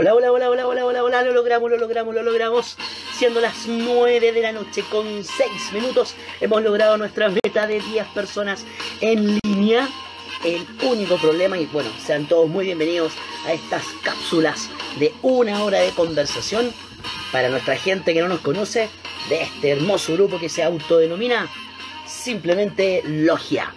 [0.00, 2.76] Hola, hola, hola, hola, hola, hola, hola, lo logramos, lo logramos, lo logramos.
[3.16, 8.06] Siendo las 9 de la noche con 6 minutos, hemos logrado nuestra meta de 10
[8.14, 8.64] personas
[9.00, 9.88] en línea.
[10.44, 13.12] El único problema, y bueno, sean todos muy bienvenidos
[13.44, 16.72] a estas cápsulas de una hora de conversación
[17.32, 18.88] para nuestra gente que no nos conoce
[19.28, 21.50] de este hermoso grupo que se autodenomina
[22.06, 23.74] simplemente Logia.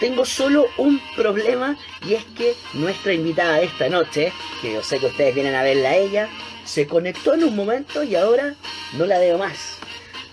[0.00, 1.76] Tengo solo un problema
[2.06, 5.64] y es que nuestra invitada de esta noche, que yo sé que ustedes vienen a
[5.64, 6.28] verla a ella,
[6.64, 8.54] se conectó en un momento y ahora
[8.96, 9.78] no la veo más.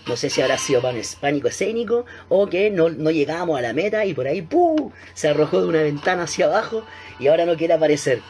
[0.05, 0.83] No sé si habrá sido
[1.19, 4.91] pánico escénico o que no, no llegamos a la meta y por ahí ¡pum!
[5.15, 6.83] se arrojó de una ventana hacia abajo
[7.17, 8.21] y ahora no quiere aparecer.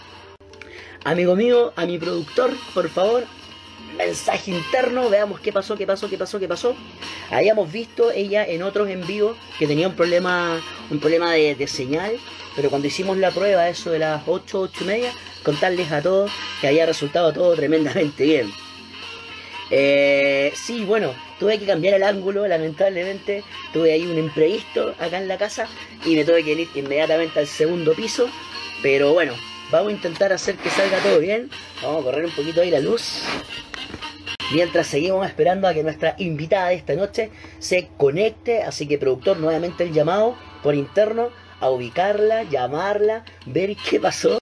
[1.03, 3.25] Amigo mío, a mi productor, por favor,
[3.95, 6.75] mensaje interno, veamos qué pasó, qué pasó, qué pasó, qué pasó.
[7.31, 12.17] Habíamos visto ella en otros en vivo que tenía un problema, un problema de, señal,
[12.55, 15.11] pero cuando hicimos la prueba, eso de las 8, 8 y media,
[15.43, 16.31] contarles a todos
[16.61, 18.51] que había resultado todo tremendamente bien.
[19.71, 23.43] Eh, sí, bueno, tuve que cambiar el ángulo, lamentablemente.
[23.73, 25.67] Tuve ahí un imprevisto acá en la casa
[26.05, 28.29] y me tuve que ir inmediatamente al segundo piso.
[28.81, 29.33] Pero bueno,
[29.71, 31.49] vamos a intentar hacer que salga todo bien.
[31.81, 33.23] Vamos a correr un poquito ahí la luz
[34.51, 38.63] mientras seguimos esperando a que nuestra invitada de esta noche se conecte.
[38.63, 44.37] Así que, productor, nuevamente el llamado por interno a ubicarla, llamarla, ver qué pasó.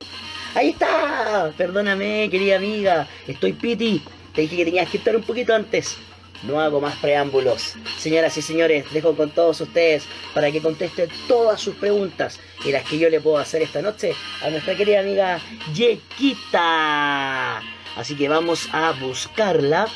[0.56, 4.04] Ahí está, perdóname, querida amiga, estoy piti.
[4.36, 5.98] Te dije que tenías que estar un poquito antes.
[6.44, 7.76] No hago más preámbulos.
[7.98, 12.84] Señoras y señores, dejo con todos ustedes para que conteste todas sus preguntas y las
[12.84, 15.40] que yo le puedo hacer esta noche a nuestra querida amiga
[15.74, 17.60] Yequita.
[17.96, 19.88] Así que vamos a buscarla.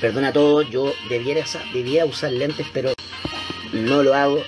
[0.00, 2.92] Perdona todo, yo debiera, debiera usar lentes, pero
[3.72, 4.42] no lo hago.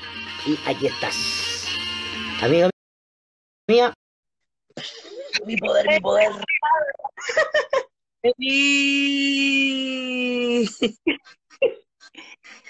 [0.46, 1.66] Y aquí estás.
[2.40, 2.70] Amiga
[3.68, 3.92] mía.
[5.44, 6.30] Mi poder, mi poder.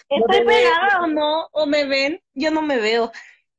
[0.08, 1.48] ¿Estoy pegada o no?
[1.52, 2.20] ¿O me ven?
[2.34, 3.10] Yo no me veo.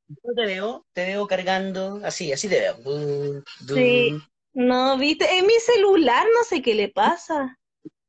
[0.08, 3.42] Yo te veo, te veo cargando, así, así te veo.
[3.66, 4.18] Sí.
[4.54, 7.58] No, viste, en mi celular no sé qué le pasa.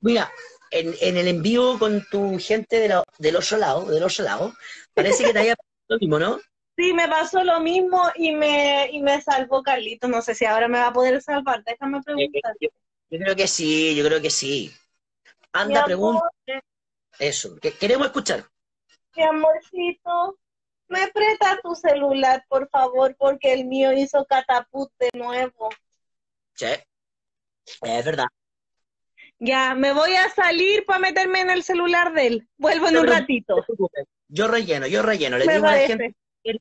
[0.02, 0.31] Mira,
[0.72, 4.53] en, en el envío con tu gente de del otro lado, del otro lado,
[4.94, 6.40] parece que te haya pasado lo mismo, ¿no?
[6.78, 10.08] Sí, me pasó lo mismo y me, y me salvó Carlito.
[10.08, 11.62] No sé si ahora me va a poder salvar.
[11.66, 12.56] Déjame preguntar.
[13.09, 14.72] Yo, creo que sí, yo creo que sí.
[15.52, 16.22] Anda, pregunta.
[17.18, 18.46] Eso, que queremos escuchar.
[19.16, 20.38] Mi amorcito,
[20.88, 25.69] me presta tu celular, por favor, porque el mío hizo catapult de nuevo.
[26.53, 26.68] Sí,
[27.81, 28.28] es verdad.
[29.40, 32.50] Ya, me voy a salir para meterme en el celular de él.
[32.58, 33.66] Vuelvo en un ratito.
[34.28, 35.38] Yo relleno, yo relleno.
[35.38, 36.16] Le digo a la gente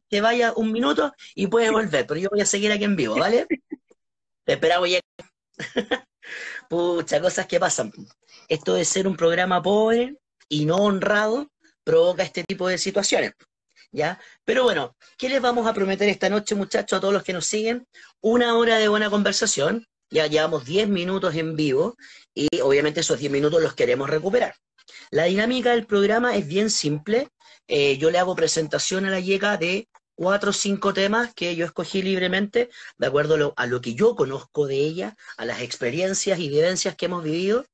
[0.08, 3.16] que vaya un minuto y puede volver, pero yo voy a seguir aquí en vivo,
[3.16, 3.46] ¿vale?
[4.44, 5.00] Te esperamos ya.
[6.68, 7.92] Pucha, cosas que pasan.
[8.48, 10.16] Esto de ser un programa pobre
[10.48, 11.50] y no honrado
[11.82, 13.32] provoca este tipo de situaciones.
[13.90, 14.20] ¿Ya?
[14.44, 17.46] Pero bueno, ¿qué les vamos a prometer esta noche, muchachos, a todos los que nos
[17.46, 17.86] siguen?
[18.20, 21.96] Una hora de buena conversación, ya llevamos 10 minutos en vivo
[22.34, 24.54] y obviamente esos 10 minutos los queremos recuperar.
[25.10, 27.28] La dinámica del programa es bien simple.
[27.66, 31.64] Eh, yo le hago presentación a la llega de cuatro o cinco temas que yo
[31.64, 36.48] escogí libremente, de acuerdo a lo, que yo conozco de ella, a las experiencias y
[36.48, 37.64] vivencias que hemos vivido,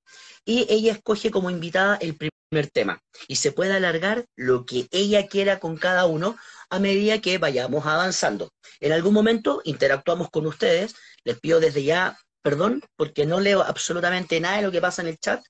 [0.44, 3.02] y ella escoge como invitada el primer tema.
[3.28, 6.36] Y se puede alargar lo que ella quiera con cada uno
[6.68, 8.50] a medida que vayamos avanzando.
[8.78, 10.94] En algún momento interactuamos con ustedes,
[11.24, 15.08] les pido desde ya perdón, porque no leo absolutamente nada de lo que pasa en
[15.08, 15.42] el chat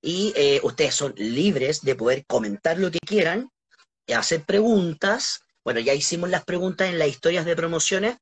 [0.00, 3.50] y eh, ustedes son libres de poder comentar lo que quieran,
[4.14, 5.40] hacer preguntas.
[5.66, 8.18] Bueno, ya hicimos las preguntas en las historias de promociones,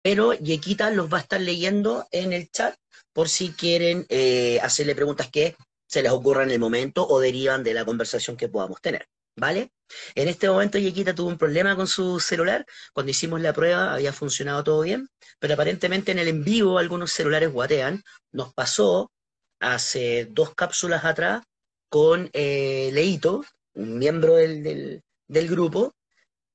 [0.00, 2.74] pero Yequita los va a estar leyendo en el chat
[3.12, 7.62] por si quieren eh, hacerle preguntas que se les ocurran en el momento o derivan
[7.62, 9.06] de la conversación que podamos tener.
[9.36, 9.72] ¿Vale?
[10.14, 12.64] En este momento Yequita tuvo un problema con su celular.
[12.94, 15.06] Cuando hicimos la prueba había funcionado todo bien,
[15.38, 18.02] pero aparentemente en el en vivo algunos celulares guatean.
[18.32, 19.12] Nos pasó
[19.60, 21.42] hace dos cápsulas atrás
[21.90, 23.44] con eh, Leito,
[23.74, 25.92] un miembro del, grupo,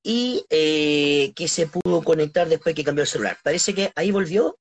[0.07, 3.39] y eh, que se pudo conectar después que cambió el celular.
[3.43, 4.55] Parece que ahí volvió.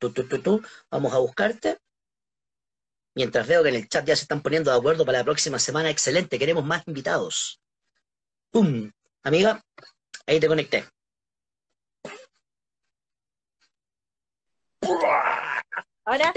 [0.00, 0.60] Tú, tú, tú, tú.
[0.90, 1.78] Vamos a buscarte.
[3.14, 5.60] Mientras veo que en el chat ya se están poniendo de acuerdo para la próxima
[5.60, 7.60] semana, excelente, queremos más invitados.
[8.50, 8.90] ¡Pum!
[9.22, 9.62] Amiga,
[10.26, 10.84] ahí te conecté.
[16.04, 16.32] Ahora.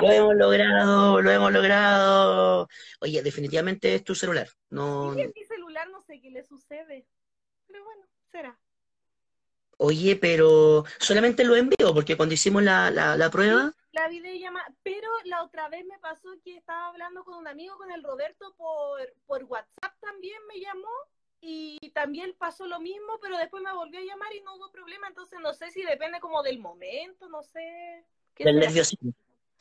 [0.00, 2.68] Lo hemos logrado, lo hemos logrado.
[3.00, 4.48] Oye, definitivamente es tu celular.
[4.70, 5.14] No...
[5.14, 7.06] Sí, es mi celular, no sé qué le sucede.
[7.66, 8.58] Pero bueno, será.
[9.82, 15.08] Oye, pero solamente lo envío, porque cuando hicimos la, la, la prueba, La videollamada, pero
[15.24, 19.00] la otra vez me pasó que estaba hablando con un amigo, con el Roberto, por,
[19.26, 20.90] por WhatsApp también me llamó
[21.40, 25.08] y también pasó lo mismo, pero después me volvió a llamar y no hubo problema,
[25.08, 28.04] entonces no sé si depende como del momento, no sé.
[28.34, 29.14] ¿Qué del nerviosismo.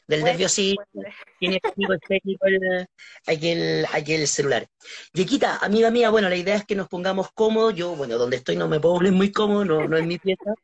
[0.09, 1.23] Del Puede- nerviosismo, puede ser.
[1.39, 2.87] tiene técnico, es técnico el,
[3.27, 4.65] aquí, el, aquí el celular.
[5.13, 7.75] Yequita, amiga mía, bueno, la idea es que nos pongamos cómodos.
[7.75, 10.55] Yo, bueno, donde estoy no me puedo poner muy cómodo, no, no es mi pieza,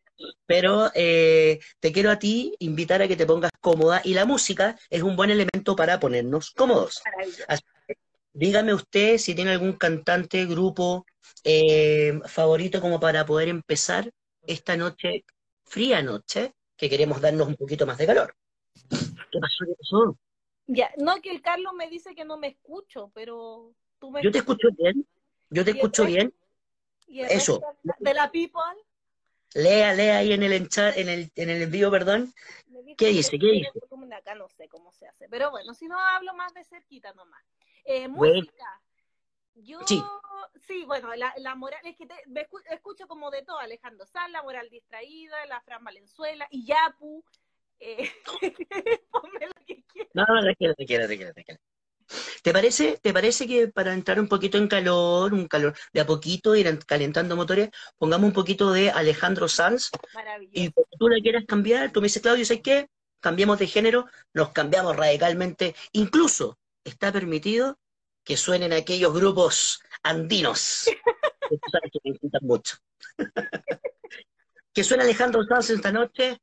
[0.48, 4.76] pero eh, te quiero a ti invitar a que te pongas cómoda y la música
[4.90, 7.04] es un buen elemento para ponernos cómodos.
[7.06, 7.46] Maravilloso.
[8.34, 11.06] Dígame usted si tiene algún cantante, grupo
[11.44, 14.10] eh, favorito como para poder empezar
[14.48, 15.24] esta noche,
[15.66, 18.34] fría noche, que queremos darnos un poquito más de calor.
[18.90, 19.66] ¿Qué pasó?
[19.66, 20.18] ¿Qué pasó?
[20.68, 24.32] Ya, no que el Carlos me dice que no me escucho, pero tú me Yo
[24.32, 25.06] te escucho bien,
[25.50, 26.18] yo te ¿Y el escucho resto?
[26.18, 26.34] bien.
[27.08, 27.62] y el eso.
[27.62, 28.62] resto de la people
[29.54, 32.34] Lea, lea ahí en el en el, en el envío, perdón.
[32.98, 33.40] ¿Qué dice?
[33.40, 33.72] ¿Qué dice?
[34.18, 37.44] acá no sé cómo se hace, pero bueno, si no hablo más de cerquita nomás.
[37.86, 38.36] Eh, Bueno.
[38.36, 38.82] música.
[39.56, 40.04] Yo, Sí.
[40.68, 44.06] sí, bueno, la, la moral, es que te, me escu- escucho como de todo, Alejandro
[44.06, 47.24] Sanz, la moral distraída, la Fran Valenzuela, y Yapu,
[47.80, 48.10] eh,
[49.12, 50.12] ponme lo que quieras.
[50.14, 51.60] No, tranquila, tranquila, tranquila, tranquila.
[52.44, 56.06] ¿Te parece, ¿Te parece que para entrar un poquito en calor, un calor de a
[56.06, 59.90] poquito, ir calentando motores, pongamos un poquito de Alejandro Sanz
[60.52, 62.90] y cuando tú la quieras cambiar, tú me dices, Claudio, ¿sabes qué?
[63.20, 65.76] Cambiamos de género, nos cambiamos radicalmente.
[65.94, 67.80] Incluso está permitido
[68.24, 70.86] que suenen aquellos grupos andinos,
[71.50, 71.58] que
[72.04, 72.78] me mucho.
[74.74, 76.40] que suena Alejandro Sanz esta noche,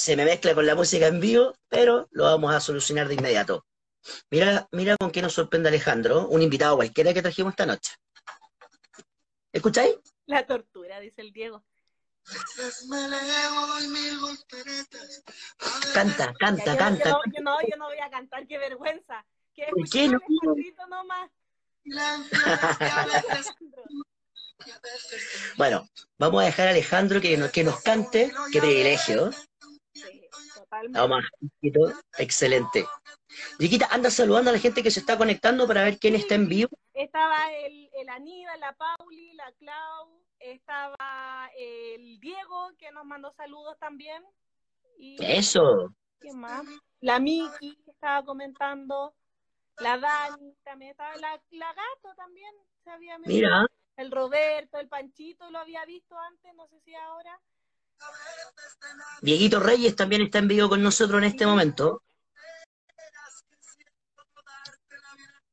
[0.00, 3.66] se me mezcla con la música en vivo, pero lo vamos a solucionar de inmediato.
[4.30, 7.92] Mira, mira con qué nos sorprende Alejandro, un invitado cualquiera que trajimos esta noche.
[9.52, 9.96] ¿Escucháis?
[10.24, 11.62] La tortura, dice el Diego.
[15.92, 17.10] Canta, canta, yo, canta.
[17.10, 19.26] yo yo no, yo no voy a cantar, qué vergüenza.
[19.54, 20.18] Que ¿Por qué no?
[20.88, 21.30] Nomás.
[25.56, 25.88] Bueno,
[26.18, 28.30] vamos a dejar a Alejandro que nos, que nos cante.
[28.52, 29.30] Qué privilegio.
[30.70, 31.00] Totalmente.
[31.00, 31.92] Vamos a un poquito.
[32.18, 32.86] Excelente.
[33.58, 36.48] Chiquita, anda saludando a la gente que se está conectando para ver quién está en
[36.48, 36.70] vivo.
[36.94, 43.76] Estaba el, el Aníbal, la Pauli, la Clau, estaba el Diego, que nos mandó saludos
[43.80, 44.22] también.
[44.96, 45.92] Y Eso.
[46.20, 46.64] ¿quién más?
[47.00, 49.14] La Miki, que estaba comentando.
[49.78, 52.54] La Dani, también estaba la, la Gato también.
[52.84, 53.34] Se había metido.
[53.34, 57.40] Mira, El Roberto, el Panchito, lo había visto antes, no sé si ahora.
[59.22, 62.02] Dieguito Reyes también está en vivo con nosotros en este momento.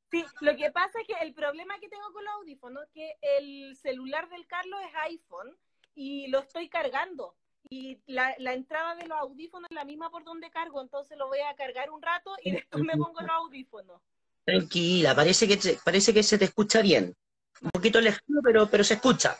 [0.10, 3.14] Sí, lo que pasa es que el problema que tengo con los audífonos es que
[3.22, 5.58] el celular del Carlos es iPhone
[5.96, 7.36] y lo estoy cargando.
[7.70, 11.28] Y la, la entrada de los audífonos es la misma por donde cargo, entonces lo
[11.28, 14.02] voy a cargar un rato y después me pongo los audífonos.
[14.46, 17.14] Tranquila, parece que, te- parece que se te escucha bien.
[17.62, 19.36] Un poquito lejano, pero, pero se escucha.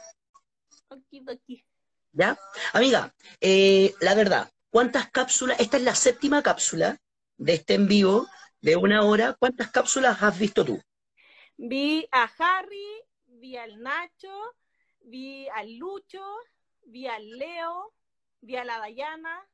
[0.90, 1.64] Okidoki.
[2.12, 2.38] ¿Ya?
[2.74, 5.60] Amiga, eh, la verdad, ¿cuántas cápsulas?
[5.60, 6.98] Esta es la séptima cápsula
[7.38, 8.28] de este en vivo
[8.62, 9.36] de una hora.
[9.38, 10.82] ¿Cuántas cápsulas has visto tú?
[11.58, 14.56] Vi a Harry, vi al Nacho,
[15.02, 16.24] vi al Lucho,
[16.86, 17.94] vi al Leo,
[18.42, 19.48] vi a la Dayana.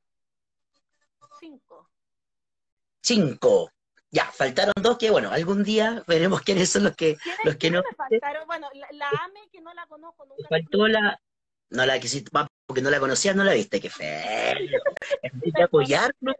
[1.39, 1.89] Cinco.
[3.01, 3.71] Cinco.
[4.11, 7.71] Ya, faltaron dos que, bueno, algún día veremos quiénes son los que, ¿Quiénes, los que
[7.71, 7.81] no.
[7.81, 8.45] me faltaron?
[8.45, 10.47] Bueno, la, la AME, que no la conozco nunca.
[10.47, 11.19] Faltó la.
[11.73, 12.29] No la quisiste,
[12.67, 14.23] porque no la conocías, no la viste, qué feo.
[15.23, 16.35] Hay que apoyarnos.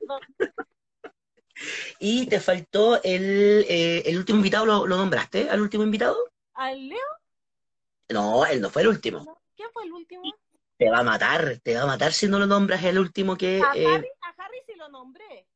[2.00, 5.50] Y te faltó el, eh, el último invitado, ¿lo, lo nombraste?
[5.50, 6.16] ¿Al último invitado?
[6.54, 7.00] ¿Al Leo?
[8.10, 9.42] No, él no fue el último.
[9.56, 10.24] ¿Quién fue el último?
[10.78, 13.60] Te va a matar, te va a matar si no lo nombras el último que.
[13.60, 15.48] A eh, Harry, a Harry sí lo nombré.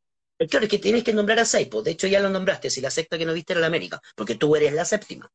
[0.49, 1.83] Claro, es que tienes que nombrar a seis, pues.
[1.83, 2.71] De hecho, ya lo nombraste.
[2.71, 5.31] Si la sexta que no viste era la América, porque tú eres la séptima.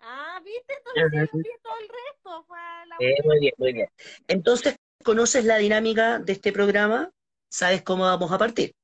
[0.00, 0.74] Ah, ¿viste?
[0.94, 2.44] Entonces vi todo el resto.
[2.48, 2.58] Fue
[2.98, 3.88] Eh, muy bien, muy bien.
[4.28, 7.10] Entonces, ¿conoces la dinámica de este programa?
[7.48, 8.74] ¿Sabes cómo vamos a partir?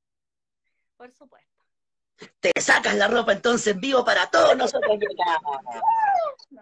[0.97, 1.49] Por supuesto.
[2.39, 4.97] Te sacas la ropa entonces en vivo para todos nosotros.
[6.49, 6.61] No.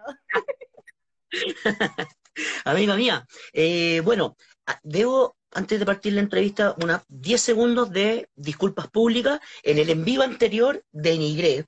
[2.64, 4.36] Amiga mía, eh, bueno,
[4.82, 9.40] debo, antes de partir la entrevista, unas 10 segundos de disculpas públicas.
[9.62, 11.66] En el en vivo anterior denigré,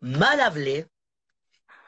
[0.00, 0.86] mal hablé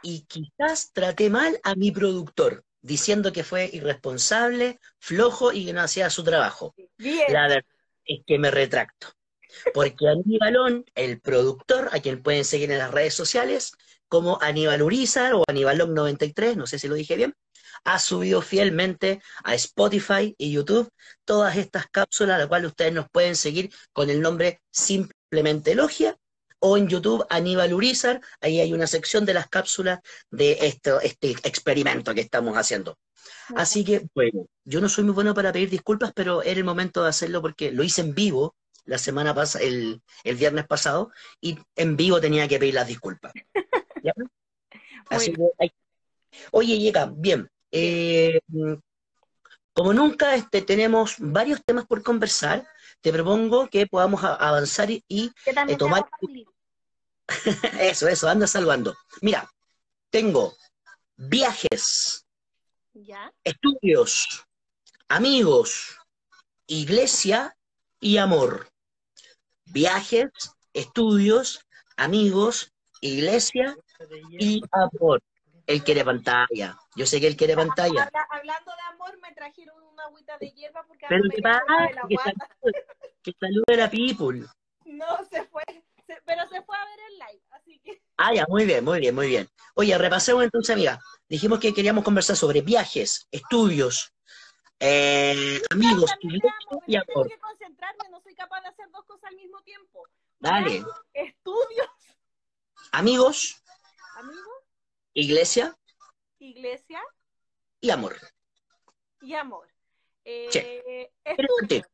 [0.03, 5.83] y quizás traté mal a mi productor, diciendo que fue irresponsable, flojo y que no
[5.83, 6.75] hacía su trabajo.
[6.97, 7.33] Bien.
[7.33, 7.65] La verdad
[8.05, 9.09] es que me retracto.
[9.75, 13.73] Porque Aníbalón, el productor, a quien pueden seguir en las redes sociales,
[14.07, 17.35] como Aníbal Urizar o Aníbalón93, no sé si lo dije bien,
[17.85, 20.89] ha subido fielmente a Spotify y YouTube
[21.25, 26.17] todas estas cápsulas, las cuales ustedes nos pueden seguir con el nombre simplemente Logia
[26.69, 31.31] o en YouTube Aníbal Urizar, ahí hay una sección de las cápsulas de esto, este
[31.45, 32.99] experimento que estamos haciendo.
[33.55, 37.05] Así que, bueno, yo no soy muy bueno para pedir disculpas, pero era el momento
[37.05, 41.97] de hacerlo porque lo hice en vivo la semana pasada, el, viernes pasado, y en
[41.97, 43.33] vivo tenía que pedir las disculpas.
[45.09, 45.71] Así que,
[46.51, 47.49] oye, llega, bien.
[47.71, 48.41] Eh,
[49.73, 52.67] como nunca este, tenemos varios temas por conversar,
[53.01, 55.05] te propongo que podamos avanzar y,
[55.47, 56.05] eh, tomar...
[57.81, 58.95] eso, eso, anda salvando.
[59.21, 59.51] Mira,
[60.11, 60.55] tengo
[61.17, 62.27] viajes,
[63.45, 64.47] estudios,
[65.09, 65.99] amigos,
[66.67, 67.57] iglesia
[68.01, 68.69] y amor.
[69.67, 70.31] Viajes,
[70.73, 71.67] estudios,
[71.97, 73.77] amigos, iglesia
[74.39, 75.23] y amor.
[75.67, 76.79] Él quiere pantalla.
[76.95, 78.09] Yo sé que él quiere pantalla.
[78.31, 81.65] Hablando de amor, me trajeron una agüita de hierba porque Pero qué pasa,
[83.23, 84.47] que, salude, a la people.
[84.85, 85.65] No, se fue,
[86.25, 88.03] pero se fue a ver el live, así que.
[88.17, 89.49] Ah, ya, muy bien, muy bien, muy bien.
[89.75, 91.01] Oye, repasemos entonces, amiga.
[91.29, 94.13] Dijimos que queríamos conversar sobre viajes, estudios,
[94.79, 96.11] eh, amigos,
[96.87, 97.07] y amor.
[97.07, 100.07] Tengo que concentrarme, no soy capaz de hacer dos cosas al mismo tiempo.
[100.39, 100.85] Dale.
[101.13, 101.89] Estudios.
[102.93, 103.63] Amigos.
[104.17, 104.45] Amigos.
[105.15, 105.77] Iglesia.
[106.39, 107.01] Iglesia.
[107.81, 108.17] Y amor.
[109.21, 109.69] Y amor.
[110.25, 110.49] Eh,
[111.23, 111.87] ¿Quieres partir?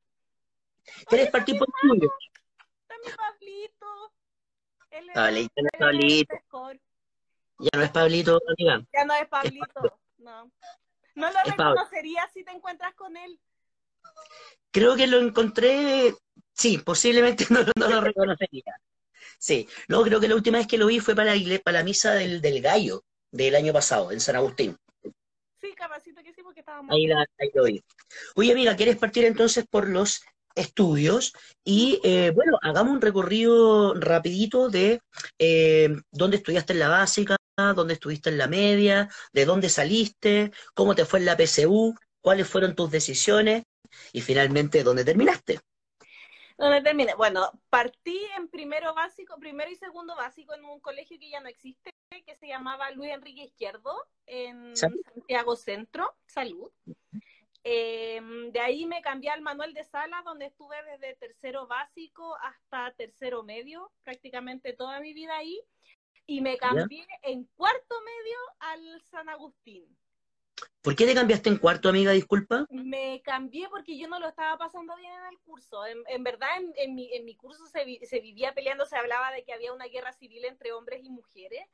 [1.07, 2.13] ¿Quieres partir por estudios?
[3.17, 4.13] Pablito.
[4.91, 6.35] Él Pablito, es Pablito.
[7.59, 8.87] Ya no es Pablito, amiga.
[8.93, 10.51] Ya no es Pablito, no.
[11.15, 13.39] No lo reconocerías si te encuentras con él.
[14.71, 16.15] Creo que lo encontré,
[16.55, 18.81] sí, posiblemente no, lo reconocería.
[19.39, 21.85] Sí, no, creo que la última vez que lo vi fue para la, para la
[21.85, 24.77] misa del, del gallo del año pasado, en San Agustín.
[25.61, 26.95] Sí, capacito que sí, porque estábamos...
[26.95, 27.85] Ahí, la, ahí lo vi.
[28.35, 30.23] Oye, amiga, ¿quieres partir entonces por los
[30.55, 31.33] estudios?
[31.65, 35.01] Y, eh, bueno, hagamos un recorrido rapidito de
[35.39, 40.95] eh, dónde estudiaste en la básica, dónde estuviste en la media, de dónde saliste, cómo
[40.95, 43.65] te fue en la PSU, cuáles fueron tus decisiones
[44.13, 45.61] y finalmente dónde terminaste.
[46.59, 47.15] ¿Dónde terminé?
[47.15, 51.49] Bueno, partí en primero básico, primero y segundo básico en un colegio que ya no
[51.49, 51.91] existe,
[52.25, 53.95] que se llamaba Luis Enrique Izquierdo,
[54.27, 56.71] en Santiago Centro, Salud.
[57.65, 62.93] Em, de ahí me cambié al Manuel de Sala, donde estuve desde tercero básico hasta
[62.95, 65.61] tercero medio, prácticamente toda mi vida ahí.
[66.27, 69.85] Y me cambié en cuarto medio al San Agustín.
[70.81, 72.13] ¿Por qué te cambiaste en cuarto, amiga?
[72.13, 72.67] Disculpa.
[72.71, 75.85] Me cambié porque yo no lo estaba pasando bien en el curso.
[75.87, 79.53] En, verdad, en, mi, en mi curso se, se vivía peleando, se hablaba de que
[79.53, 81.69] había una guerra civil entre hombres y mujeres.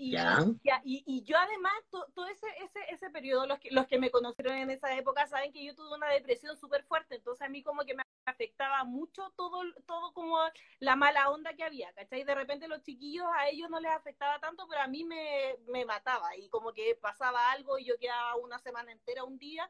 [0.00, 4.12] Y, y, y, yo además, todo ese, ese, ese periodo, los que, los que me
[4.12, 7.64] conocieron en esa época saben que yo tuve una depresión súper fuerte, entonces a mí
[7.64, 10.38] como que me afectaba mucho todo, todo como
[10.78, 12.22] la mala onda que había, ¿cachai?
[12.22, 15.84] De repente los chiquillos a ellos no les afectaba tanto, pero a mí me, me
[15.84, 19.68] mataba y como que pasaba algo y yo quedaba una semana entera, un día,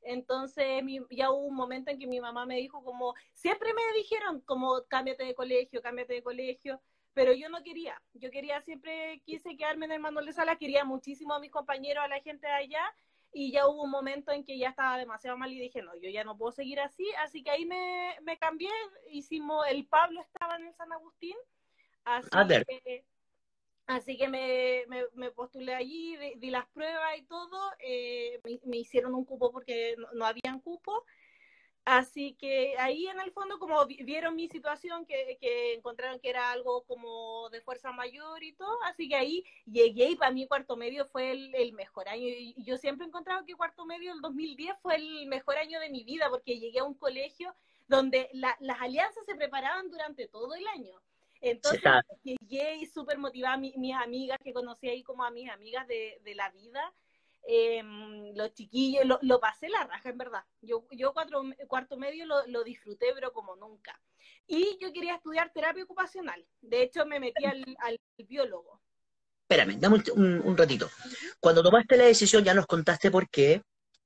[0.00, 4.40] entonces ya hubo un momento en que mi mamá me dijo como, siempre me dijeron
[4.40, 6.80] como cámbiate de colegio, cámbiate de colegio,
[7.16, 10.84] pero yo no quería, yo quería, siempre quise quedarme en el Manuel de Sala, quería
[10.84, 12.94] muchísimo a mis compañeros, a la gente de allá,
[13.32, 16.10] y ya hubo un momento en que ya estaba demasiado mal y dije, no, yo
[16.10, 18.68] ya no puedo seguir así, así que ahí me, me cambié,
[19.10, 21.36] hicimos, el Pablo estaba en el San Agustín,
[22.04, 22.28] así
[22.84, 23.06] que,
[23.86, 29.24] así que me, me, postulé allí, di, las pruebas y todo, eh, me, hicieron un
[29.24, 31.06] cupo porque no, no habían cupo,
[31.86, 36.50] Así que ahí en el fondo como vieron mi situación, que, que, encontraron que era
[36.50, 40.76] algo como de fuerza mayor y todo, así que ahí llegué y para mí cuarto
[40.76, 42.26] medio fue el, mejor año.
[42.26, 45.88] Y yo siempre he encontrado que cuarto medio del 2010 fue el mejor año de
[45.88, 47.54] mi vida porque llegué a un colegio
[47.86, 51.00] donde las alianzas se preparaban durante todo el año.
[51.40, 51.82] Entonces
[52.24, 56.34] llegué y súper motivada, mis amigas que conocí ahí como a mis amigas de, de
[56.34, 56.92] la vida
[57.48, 57.82] eh,
[58.34, 60.44] los chiquillos, lo, pasé la raja, en verdad.
[60.60, 64.00] Yo, yo cuatro, cuarto medio lo, disfruté, pero como nunca.
[64.46, 66.44] Y yo quería estudiar terapia ocupacional.
[66.60, 68.80] De hecho, me metí al, biólogo.
[69.42, 70.90] Espérame, dame un, ratito.
[71.38, 73.62] Cuando tomaste la decisión, ya nos contaste por qué.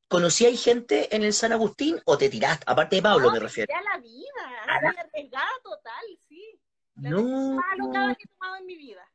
[0.06, 2.64] ¿Conocíais gente en el San Agustín o te tiraste?
[2.66, 3.72] Aparte de Pablo, me refiero.
[3.74, 6.60] a la vida, a la arriesgada total, sí.
[6.96, 7.54] La no.
[7.54, 9.10] más que he tomado en mi vida.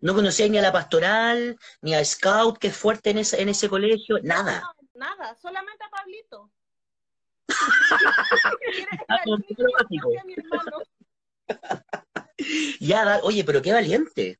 [0.00, 3.48] No conocía ni a la pastoral, ni a Scout, que es fuerte en ese, en
[3.48, 4.72] ese colegio, nada.
[4.94, 6.50] nada, solamente a Pablito.
[12.80, 14.38] ya, oye, pero qué valiente.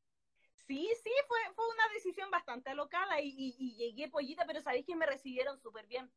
[0.67, 4.95] Sí, sí, fue, fue una decisión bastante alocada y, y, llegué pollita, pero sabéis que
[4.95, 6.09] me recibieron súper bien.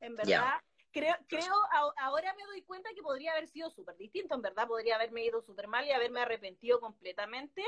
[0.00, 0.60] En verdad,
[0.92, 1.54] creo, creo
[1.96, 5.42] ahora me doy cuenta que podría haber sido súper distinto, en verdad, podría haberme ido
[5.42, 7.64] súper mal y haberme arrepentido completamente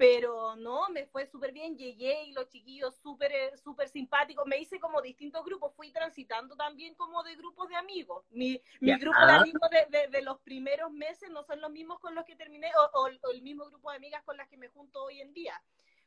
[0.00, 4.56] pero no, me fue súper bien, llegué y los chiquillos súper eh, súper simpáticos, me
[4.56, 8.24] hice como distintos grupos, fui transitando también como de grupos de amigos.
[8.30, 12.14] Mi, mi grupo de amigos de, de, los primeros meses no son los mismos con
[12.14, 15.20] los que terminé, o, el mismo grupo de amigas con las que me junto hoy
[15.20, 15.52] en día.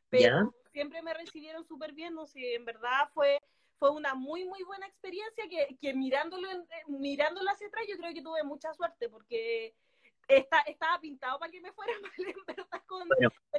[0.09, 3.39] Pero siempre me recibieron súper bien, no sé, en verdad fue
[3.77, 8.13] fue una muy, muy buena experiencia que, que mirándolo, eh, mirándolo hacia atrás yo creo
[8.13, 9.75] que tuve mucha suerte porque
[10.27, 13.07] estaba pintado para que me fuera mal en verdad con,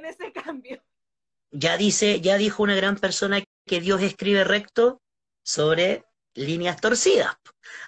[0.05, 0.83] ese cambio.
[1.51, 5.01] Ya dice, ya dijo una gran persona que Dios escribe recto
[5.43, 6.05] sobre
[6.35, 7.37] líneas torcidas.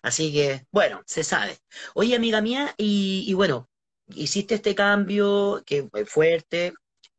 [0.03, 1.59] Así que, bueno, se sabe.
[1.95, 3.69] Oye, amiga mía, y, y bueno,
[4.09, 6.75] hiciste este cambio que fue fuerte,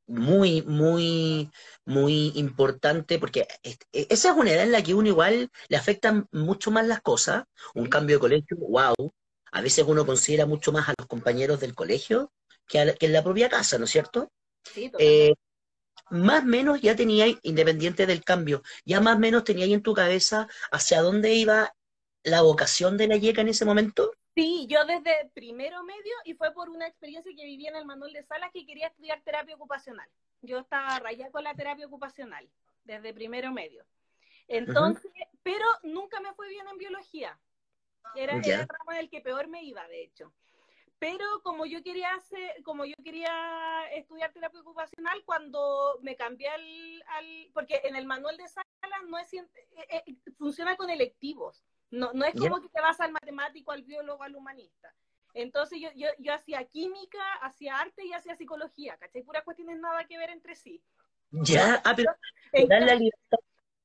[0.08, 1.52] muy, muy,
[1.86, 3.48] muy importante, porque
[3.92, 7.44] esa es una edad en la que uno igual le afectan mucho más las cosas.
[7.76, 9.14] Un cambio de colegio, wow,
[9.58, 12.32] a veces uno considera mucho más a los compañeros del colegio
[12.68, 14.32] que, en la propia casa, ¿no es cierto?
[14.64, 15.34] Sí, eh,
[16.12, 19.82] más o menos ya tenía, independiente del cambio, ya más o menos tenía ahí en
[19.82, 21.74] tu cabeza hacia dónde iba
[22.22, 24.12] la vocación de la YECA en ese momento.
[24.36, 28.14] Sí, yo desde primero medio y fue por una experiencia que viví en el Manuel
[28.14, 30.08] de Salas que quería estudiar terapia ocupacional.
[30.44, 32.48] Yo estaba rayada con la terapia ocupacional
[32.84, 33.84] desde primero medio.
[34.48, 35.12] Entonces,
[35.42, 37.40] pero nunca me fue bien en biología.
[38.16, 40.34] Era, el ramo en el que peor me iba, de hecho.
[41.00, 47.04] Pero como yo quería hacer, como yo quería estudiar terapia ocupacional, cuando me cambié al,
[47.10, 49.46] al porque en el manual de salas no es eh,
[49.90, 51.64] eh, funciona con electivos.
[51.92, 54.94] No, no es como que te vas al matemático, al biólogo, al humanista.
[55.34, 59.22] Entonces yo, yo, yo hacía química, hacía arte y hacía psicología, ¿cachai?
[59.22, 60.82] Puras cuestiones nada que ver entre sí.
[61.30, 62.12] Ya, ah, pero
[62.52, 63.38] la libertad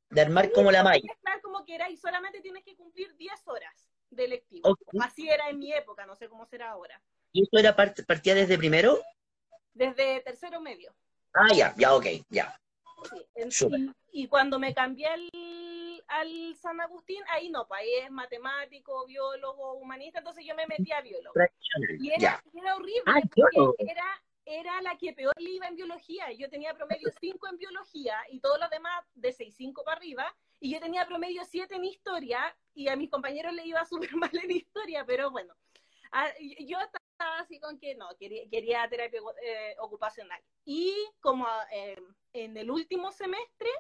[0.09, 1.09] de armar como la malla.
[1.43, 4.77] como quieras y solamente tienes que cumplir 10 horas de electivo.
[5.01, 7.01] Así era en mi época, no sé cómo será ahora.
[7.33, 9.01] ¿Y esto era partía desde primero?
[9.75, 10.95] Desde tercero medio.
[11.35, 12.55] Ah, ya, ya, ok, ya.
[14.13, 15.31] y, cuando me cambié al,
[16.09, 20.93] al, San Agustín, ahí no, pues ahí es matemático, biólogo, humanista, entonces yo me metí
[20.93, 21.35] a biólogo.
[21.99, 26.31] Y era, era horrible, ah, porque era, era la que peor le iba en biología.
[26.33, 30.71] Yo tenía promedio 5 en biología y todos los demás de 6-5 para arriba y
[30.71, 34.51] yo tenía promedio 7 en historia y a mis compañeros le iba súper mal en
[34.53, 35.55] historia, pero bueno,
[36.13, 36.29] ah,
[36.61, 40.41] yo estaba así con que no, quería, terapia eh, ocupacional.
[40.65, 42.01] Y como eh,
[42.33, 43.71] en el último semestre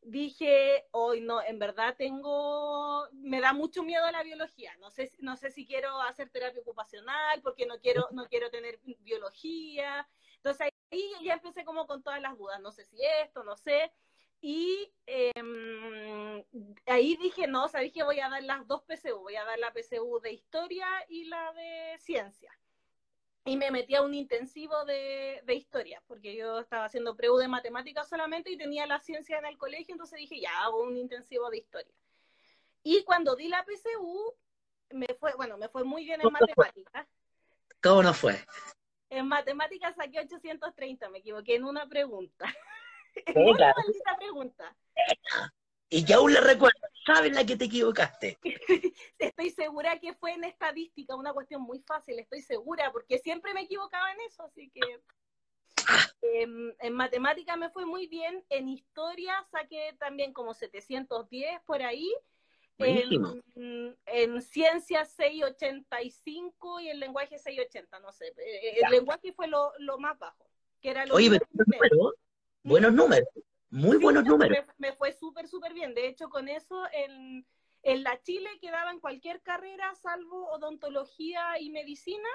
[0.00, 5.36] dije, hoy no, en verdad tengo, me da mucho miedo la biología, no sé, no
[5.36, 10.08] sé si quiero hacer terapia ocupacional porque no quiero, no quiero tener biología.
[10.36, 13.92] Entonces ahí ya empecé como con todas las dudas, no sé si esto, no sé.
[14.40, 16.44] Y em,
[16.86, 19.72] ahí dije, no, sabéis que voy a dar las dos PSU, voy a dar la
[19.72, 22.52] PSU de historia y la de ciencia.
[23.44, 27.48] Y me metí a un intensivo de, de historia, porque yo estaba haciendo PREU de
[27.48, 31.48] matemáticas solamente y tenía la ciencia en el colegio, entonces dije, ya, hago un intensivo
[31.48, 31.94] de historia.
[32.82, 34.34] Y cuando di la PSU,
[34.90, 37.06] me fue, bueno, me fue muy bien en matemáticas.
[37.82, 38.44] ¿Cómo no fue?
[39.10, 42.44] En matemáticas saqué 830, me equivoqué en una pregunta.
[43.34, 43.74] Una
[44.18, 44.76] pregunta.
[45.88, 48.38] Y aún le recuerdo, ¿sabes la que te equivocaste?
[49.18, 53.62] estoy segura que fue en estadística, una cuestión muy fácil, estoy segura, porque siempre me
[53.62, 54.80] equivocaba en eso, así que...
[56.22, 62.12] Em, en matemática me fue muy bien, en historia saqué también como 710 por ahí,
[62.78, 69.72] en, en, ciencias 685 y en lenguaje 680, no sé, eh, el lenguaje fue lo,
[69.98, 70.50] más bajo,
[70.80, 72.14] que era lo Oye, pero,
[72.66, 73.28] buenos números,
[73.70, 74.58] muy buenos números.
[74.78, 75.94] Me, fue súper, súper bien.
[75.94, 77.46] De hecho, con eso en,
[77.82, 82.28] en la Chile quedaba en cualquier carrera salvo odontología y medicina.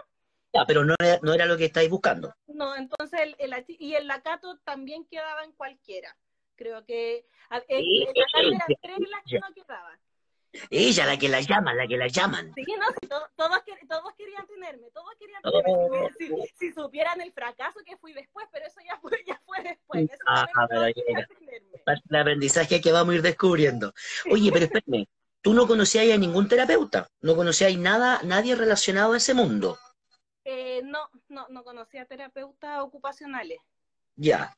[0.54, 2.34] Ya, pero no era, no era lo que estáis buscando.
[2.48, 6.17] No, entonces, el, el, y el Lacato también quedaba en cualquiera.
[6.56, 7.26] Creo que
[7.67, 10.00] en, la carrera tres las que no quedaban.
[10.69, 12.51] Ella, la que la llaman, la que la llaman.
[12.55, 15.71] Sí, no, todos, todos, querían tenerme, todos querían tenerme.
[15.71, 16.45] Oh.
[16.57, 20.09] Si, supieran el fracaso que fui después, pero eso ya fue, ya fue después.
[20.27, 20.45] ah,
[22.09, 23.93] el aprendizaje que vamos a ir descubriendo.
[24.29, 25.07] Oye, pero espérame,
[25.41, 29.77] tú no conocías a ningún terapeuta, no conocías nada, nadie relacionado a ese mundo.
[30.43, 33.59] Eh, no, no, no conocía terapeutas ocupacionales.
[34.15, 34.53] Ya.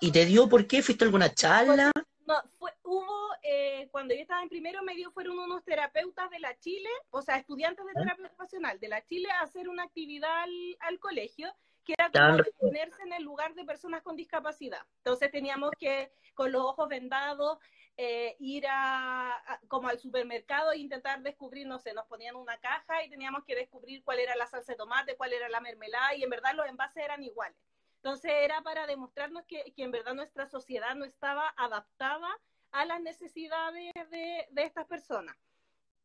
[0.00, 0.82] ¿Y te dio por qué?
[0.82, 1.90] ¿Fuiste a alguna charla?
[2.28, 6.58] No, fue, hubo, eh, cuando yo estaba en primero medio, fueron unos terapeutas de la
[6.58, 10.44] Chile, o sea, estudiantes de terapia ocupacional de la Chile, a hacer una actividad
[10.80, 11.50] al, colegio,
[11.86, 14.82] que era como ponerse en el lugar de personas con discapacidad.
[14.98, 17.56] Entonces teníamos que, con los ojos vendados,
[17.96, 19.32] eh, ir a,
[19.66, 23.54] como al supermercado e intentar descubrir, no sé, nos ponían una caja y teníamos que
[23.54, 26.66] descubrir cuál era la salsa de tomate, cuál era la mermelada y en verdad los
[26.66, 27.56] envases eran iguales.
[28.02, 32.28] Entonces era para demostrarnos que, que en verdad nuestra sociedad no estaba adaptada
[32.70, 35.36] a las necesidades de, de estas personas.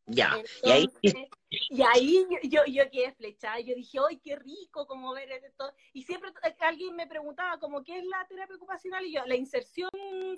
[0.06, 0.90] Ya, y ahí,
[1.50, 4.86] y ahí yo, yo, quedé flechada, yo dije, ¡ay, qué rico!
[4.86, 5.74] Como ver esto.
[5.94, 6.30] Y siempre
[6.60, 9.06] alguien me preguntaba, como, ¿qué es la terapia ocupacional?
[9.06, 9.90] Y yo, la inserción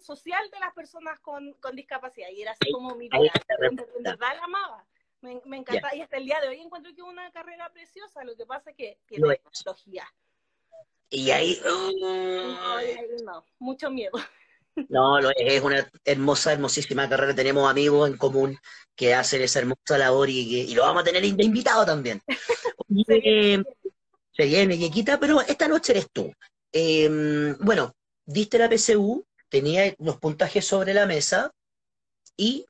[0.02, 2.30] social de las personas con, con discapacidad.
[2.30, 4.86] Y era así como mi vida, en verdad la amaba.
[5.22, 5.96] Me, me encantaba.
[5.96, 8.70] Y hasta el día de hoy encuentro que es una carrera preciosa, lo que pasa
[8.70, 10.08] es que tiene tecnología.
[11.16, 11.62] Y ahí...
[13.24, 14.12] no, mucho miedo.
[14.90, 17.34] No, es una hermosa, hermosísima carrera.
[17.34, 18.58] Tenemos amigos en común
[18.96, 22.22] que hacen esa hermosa labor y, lo vamos a tener de invitado también.
[24.34, 26.34] se viene, Yequita, pero esta noche eres tú.
[26.74, 31.54] Em, bueno, diste la PSU, tenía los puntajes sobre la mesa
[32.36, 32.66] y...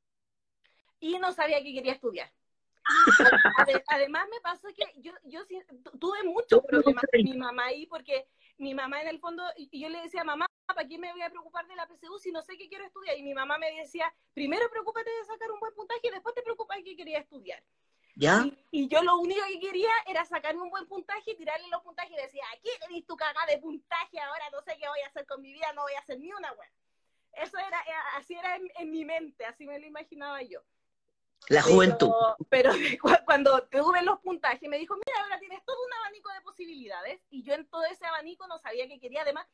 [0.99, 2.31] Y no sabía que quería estudiar.
[3.87, 5.41] Además me pasó que yo, yo
[5.99, 9.89] tuve muchos problemas con mi mamá ahí porque mi mamá en el fondo, y yo
[9.89, 12.57] le decía, mamá, ¿para qué me voy a preocupar de la PSU si no sé
[12.57, 13.17] qué quiero estudiar?
[13.17, 16.41] Y mi mamá me decía, primero preocúpate de sacar un buen puntaje y después te
[16.41, 17.61] preocupas de qué quería estudiar.
[18.15, 18.45] ¿Ya?
[18.71, 22.11] Y, yo lo único que quería era sacarme un buen puntaje y tirarle los puntajes
[22.11, 25.25] y decía, aquí tenéis tu cagada de puntaje, ahora no sé qué voy a hacer
[25.25, 26.69] con mi vida, no voy a hacer ni una web.
[27.33, 30.61] Eso era, eh, así era en mi mente, así me lo imaginaba yo.
[31.49, 32.11] La juventud.
[32.49, 32.71] Pero,
[33.25, 34.95] cuando tuve los puntajes, me dijo,
[35.35, 37.21] ahora tienes todo un abanico de posibilidades.
[37.29, 39.21] Y yo en todo ese abanico no sabía qué quería.
[39.21, 39.47] Además,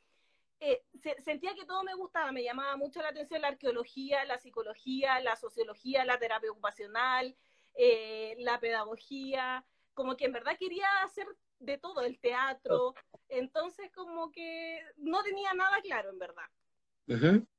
[0.60, 0.84] eh,
[1.24, 2.32] sentía que todo me gustaba.
[2.32, 7.36] Me llamaba mucho la atención la arqueología, la psicología, la sociología, la terapia ocupacional,
[7.76, 9.66] eh, la pedagogía.
[9.94, 11.28] Como que en verdad quería hacer
[11.60, 12.94] de todo, el teatro.
[13.30, 16.50] Entonces, como que no tenía nada claro, en verdad.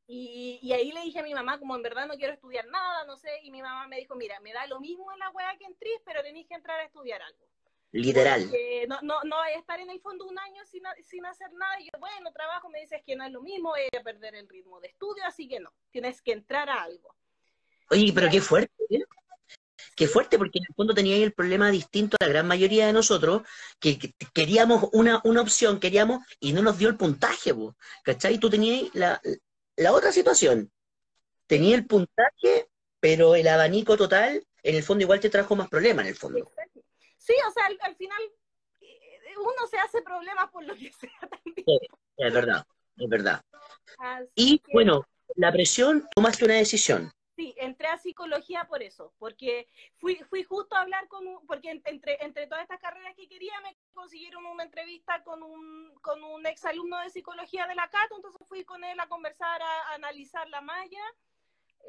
[0.07, 3.17] Y, ahí le dije a mi mamá, como en verdad no quiero estudiar nada, no
[3.17, 5.65] sé, y mi mamá me dijo, mira, me da lo mismo en la weá que
[5.65, 7.47] en TRIS, pero tenéis que entrar a estudiar algo.
[7.93, 8.51] Literal.
[8.89, 11.79] no, no, no a estar en el fondo un año sin, sin hacer nada.
[11.79, 14.49] Y yo, bueno, trabajo, me dices que no es lo mismo, voy a perder el
[14.49, 17.15] ritmo de estudio, así que no, tienes que entrar a algo.
[17.91, 19.05] Oye, pero qué fuerte, ¿eh?
[19.95, 22.95] Qué fuerte, porque en el fondo teníais el problema distinto a la gran mayoría de
[22.95, 23.43] nosotros,
[23.79, 23.99] que,
[24.33, 27.53] queríamos una, una opción, queríamos, y no nos dio el puntaje,
[28.03, 28.39] ¿cachai?
[28.39, 29.21] Tú tenías la,
[29.77, 30.73] la otra situación,
[31.47, 32.69] tenía el puntaje,
[33.01, 36.51] pero el abanico total, en el fondo igual te trajo más problemas, en el fondo.
[37.23, 38.21] Sí, o sea, al, final
[38.81, 41.81] eh, uno se hace problemas por lo que sea también.
[42.17, 43.45] es verdad, es verdad.
[44.35, 45.07] y bueno,
[45.37, 47.13] la presión, tomaste una decisión.
[47.37, 51.71] Sí, entré a psicología por eso, porque fui, fui justo a hablar con un, porque
[51.71, 56.45] entre, entre todas estas carreras que quería me consiguieron una entrevista con un, con un
[56.45, 60.61] exalumno de psicología de la Cato, entonces fui con él a conversar, a, analizar la
[60.61, 61.05] malla,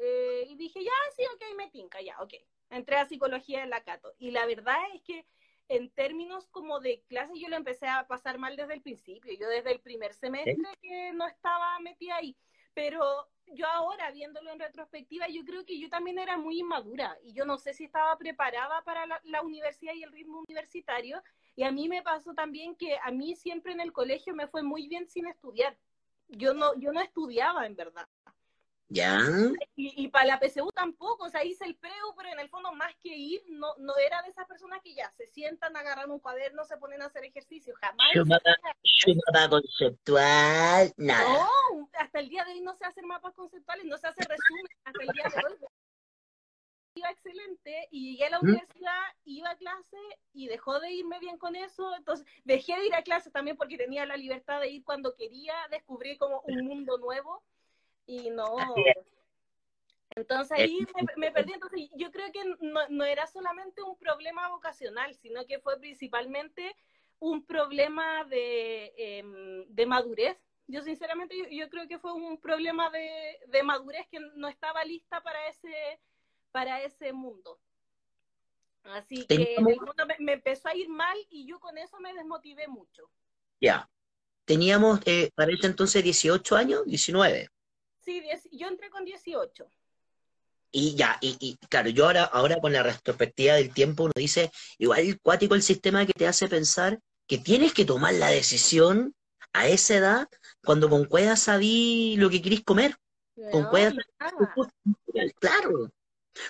[0.00, 2.34] eh, y dije, ya, sí, ok, me tinca, ya, ok.
[2.70, 5.26] Entré a psicología de la Cato, y la verdad es que
[5.68, 9.48] en términos como de clase yo lo empecé a pasar mal desde el principio, yo
[9.48, 12.36] desde el primer semestre que no estaba metida ahí,
[12.74, 17.32] pero yo ahora, viéndolo en retrospectiva, yo creo que yo también era muy inmadura y
[17.32, 21.22] yo no sé si estaba preparada para la, universidad y el ritmo universitario.
[21.56, 24.62] Y a mí me pasó también que a mí siempre en el colegio me fue
[24.62, 25.76] muy bien sin estudiar.
[26.28, 28.08] Yo no, yo no estudiaba en verdad.
[28.94, 29.18] Ya.
[29.74, 32.94] Y, para la PSU tampoco, o sea, hice el preu, pero en el fondo más
[33.02, 36.64] que ir, no, no era de esas personas que ya se sientan, agarran un cuaderno,
[36.64, 38.06] se ponen a hacer ejercicio, jamás.
[39.26, 41.24] mapa conceptual, nada.
[41.28, 44.66] No, hasta el día de hoy no se hacen mapas conceptuales, no se hace resumen,
[44.84, 45.58] hasta el día de hoy.
[46.96, 49.96] Iba excelente y llegué a la universidad, iba a clase
[50.32, 53.76] y dejó de irme bien con eso, entonces dejé de ir a clase también porque
[53.76, 57.42] tenía la libertad de ir cuando quería, descubrí como un mundo nuevo
[58.06, 58.56] y no.
[60.16, 60.86] Entonces ahí
[61.16, 61.52] me, perdí.
[61.54, 66.76] Entonces yo creo que no, no, era solamente un problema vocacional, sino que fue principalmente
[67.18, 70.36] un problema de, em, de madurez.
[70.66, 75.22] Yo sinceramente yo, creo que fue un problema de, de, madurez que no estaba lista
[75.22, 76.00] para ese,
[76.52, 77.58] para ese mundo.
[78.84, 82.12] Así que en el mundo me, empezó a ir mal y yo con eso me
[82.12, 83.10] desmotivé mucho.
[83.60, 83.88] Ya.
[84.44, 87.48] Teníamos eh, para ese entonces 18 años, 19.
[88.04, 89.66] Sí, yo entré con 18.
[90.70, 94.50] Y ya, y, y, claro, yo ahora, ahora con la retrospectiva del tiempo uno dice,
[94.78, 99.14] igual cuático el sistema que te hace pensar que tienes que tomar la decisión
[99.52, 100.28] a esa edad
[100.64, 102.96] cuando con cueva sabí lo que querís comer.
[103.50, 103.92] con cueva
[105.38, 105.90] claro.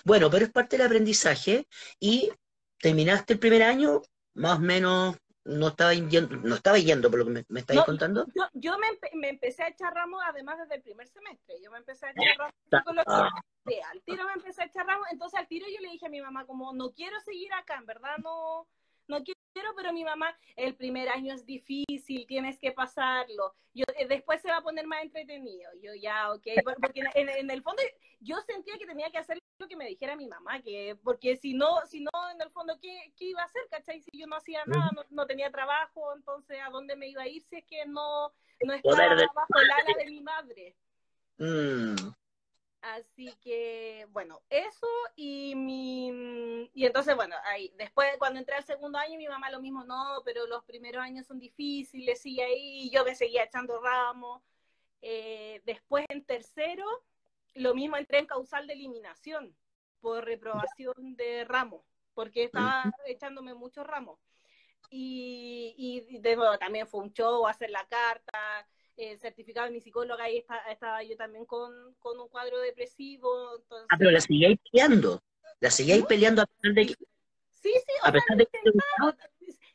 [0.05, 1.69] Bueno, pero es parte del aprendizaje
[2.01, 2.31] y
[2.79, 4.03] terminaste el primer año
[4.35, 7.79] más o menos no estaba yendo, no estaba yendo por lo que me, me estáis
[7.81, 8.27] No, contando.
[8.35, 11.57] Yo, yo me, empe- me empecé a echar ramos además desde el primer semestre.
[11.63, 13.29] Yo me empecé a echar ramos Ah.
[13.93, 15.07] al tiro me empecé a echar ramos.
[15.11, 17.87] Entonces al tiro yo le dije a mi mamá como no quiero seguir acá, en
[17.87, 18.67] verdad no,
[19.09, 23.55] no quiero, pero mi mamá, el primer año es difícil, tienes que pasarlo.
[23.75, 25.71] Yo, eh, después se va a poner más entretenido.
[25.83, 27.83] Yo ya, ok, por- porque en el fondo
[28.21, 31.55] yo sentía que tenía que hacer lo que me dijera mi mamá, que porque si
[31.55, 33.63] no, si no, en el fondo, ¿qué, qué iba a hacer?
[33.71, 34.01] ¿Cachai?
[34.01, 37.29] Si yo no hacía nada, no, no tenía trabajo, entonces ¿a dónde me iba a
[37.29, 38.33] ir si es que no,
[38.65, 40.77] no estaba de- bajo el ala de mi madre?
[41.39, 42.13] Mm,
[42.83, 44.87] Así que, bueno, eso
[45.17, 46.69] y mi...
[46.75, 50.21] Y entonces, bueno, ahí, después cuando entré al segundo año, mi mamá lo mismo, no,
[50.23, 54.43] pero los primeros años son difíciles, sigue ahí, y yo me seguía echando ramos.
[55.01, 56.85] Eh, después en tercero,
[57.55, 59.57] lo mismo entré en causal de eliminación
[60.01, 61.83] por reprobación de ramos,
[62.15, 64.19] porque estaba echándome muchos ramos.
[64.91, 69.81] Y, y de nuevo, también fue un show hacer la carta, el certificado de mi
[69.81, 73.57] psicóloga, ahí está- estaba yo también con, con un cuadro depresivo.
[73.57, 75.23] Entonces, Ah, pero la seguíais peleando.
[75.61, 76.95] La seguíais peleando a pesar de que,
[77.55, 78.59] Sí, sí, a sea, pesar de que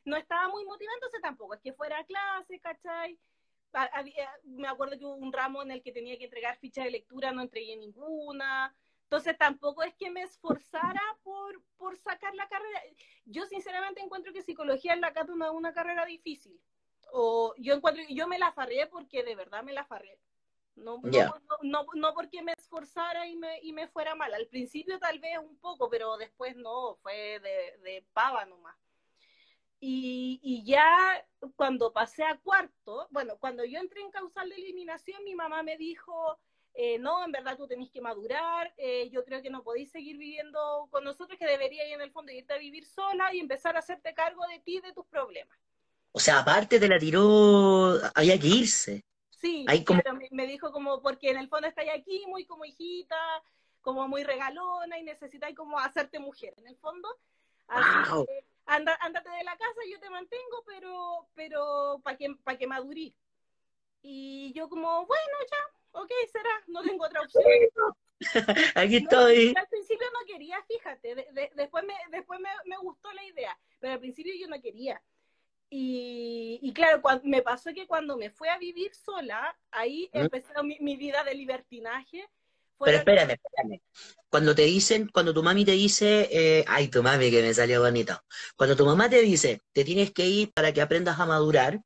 [0.05, 3.19] no estaba muy motivada, entonces tampoco es que fuera a clase, ¿cachai?
[3.73, 6.86] Ha- había- me acuerdo que hubo un ramo en el que tenía que entregar fichas
[6.86, 8.75] de lectura, no entregué ninguna.
[9.03, 12.82] Entonces tampoco es que me esforzara por, por sacar la carrera.
[13.25, 16.60] Yo sinceramente encuentro que psicología en la Cato no es una carrera difícil.
[17.12, 20.19] O yo encuentro yo me la farré porque de verdad me la farré.
[20.75, 24.34] No, no, no, no porque me esforzara y me, y me fuera mal.
[24.34, 28.77] Al principio tal vez un poco, pero después no, fue de, de pava nomás.
[29.81, 30.85] Y, y ya
[31.55, 35.77] cuando pasé a cuarto, bueno, cuando yo entré en causal de eliminación, mi mamá me
[35.77, 36.37] dijo,
[36.73, 40.17] eh, no, en verdad tú tenés que madurar, eh, yo creo que no podéis seguir
[40.17, 43.79] viviendo con nosotros, que deberías en el fondo irte a vivir sola y empezar a
[43.79, 45.57] hacerte cargo de ti de tus problemas.
[46.11, 49.05] O sea, aparte te la tiró, había que irse.
[49.29, 52.45] Sí, Ahí como- claro, me, me dijo como, porque en el fondo estáis aquí muy
[52.45, 53.15] como hijita,
[53.81, 57.07] como muy regalona y necesitáis como hacerte mujer, en el fondo.
[57.67, 58.25] Así Wow.
[58.25, 62.67] que anda, ándate de la casa, yo te mantengo, pero, pero para que, pa que
[62.67, 63.13] madurís.
[64.01, 67.43] Y yo como, bueno, ya, ok, será, no tengo otra opción.
[68.75, 69.53] Aquí No, estoy.
[69.55, 73.58] Al principio no quería, fíjate, de- de- después, me, después me, me gustó la idea,
[73.79, 75.01] pero al principio yo no quería.
[75.69, 80.63] Y, y claro, cuan- me pasó que cuando me fui a vivir sola, ahí empezó
[80.63, 82.27] mi, mi vida de libertinaje.
[82.79, 83.81] Pero espérame, espérame.
[84.29, 87.81] Cuando te dicen, cuando tu mami te dice, eh, ay, tu mami que me salió
[87.81, 88.21] bonito.
[88.55, 91.81] Cuando tu mamá te dice, te tienes que ir para que aprendas a madurar,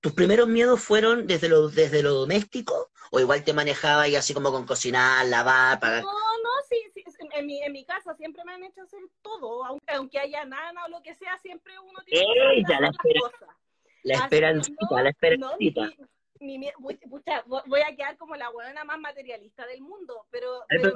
[0.00, 2.90] ¿tus primeros miedos fueron desde lo, desde lo doméstico?
[3.10, 6.02] ¿O igual te manejabas y así como con cocinar, lavar, pagar?
[6.02, 9.64] No, no, sí, sí, en mi, en mi casa siempre me han hecho hacer todo,
[9.64, 12.96] aunque, aunque haya nana o lo que sea, siempre uno tiene que hacer la las
[12.96, 13.56] cosas.
[14.02, 15.86] La esperancita, no, la esperancita.
[15.86, 16.08] no,
[16.42, 19.80] mi- mi- mi- pu- pucha, vo- voy a quedar como la buena más materialista del
[19.80, 20.92] mundo, pero, pero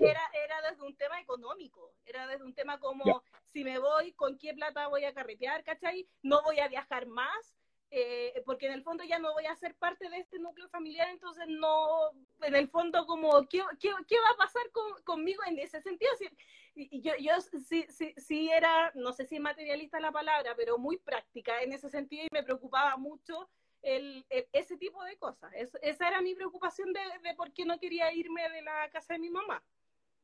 [0.00, 3.22] era, era desde un tema económico, era desde un tema como Ya.
[3.52, 6.06] si me voy, con qué plata voy a carretear, ¿cachai?
[6.22, 7.56] No voy a viajar más,
[7.90, 11.08] eh, porque en el fondo ya no voy a ser parte de este núcleo familiar,
[11.10, 12.10] entonces no,
[12.42, 16.10] en el fondo como, ¿qué, qué, qué va a pasar con- conmigo en ese sentido?
[16.16, 16.30] Si-
[16.74, 20.96] y- yo, yo sí, sí, sí era, no sé si materialista la palabra, pero muy
[20.98, 23.50] práctica en ese sentido y me preocupaba mucho
[23.82, 25.52] el, el- ese tipo de cosas.
[25.54, 29.14] Es- esa era mi preocupación de, de por qué no quería irme de la casa
[29.14, 29.62] de mi mamá.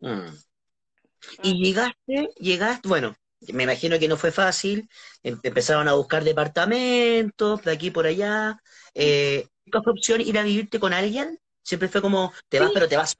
[0.00, 0.28] Mm.
[1.42, 3.14] Y llegaste, llegaste, bueno,
[3.52, 4.88] me imagino que no fue fácil,
[5.22, 8.60] em- empezaron a buscar departamentos de aquí por allá.
[8.94, 11.38] Eh, ¿Cuál fue opción ir a vivirte con alguien?
[11.62, 12.74] Siempre fue como, te vas, Sí.
[12.74, 13.16] pero te vas.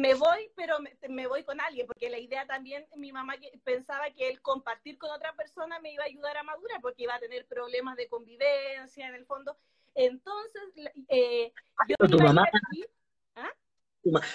[0.00, 3.34] Me voy, pero me, me voy con alguien, porque la idea también, mi mamá
[3.64, 7.14] pensaba que el compartir con otra persona me iba a ayudar a madurar, porque iba
[7.14, 9.58] a tener problemas de convivencia en el fondo.
[9.94, 10.62] Entonces,
[11.08, 11.52] eh,
[11.86, 12.84] yo tu mamá- aquí.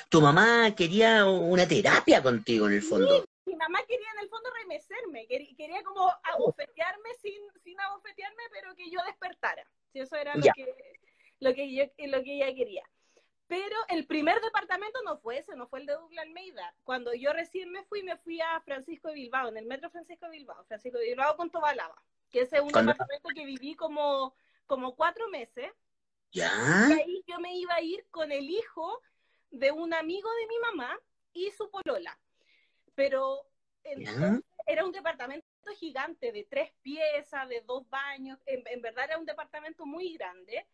[0.10, 3.26] Tu mamá quería una terapia contigo en el fondo.
[3.46, 8.76] mi mamá quería en el fondo remecerme, quería, quería como abofetearme sin, sin abofetearme, pero
[8.76, 9.66] que yo despertara.
[9.92, 10.76] Si eso era lo que,
[11.40, 12.84] lo, que yo, lo que ella quería.
[13.48, 16.76] Pero el primer departamento no fue ese, no fue el de Douglas Almeida.
[16.84, 20.26] Cuando yo recién me fui, me fui a Francisco de Bilbao, en el metro Francisco
[20.26, 23.76] de Bilbao, Francisco de Bilbao con Tobalaba, que ese es un Cuando- departamento que viví
[23.76, 25.72] como, como cuatro meses.
[26.32, 26.52] ¿Ya?
[26.90, 29.00] Y ahí yo me iba a ir con el hijo
[29.52, 31.00] de un amigo de mi mamá
[31.32, 32.18] y su polola.
[32.96, 33.48] Pero
[33.84, 35.46] entonces, era un departamento
[35.78, 40.68] gigante de tres piezas, de dos baños, en, en verdad era un departamento muy grande.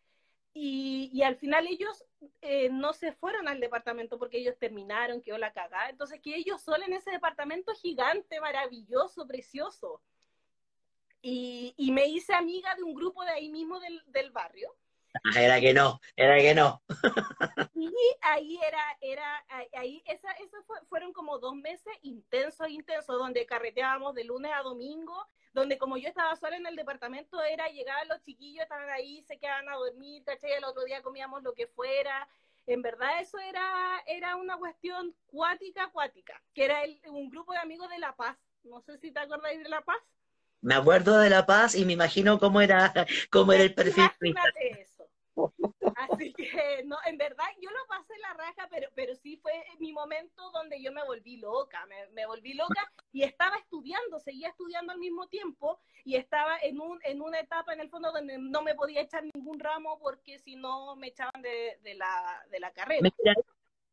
[0.54, 2.04] Y, al final ellos
[2.42, 5.88] eh, no se fueron al departamento porque ellos terminaron, quedó la cagada.
[5.88, 10.02] Entonces, que ellos solo en ese departamento gigante, maravilloso, precioso.
[11.22, 14.74] Y, y me hice amiga de un grupo de ahí mismo del, del barrio.
[15.14, 16.82] Ah, era que no, era que no.
[17.74, 19.44] Y ahí era, era,
[19.74, 25.28] ahí, esa, esos fueron como dos meses intensos, intensos, donde carreteábamos de lunes a domingo,
[25.52, 29.38] donde como yo estaba sola en el departamento, era llegar los chiquillos, estaban ahí, se
[29.38, 30.52] quedaban a dormir, ¿cachai?
[30.52, 32.26] El otro día comíamos lo que fuera.
[32.66, 37.58] En verdad eso era, era una cuestión cuática, cuática, que era el, un grupo de
[37.58, 38.36] amigos de La Paz.
[38.62, 39.98] No sé si te acordáis de La Paz.
[40.60, 42.94] Me acuerdo de La Paz y me imagino cómo era,
[43.30, 44.08] cómo era el perfil.
[44.20, 44.91] Imagínate eso.
[45.96, 49.92] Así que, no, en verdad yo lo pasé la raja, pero, pero sí fue mi
[49.92, 54.92] momento donde yo me volví loca, me, me, volví loca y estaba estudiando, seguía estudiando
[54.92, 58.62] al mismo tiempo y estaba en, un, en una etapa en el fondo donde no
[58.62, 62.70] me podía echar ningún ramo porque si no me echaban de, de, la, de la
[62.72, 63.08] carrera.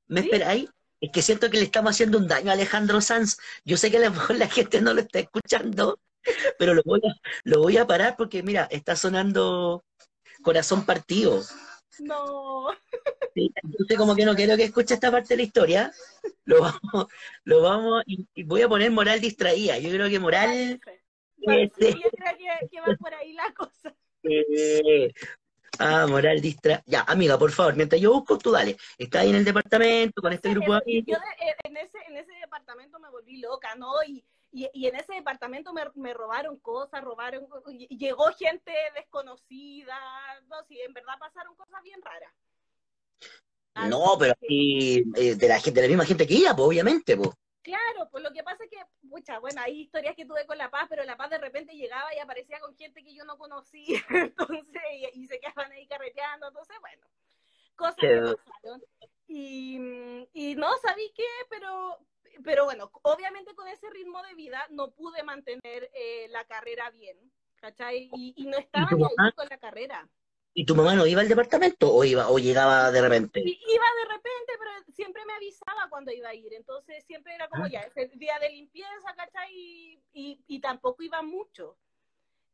[0.07, 0.65] ¿Me esperáis?
[0.65, 0.75] ¿Sí?
[1.01, 3.37] Es que siento que le estamos haciendo un daño a Alejandro Sanz.
[3.63, 5.99] Yo sé que a lo mejor la gente no lo está escuchando,
[6.57, 9.85] pero lo voy a, lo voy a parar porque, mira, está sonando
[10.41, 11.43] corazón partido.
[11.99, 12.67] No.
[13.33, 15.91] Sí, entonces como que no quiero que escuche esta parte de la historia.
[16.45, 17.07] Lo vamos,
[17.43, 19.77] lo vamos, y, y voy a poner moral distraída.
[19.77, 20.79] Yo creo que moral.
[21.45, 23.93] Vale, sí, yo creo que, que, va por ahí la cosa.
[24.23, 25.13] Eh,
[25.79, 26.83] ah, moral distraída.
[26.85, 28.77] Ya, amiga, por favor, mientras yo busco, tú dale.
[28.97, 31.05] Está ahí en el departamento con este grupo de amigos.
[31.07, 31.17] Yo
[31.63, 33.91] en, ese, en ese departamento me volví loca, ¿no?
[34.05, 37.47] Y, y, y, en ese departamento me, me, robaron cosas, robaron,
[37.89, 39.95] llegó gente desconocida,
[40.47, 42.33] no, sí, en verdad pasaron cosas bien raras.
[43.75, 47.15] Así no, pero aquí, eh, de, la, de la misma gente que iba, pues, obviamente,
[47.15, 47.29] pues.
[47.61, 50.71] Claro, pues lo que pasa es que, pucha, bueno, hay historias que tuve con La
[50.71, 54.01] Paz, pero La Paz de repente llegaba y aparecía con gente que yo no conocía,
[54.09, 54.81] entonces,
[55.13, 57.05] y, y se quedaban ahí carreteando, entonces, bueno,
[57.75, 58.83] cosas que pasaron.
[59.27, 61.27] Y, y no, ¿sabí qué?
[61.49, 61.99] Pero,
[62.43, 67.17] pero bueno, obviamente con ese ritmo de vida no pude mantener eh, la carrera bien,
[67.55, 68.09] ¿cachai?
[68.13, 70.09] Y, y no estaba ni ahí con la carrera.
[70.53, 73.39] ¿Y tu mamá no iba al departamento o iba o llegaba de repente?
[73.39, 77.67] Iba de repente, pero siempre me avisaba cuando iba a ir, entonces siempre era como
[77.67, 79.53] ya, ese día de limpieza, ¿cachai?
[79.53, 81.77] Y, y, y tampoco iba mucho.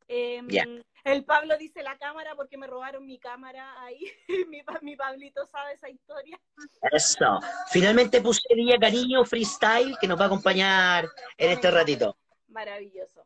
[0.08, 0.66] Eh, yeah.
[1.06, 4.00] El Pablo dice la cámara porque me robaron mi cámara ahí.
[4.50, 6.40] mi, mi, Pablito sabe esa historia.
[6.92, 7.40] Eso.
[7.72, 12.18] Finalmente puse día cariño freestyle que nos va a acompañar en este ratito.
[12.48, 13.26] Maravilloso.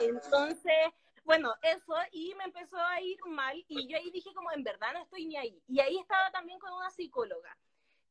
[0.00, 0.92] Entonces,
[1.24, 4.94] bueno, eso, y me empezó a ir mal, y yo ahí dije como, en verdad
[4.94, 5.62] no estoy ni ahí.
[5.68, 7.54] Y ahí estaba también con una psicóloga.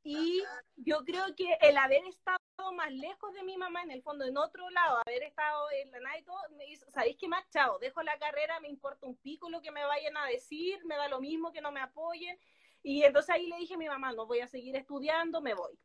[0.09, 0.41] Y
[0.77, 2.39] yo creo que el haber estado
[2.73, 5.99] más lejos de mi mamá, en el fondo, en otro lado, haber estado en la
[5.99, 7.77] nada y todo, me hizo, ¿sabéis qué más, chao?
[7.79, 11.09] Dejo la carrera, me importa un pico lo que me vayan a decir, me da
[11.09, 12.39] lo mismo que no me apoyen.
[12.83, 15.77] Y entonces ahí le dije a mi mamá, no voy a seguir estudiando, me voy.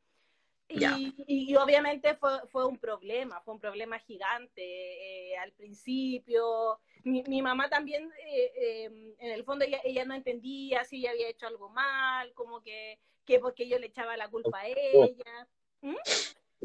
[0.68, 6.78] Y, y, obviamente fue, fue un problema, fue un problema gigante eh, al principio.
[7.04, 11.10] Mi, mi mamá también, eh, eh, en el fondo, ella, ella no entendía si ella
[11.10, 15.48] había hecho algo mal, como que que porque yo le echaba la culpa a ella.
[15.80, 15.96] ¿Mm?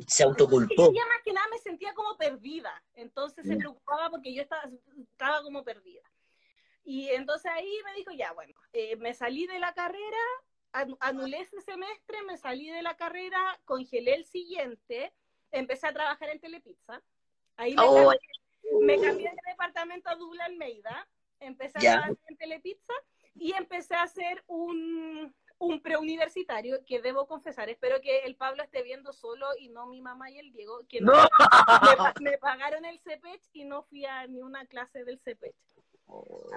[0.06, 0.90] Se autoculpó.
[0.92, 4.70] Ella más que nada me sentía como perdida, entonces se preocupaba porque yo estaba,
[5.12, 6.04] estaba como perdida.
[6.84, 10.18] Y entonces ahí me dijo, ya, bueno, eh, me salí de la carrera,
[11.00, 15.12] anulé ese semestre, me salí de la carrera, congelé el siguiente,
[15.52, 17.02] empecé a trabajar en Telepizza.
[17.58, 18.14] Ahí me, oh.
[18.82, 21.08] Me cambié de departamento a Dubla Almeida,
[21.40, 22.94] empecé a trabajar en Telepizza
[23.36, 28.84] y empecé a hacer un, un preuniversitario que debo confesar, espero que el Pablo esté
[28.84, 31.28] viendo solo y no mi mamá y el Diego, que no, no.
[32.20, 35.56] Me, me, pagaron el CEPECH y no fui a ni una clase del CEPECH.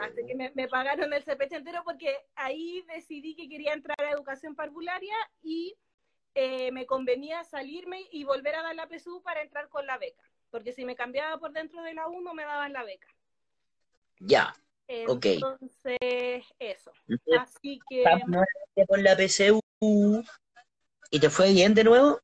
[0.01, 4.13] Así que me, me, pagaron el CEPECH entero porque ahí decidí que quería entrar a
[4.13, 5.77] educación parvularia y
[6.35, 10.30] eh, me convenía salirme y volver a dar la PSU para entrar con la beca,
[10.51, 13.09] porque si me cambiaba por dentro de la U no me daban la beca.
[14.19, 14.55] Ya.
[14.87, 16.43] Entonces, okay.
[16.59, 16.93] eso.
[17.39, 18.05] Así que.
[18.89, 20.25] Con la PCU.
[21.11, 22.21] ¿Y te fue bien de nuevo?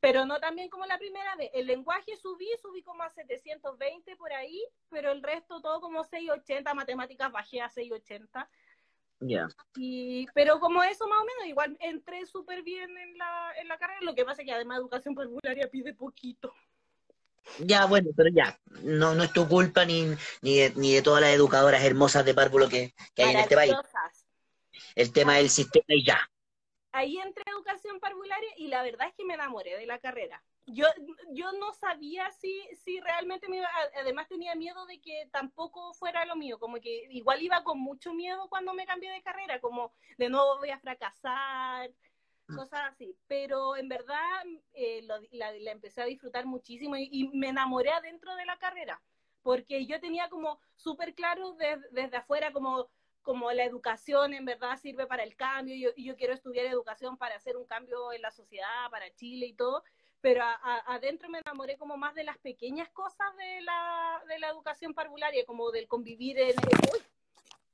[0.00, 1.50] Pero no también como la primera vez.
[1.54, 6.74] El lenguaje subí, subí como a 720 por ahí, pero el resto todo como 680,
[6.74, 8.48] matemáticas bajé a 680.
[9.20, 9.26] Ya.
[9.26, 9.48] Yeah.
[9.76, 13.78] Y, pero como eso más o menos, igual entré súper bien en la, en la
[13.78, 16.54] carrera, lo que pasa es que además educación parvularia pide poquito.
[17.58, 20.06] Ya, bueno, pero ya, no, no es tu culpa ni,
[20.42, 23.54] ni, de, ni de todas las educadoras hermosas de párvulo que, que hay en este
[23.54, 23.74] país.
[24.94, 26.18] El tema del sistema y ya.
[26.92, 30.42] Ahí entré a educación parvularia y la verdad es que me enamoré de la carrera.
[30.66, 30.86] Yo,
[31.32, 33.68] yo no sabía si, si realmente me iba,
[34.00, 38.14] además tenía miedo de que tampoco fuera lo mío, como que igual iba con mucho
[38.14, 41.90] miedo cuando me cambié de carrera, como de nuevo voy a fracasar,
[42.46, 43.16] cosas así.
[43.26, 44.42] Pero en verdad
[44.72, 49.00] eh, lo, la, la, empecé a disfrutar muchísimo y, me enamoré adentro de la carrera,
[49.42, 51.56] porque yo tenía como súper claro
[51.92, 52.88] desde afuera como
[53.24, 57.34] como la educación en verdad sirve para el cambio, y yo, quiero estudiar educación para
[57.34, 59.82] hacer un cambio en la sociedad, para Chile y todo,
[60.20, 60.44] pero
[60.86, 65.44] adentro me enamoré como más de las pequeñas cosas de la, de la educación parvularia,
[65.46, 66.54] como del convivir en...
[66.92, 67.00] Uy,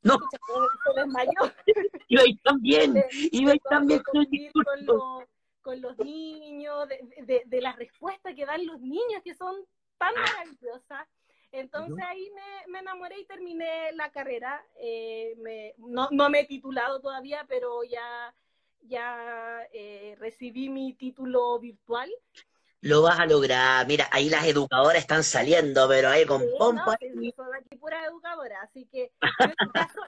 [0.03, 0.19] no.
[2.09, 4.27] Iba también, iba también con,
[4.65, 5.25] con, los,
[5.63, 9.55] con los niños, de, de, de la respuesta que dan los niños, que son
[9.99, 10.21] tan ah.
[10.21, 11.07] maravillosas.
[11.53, 12.31] Entonces ahí
[12.69, 14.65] me, enamoré y terminé la carrera.
[14.77, 18.35] Eh, no, me he titulado todavía, pero ya,
[18.83, 22.11] ya eh, recibí mi título virtual.
[22.83, 23.87] Lo vas a lograr.
[23.87, 26.87] Mira, ahí las educadoras están saliendo, pero ahí con pompa.
[26.87, 29.13] No, soy aquí pura educadora, así que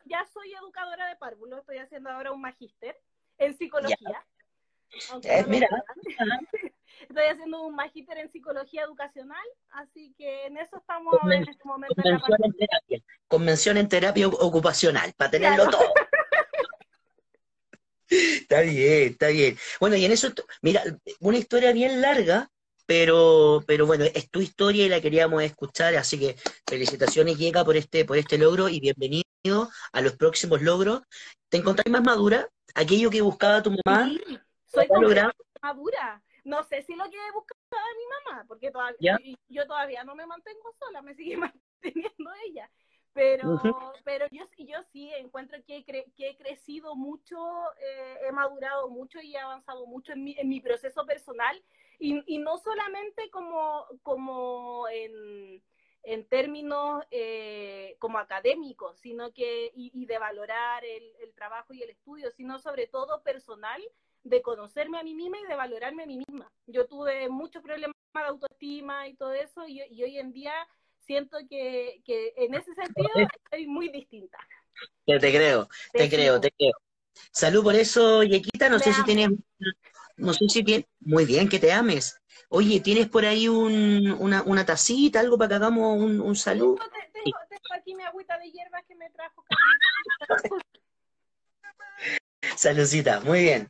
[0.07, 1.59] ya, soy, educadora de párvulo.
[1.59, 2.99] Estoy haciendo ahora un magíster
[3.39, 4.25] en psicología.
[5.23, 5.69] Eh, mira.
[7.09, 11.95] Estoy haciendo un magíster en psicología educacional, así que en eso estamos en este momento.
[11.95, 13.03] Convención en, terapia.
[13.29, 15.83] Convención en terapia ocupacional, para tenerlo todo.
[18.09, 19.59] está bien, está bien.
[19.81, 20.29] Bueno, y en eso,
[20.61, 20.83] mira,
[21.21, 22.51] una historia bien larga,
[22.87, 26.37] pero, pero bueno, es tu historia y la queríamos escuchar, así que
[26.69, 29.25] felicitaciones, llega por este, por este logro y bienvenido
[29.93, 31.03] a los próximos logros.
[31.49, 32.49] ¿Te encontrás más madura?
[32.75, 34.09] Aquello que buscaba tu mamá.
[34.09, 34.89] Sí, soy
[35.63, 39.19] madura no sé si lo que buscaba mi mamá, porque todavía,
[39.49, 41.37] yo todavía no me mantengo sola, me sigue
[41.83, 42.71] manteniendo ella.
[43.15, 43.61] Pero,
[44.05, 47.37] pero yo, yo sí encuentro que, que he crecido mucho,
[47.79, 51.63] eh, he madurado mucho y he avanzado mucho en mi, en mi proceso personal.
[52.03, 55.63] Y, y no solamente como, como en,
[56.03, 61.81] en términos eh, como académicos, sino que, y, y de valorar el, el, trabajo y
[61.81, 63.81] el estudio, sino sobre todo personal
[64.25, 66.51] de conocerme a mí misma y de valorarme a mí misma.
[66.67, 70.55] Yo tuve muchos problemas de autoestima y todo eso, y, hoy en día
[71.07, 72.03] siento que,
[72.37, 73.11] en ese sentido
[73.45, 74.39] estoy muy distinta.
[75.07, 76.73] Te, creo, te, creo, te creo.
[77.31, 79.31] Salud por eso, Yequita, no sé si tienes,
[80.23, 82.21] no sé si tienes, muy bien, que te ames.
[82.49, 86.79] Oye, ¿tienes por ahí un, una, una tacita, algo para que hagamos un, un salud?
[87.13, 89.45] Tengo, tengo, aquí mi agüita de hierbas que me trajo.
[92.57, 93.69] Saludcita, muy bien.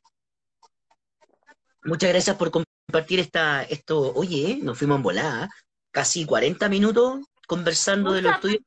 [1.85, 4.13] Muchas gracias por compartir esta, esto.
[4.15, 5.49] Oye, nos fuimos en volada,
[5.91, 8.61] casi 40 minutos conversando de los estudios.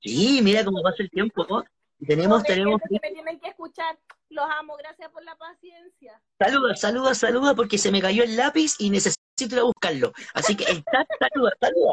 [0.00, 1.64] Sí, mira cómo pasa el tiempo.
[2.06, 2.80] Tenemos, tenemos.
[2.88, 3.98] Que me tienen que escuchar.
[4.32, 6.20] Los amo, gracias por la paciencia.
[6.38, 10.12] Saluda, saluda, saluda, porque se me cayó el lápiz y necesito ir a buscarlo.
[10.32, 11.92] Así que está, saluda, saluda.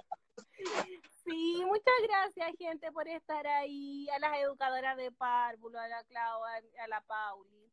[1.26, 4.08] Sí, muchas gracias, gente, por estar ahí.
[4.12, 7.70] A las educadoras de Párvulo, a la Clau, a la Pauli.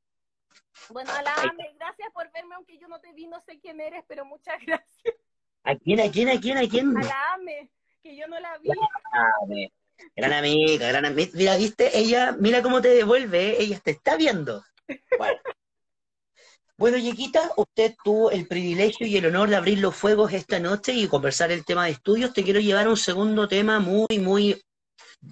[0.88, 4.24] Bueno, Alame, gracias por verme, aunque yo no te vi, no sé quién eres, pero
[4.24, 5.14] muchas gracias.
[5.62, 6.96] ¿A quién, a quién, a quién, a quién?
[6.96, 7.70] Alame,
[8.02, 8.70] que yo no la vi.
[10.14, 11.30] Gran amiga, gran amiga.
[11.34, 13.56] Mira, viste, ella, mira cómo te devuelve, ¿eh?
[13.60, 14.64] ella te está viendo.
[15.18, 15.38] Bueno.
[16.78, 20.92] Bueno, Yequita, usted tuvo el privilegio y el honor de abrir los fuegos esta noche
[20.92, 22.34] y conversar el tema de estudios.
[22.34, 24.62] Te quiero llevar a un segundo tema muy, muy...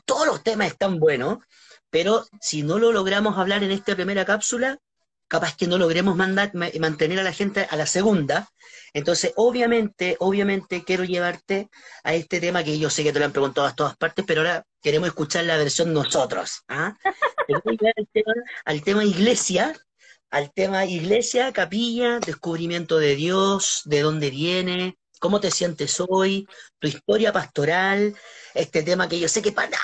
[0.06, 1.38] Todos los temas están buenos,
[1.90, 4.78] pero si no lo logramos hablar en esta primera cápsula,
[5.34, 8.48] capaz que no logremos mandar, mantener a la gente a la segunda.
[8.92, 11.70] Entonces, obviamente, obviamente quiero llevarte
[12.04, 14.42] a este tema que yo sé que te lo han preguntado a todas partes, pero
[14.42, 16.62] ahora queremos escuchar la versión nosotros.
[16.68, 16.96] ¿ah?
[17.48, 18.32] al, tema,
[18.64, 19.76] al tema iglesia,
[20.30, 26.46] al tema iglesia, capilla, descubrimiento de Dios, de dónde viene, cómo te sientes hoy,
[26.78, 28.14] tu historia pastoral,
[28.54, 29.76] este tema que yo sé que para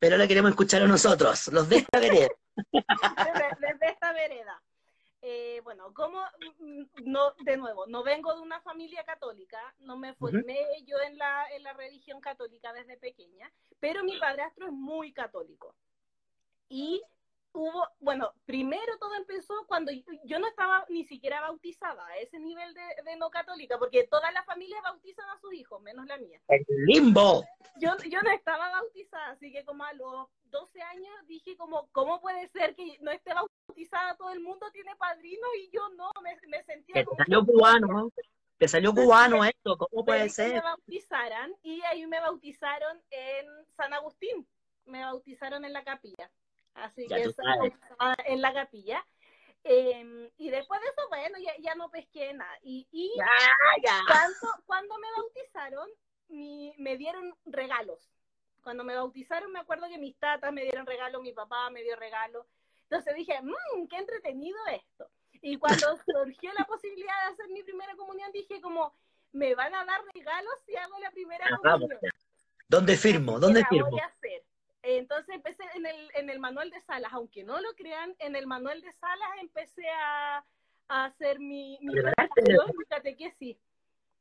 [0.00, 2.30] pero ahora queremos escuchar a nosotros, los de esta vereda.
[2.56, 4.62] Desde, esta vereda.
[5.22, 6.20] Eh, bueno, como
[6.58, 11.18] mm, no, de nuevo, no vengo de una familia católica, no me formé yo en
[11.18, 15.74] la, en la religión católica desde pequeña, pero mi padrastro es muy católico.
[16.70, 17.02] Y
[17.52, 19.90] hubo, bueno, primero todo empezó cuando
[20.24, 24.44] yo, no estaba ni siquiera bautizada a ese nivel de, no católica, porque todas las
[24.46, 26.40] familias bautizan a sus hijos, menos la mía.
[26.48, 27.44] El limbo.
[27.76, 29.29] Yo, yo no estaba bautizada,
[29.70, 34.16] como a los 12 años dije como, ¿cómo puede ser que no esté bautizada?
[34.16, 37.16] Todo el mundo tiene padrino y yo no, me, me sentía como...
[37.16, 38.10] salió cubano,
[38.58, 40.54] te salió cubano esto, ¿cómo puede ser?
[40.54, 43.46] Me bautizaran y ahí me bautizaron en
[43.76, 44.44] San Agustín,
[44.86, 46.28] me bautizaron en la capilla.
[46.74, 47.32] Así que
[48.26, 49.06] en la capilla.
[49.62, 52.58] Em, y después de eso, bueno, ya, ya no pesqué nada.
[52.62, 53.12] Y, y
[54.08, 55.88] Cuando, cuando, me bautizaron,
[56.28, 58.10] mi, me dieron regalos.
[58.62, 61.96] Cuando me bautizaron, me acuerdo que mis tatas me dieron regalo, mi papá me dio
[61.96, 62.46] regalo.
[62.82, 65.08] Entonces dije, mmm, qué entretenido esto.
[65.42, 68.94] Y cuando surgió la posibilidad de hacer mi primera comunión, dije como,
[69.32, 72.00] me van a dar regalos si hago la primera comunión.
[72.68, 73.38] ¿Dónde firmo?
[73.38, 73.90] ¿Dónde firmo?
[73.90, 74.44] voy a hacer.
[74.82, 78.46] Entonces empecé en el, en el manual de salas, aunque no lo crean, en el
[78.46, 80.44] manual de salas empecé a,
[80.88, 83.58] a hacer mi, mi, mi catequesis.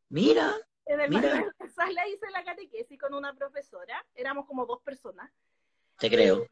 [0.10, 0.54] Mira,
[0.90, 1.18] En el de
[2.10, 5.32] hice la catequesis con una profesora, éramos como dos personas.
[6.00, 6.48] te creo.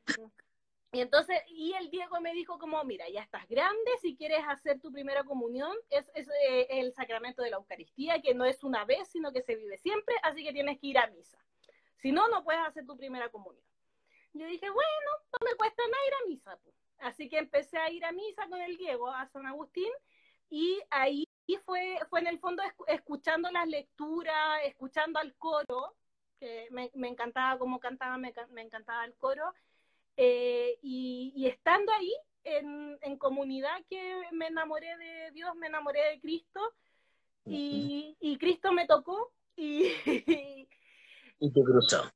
[0.91, 4.79] Y entonces, y el Diego me dijo como, mira, ya estás grande, si quieres hacer
[4.79, 8.85] tu primera comunión, es, es eh, el sacramento de la Eucaristía, que no es una
[8.85, 11.39] vez, sino que se vive siempre, así que tienes que ir a misa.
[11.97, 13.65] Si no, no puedes hacer tu primera comunión.
[14.33, 16.57] Yo dije, bueno, no me cuesta nada ir a misa.
[16.63, 16.75] pues.
[16.99, 19.91] Así que empecé a ir a misa con el Diego a San Agustín
[20.49, 25.95] y ahí fue, fue en el fondo escu- escuchando las lecturas, escuchando al coro,
[26.39, 29.53] que me, me encantaba cómo cantaba, me, me encantaba el coro,
[30.17, 36.01] eh, y, y estando ahí en, en comunidad que me enamoré de Dios, me enamoré
[36.11, 36.59] de Cristo,
[37.45, 39.87] y, y Cristo me tocó, y,
[41.39, 42.11] Y te cruzó.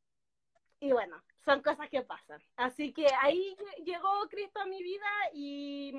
[0.80, 2.42] y bueno, son cosas que pasan.
[2.56, 3.56] Así que ahí
[3.86, 5.94] llegó Cristo a mi vida y,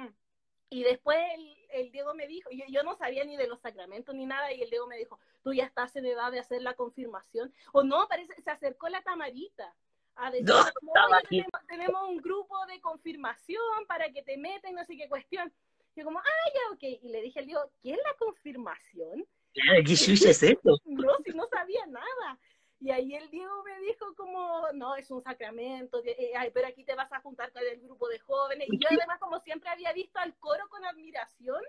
[0.73, 4.14] y después el, el Diego me dijo, yo, yo no sabía ni de los sacramentos
[4.14, 6.75] ni nada, y el Diego me dijo, tú ya estás en edad de hacer la
[6.75, 7.53] confirmación.
[7.73, 9.75] O no, parece, se acercó la tamarita
[10.16, 11.29] a decir, No, como, estaba "Oye, aquí.
[11.37, 15.53] tenemos, tenemos un grupo de confirmación para que te meten, no sé qué cuestión.
[15.95, 16.83] Yo como, ah, ya, ok.
[17.03, 19.27] Y le dije al Diego, ¿qué es la confirmación?
[19.53, 20.59] Claro, ¿Qué es?
[20.87, 22.39] No, si no sabía nada.
[22.83, 26.83] Y ahí el Diego me dijo como, no, es un sacramento, eh, ay, pero aquí
[26.83, 28.66] te vas a juntar con el grupo de jóvenes.
[28.68, 31.62] Y yo además, como siempre había visto al coro con admiración,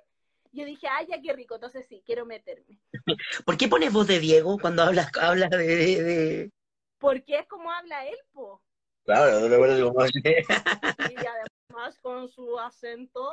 [0.51, 2.79] yo dije, ay, ya qué rico, entonces sí, quiero meterme.
[3.45, 6.51] ¿Por qué pones voz de Diego cuando hablas, hablas de, de- de-
[6.97, 8.63] Porque es como habla él, po.
[9.05, 10.05] Claro, no recuerdo cómo
[11.11, 13.31] Y además con su acento.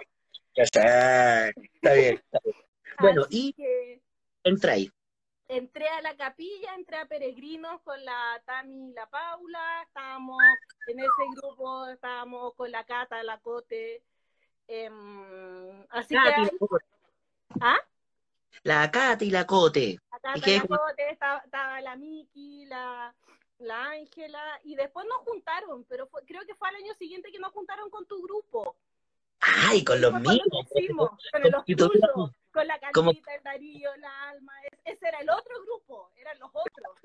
[0.55, 2.17] Ya está, está bien.
[2.17, 2.57] está bien.
[2.99, 4.03] Bueno, Así y que
[4.45, 4.91] entra ahí.
[5.51, 10.39] Entré a la capilla, entré a Peregrinos con la Tami y la Paula, estábamos
[10.87, 14.03] en ese grupo, estábamos con la Cata, la Cote,
[14.69, 16.51] em, así que
[17.61, 17.79] ¿ah?
[18.63, 19.99] La Cata y la Cote.
[20.13, 23.15] la Cata, ¿Y la Cote, estaba, estaba la Miki, la
[23.59, 27.39] la Ángela, y después nos juntaron, pero fue- creo que fue al año siguiente que
[27.39, 28.75] nos juntaron con tu grupo.
[29.41, 30.39] Ay, con los míos.
[30.77, 35.21] hicimos, con Con los con la como- Carlita, el Darío, la Alma, es- ese era
[35.21, 36.97] el otro grupo, eran los otros,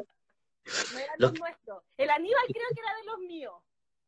[0.94, 1.84] no eran Los- los nuestros.
[1.98, 3.54] El Aníbal creo que era de los míos.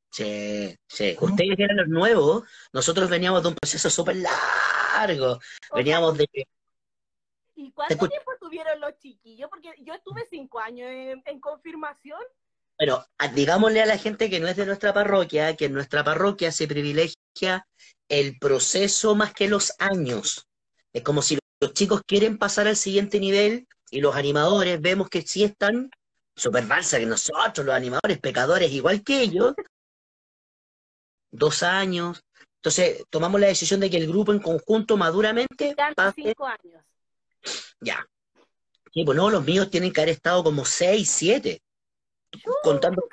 [0.09, 1.15] Sí, sí.
[1.19, 2.43] Ustedes eran los nuevos.
[2.73, 5.39] Nosotros veníamos de un proceso súper largo.
[5.75, 6.27] Veníamos de.
[7.55, 9.49] ¿Y cuánto tiempo tuvieron los chiquillos?
[9.49, 12.21] Porque yo estuve cinco años en, en confirmación.
[12.79, 16.03] Bueno, a- digámosle a la gente que no es de nuestra parroquia, que en nuestra
[16.03, 17.16] parroquia se privilegia
[18.09, 20.47] el proceso más que los años.
[20.93, 25.21] Es como si los chicos quieren pasar al siguiente nivel y los animadores vemos que
[25.21, 25.89] sí están
[26.35, 29.53] súper balsa que nosotros, los animadores, pecadores igual que ellos,
[31.31, 32.21] dos años.
[32.57, 36.83] Entonces tomamos la decisión de que el grupo en conjunto maduramente pase cinco años.
[37.79, 38.05] ya.
[38.93, 41.61] Sí, pues no, los míos tienen que haber estado como seis, siete.
[42.63, 43.07] Contando.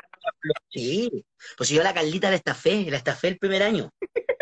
[0.70, 1.24] Sí,
[1.56, 3.90] pues yo la Carlita la estafé, la estafé el primer año.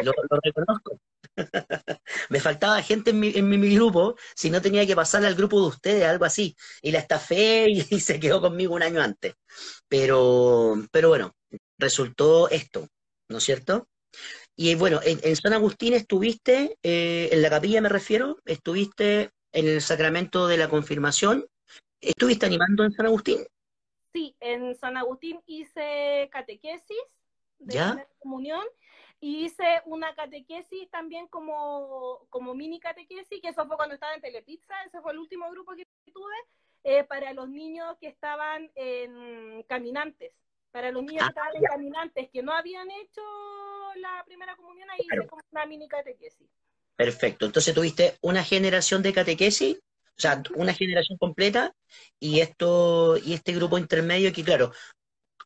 [0.03, 0.13] Lo,
[0.43, 0.99] reconozco.
[2.31, 5.35] Me faltaba gente en mi, en mi, mi grupo, si no tenía que pasarle al
[5.35, 6.57] grupo de ustedes, algo así.
[6.83, 9.35] Y la estafé y, y se quedó conmigo un año antes.
[9.89, 11.35] Pero, pero bueno,
[11.79, 12.89] resultó esto,
[13.29, 13.89] ¿no es cierto?
[14.57, 19.69] Y bueno, en, en San Agustín estuviste, eh, en la capilla me refiero, estuviste en
[19.69, 21.47] el sacramento de la confirmación.
[22.01, 23.39] ¿Estuviste animando en San Agustín?
[24.13, 26.99] Sí, en San Agustín hice catequesis
[27.59, 27.91] de ¿Ya?
[27.91, 28.65] primera comunión
[29.21, 34.21] y hice una catequesis también como, como mini catequesis, que eso fue cuando estaba en
[34.21, 36.35] Telepizza, ese fue el último grupo que tuve,
[36.85, 40.33] eh, para los niños que estaban en caminantes,
[40.73, 43.23] para los niños Ah, que estaban en caminantes, que no habían hecho
[43.97, 45.23] la primera comunión, ahí Claro.
[45.23, 46.49] hice como una mini catequesis.
[46.97, 47.47] Perfecto.
[47.47, 49.79] Entonces tuviste una generación de catequesis,
[50.17, 51.75] o sea, una generación completa,
[52.19, 54.73] y esto, y este grupo intermedio que, claro,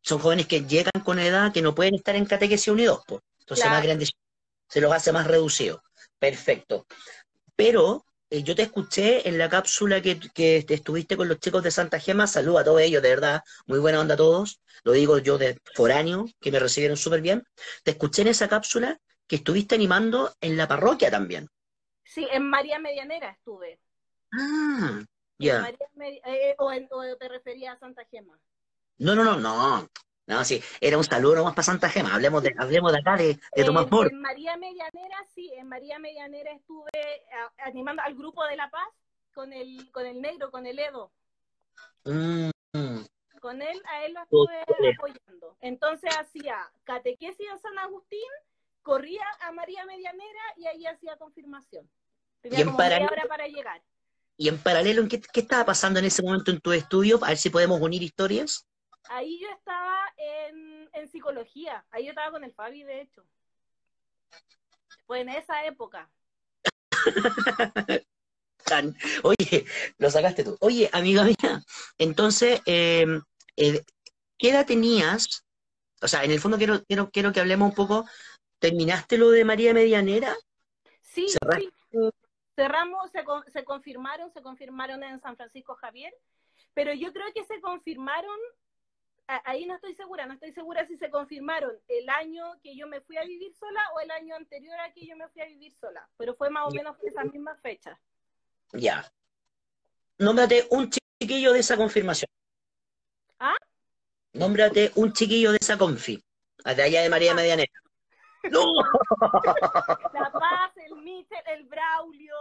[0.02, 3.22] son jóvenes que llegan con edad que no pueden estar en catequesis unidos, pues.
[3.40, 3.76] Entonces Claro.
[3.76, 4.12] más grandes
[4.68, 5.80] se los hace más reducidos.
[6.18, 6.86] Perfecto.
[7.54, 11.62] Pero eh, yo te escuché en la cápsula que, que te estuviste con los chicos
[11.62, 12.26] de Santa Gema.
[12.26, 13.42] Saludos a todos ellos, de verdad.
[13.66, 14.60] Muy buena onda a todos.
[14.84, 17.44] Lo digo yo de foráneo, que me recibieron súper bien.
[17.84, 21.48] Te escuché en esa cápsula que estuviste animando en la parroquia también.
[22.04, 23.80] Sí, en María Medianera estuve.
[24.32, 25.02] Ah,
[25.38, 25.70] ya.
[25.94, 26.70] Medi- eh, o,
[27.16, 28.38] te refería a Santa Gema.
[28.98, 29.88] No, no, no, no.
[30.28, 32.12] No, sí, era un saludo nomás para Santa Gema.
[32.12, 34.08] Hablemos de, hablemos de acá, de, de Tomás Mor.
[34.10, 36.90] En María Medianera, sí, en María Medianera estuve
[37.32, 38.88] a- animando al grupo de La Paz
[39.34, 41.12] con el, con el negro, con el Edo.
[42.04, 42.50] Mm.
[43.40, 44.62] Con él, a él lo estuve
[44.94, 45.56] apoyando.
[45.60, 48.28] Entonces hacía catequesis en San Agustín,
[48.82, 51.88] corría a María Medianera y ahí hacía confirmación.
[52.40, 53.80] Tenía Y en como media hora para llegar.
[54.37, 57.18] Y en paralelo, ¿en ¿qué, qué estaba pasando en ese momento en tu estudio?
[57.22, 58.66] A ver si podemos unir historias.
[59.09, 61.84] Ahí yo estaba en, en psicología.
[61.91, 63.24] Ahí yo estaba con el Fabi, de hecho.
[65.07, 66.11] Fue en esa época.
[69.22, 69.64] Oye,
[69.99, 70.57] lo sacaste tú.
[70.61, 71.62] Oye, amiga mía,
[71.99, 73.07] entonces, eh,
[73.57, 73.84] eh,
[74.39, 75.45] ¿qué edad tenías?
[76.03, 78.07] O sea, en el fondo quiero, quiero, quiero que hablemos un poco.
[78.59, 80.34] ¿Terminaste lo de María Medianera?
[81.03, 81.39] Sí, sí.
[82.57, 86.12] Cerramos, se, con- se confirmaron, se confirmaron en San Francisco Javier,
[86.74, 88.36] pero yo creo que se confirmaron,
[89.44, 93.00] ahí no estoy segura, no estoy segura si se confirmaron el año que yo me
[93.02, 95.74] fui a vivir sola o el año anterior a que yo me fui a vivir
[95.74, 97.98] sola, pero fue más o menos esas mismas fechas.
[98.72, 99.04] Ya.
[100.18, 102.28] Nómbrate un chiquillo de esa confirmación.
[103.38, 103.57] ¿Ah?
[104.32, 106.22] Nómbrate un chiquillo de esa confi.
[106.64, 107.70] De allá de María Medianera.
[108.51, 108.72] ¡No!
[110.14, 112.34] La Paz, el Michel, el Braulio.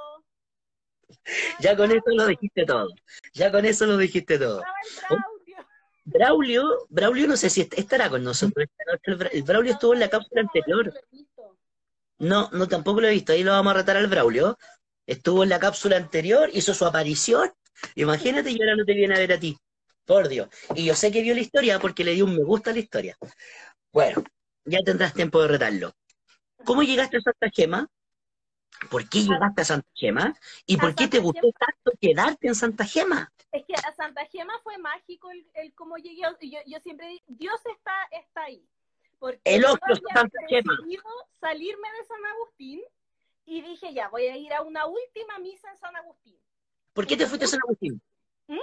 [1.60, 2.89] Ya con eso lo dijiste todo.
[3.34, 4.62] Ya con eso lo dijiste todo.
[4.62, 4.66] El
[5.08, 5.68] Braulio.
[6.08, 8.68] Braulio, Braulio no sé si est- estará con nosotros.
[9.03, 10.93] El Bra- El Braulio estuvo en la cápsula anterior.
[12.20, 13.34] No, no, tampoco lo he visto.
[13.34, 14.58] Ahí lo vamos a retar al Braulio.
[15.08, 17.51] Estuvo en la cápsula anterior, hizo su aparición.
[17.95, 19.58] Imagínate, y ahora no te viene a ver a ti.
[20.06, 20.47] Por Dios.
[20.76, 22.80] Y yo sé que vio la historia porque le dio un me gusta a la
[22.80, 23.18] historia.
[23.91, 24.24] Bueno,
[24.66, 25.93] ya tendrás tiempo de retarlo.
[26.66, 27.88] ¿Cómo llegaste a Santa Gema?
[28.89, 30.36] ¿Por qué llegaste a Santa Gema?
[30.66, 31.53] ¿Y A por qué te gustó Gema.
[31.59, 33.32] tanto quedarte en Santa Gema?
[33.51, 36.22] Es que a Santa Gema fue mágico el, el cómo llegué.
[36.41, 38.68] Yo, yo siempre digo, Dios está, está ahí.
[39.20, 40.74] Porque Elogios yo a había Santa Gema.
[41.39, 42.82] salirme de San Agustín
[43.45, 46.38] y dije, ya, voy a ir a una última misa en San Agustín.
[46.93, 48.01] ¿Por qué te fuiste a San Agustín?
[48.47, 48.57] ¿Mm?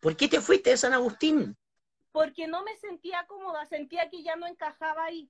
[0.00, 1.56] ¿Por qué te fuiste de San Agustín?
[2.14, 5.28] Porque no me sentía cómoda, sentía que ya no encajaba ahí.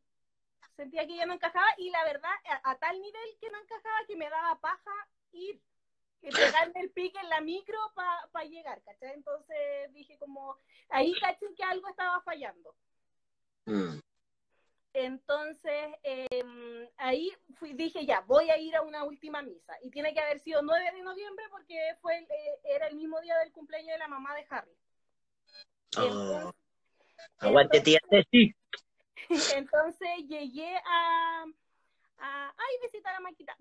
[0.76, 4.06] Sentía que ya no encajaba y la verdad, a, a tal nivel que no encajaba
[4.06, 4.92] que me daba paja
[5.32, 5.62] ir.
[6.20, 6.28] Que
[6.68, 9.14] pegarme el pique en la micro para llegar, ¿cachai?
[9.14, 10.58] Entonces dije como,
[10.90, 12.76] ahí caché que algo estaba fallando.
[13.64, 14.00] Mm.
[14.92, 19.74] Entonces, eh, ahí fui, dije, ya, voy a ir a una última misa.
[19.80, 23.18] Y tiene que haber sido 9 de noviembre porque fue el, eh, era el mismo
[23.22, 24.76] día del cumpleaños de la mamá de Harry.
[25.96, 26.52] Oh,
[27.38, 28.54] aguante, tía Ceci.
[29.56, 31.44] Entonces llegué a,
[32.18, 33.56] a ay, visitar a Maquita.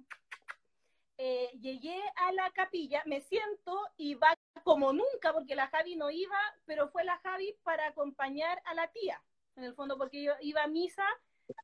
[1.18, 6.10] Eh, llegué a la capilla, me siento y va como nunca, porque la Javi no
[6.10, 9.22] iba, pero fue la Javi para acompañar a la tía,
[9.56, 11.06] en el fondo, porque yo iba a misa.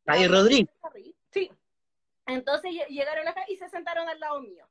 [0.06, 0.70] Javi Rodríguez.
[1.32, 1.52] Sí.
[2.28, 4.68] Entonces lle- llegaron la Javi y se sentaron al lado mío.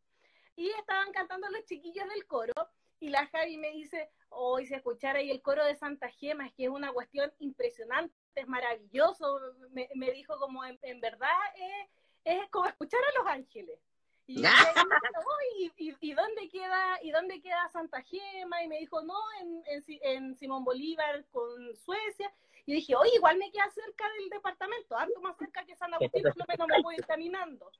[0.54, 2.52] Y estaban cantando los chiquillos del coro,
[3.00, 6.52] y la Javi me dice, hoy se escuchara ahí el coro de Santa Gema, es
[6.54, 9.40] que es una cuestión impresionante, es maravilloso.
[9.70, 11.88] Me, me dijo como, en, en verdad, es,
[12.24, 13.78] es como escuchar a los ángeles.
[14.26, 14.48] Y, yo
[14.84, 18.62] y me dijo, "Uy, ¿y, y, dónde queda, ¿y dónde queda Santa Gema?
[18.62, 22.32] Y me dijo, no, en, en, Si- en Simón Bolívar con Suecia.
[22.66, 26.22] Y dije, oye, igual me queda cerca del departamento, harto más cerca que San Agustín,
[26.22, 27.70] por lo menos me voy caminando.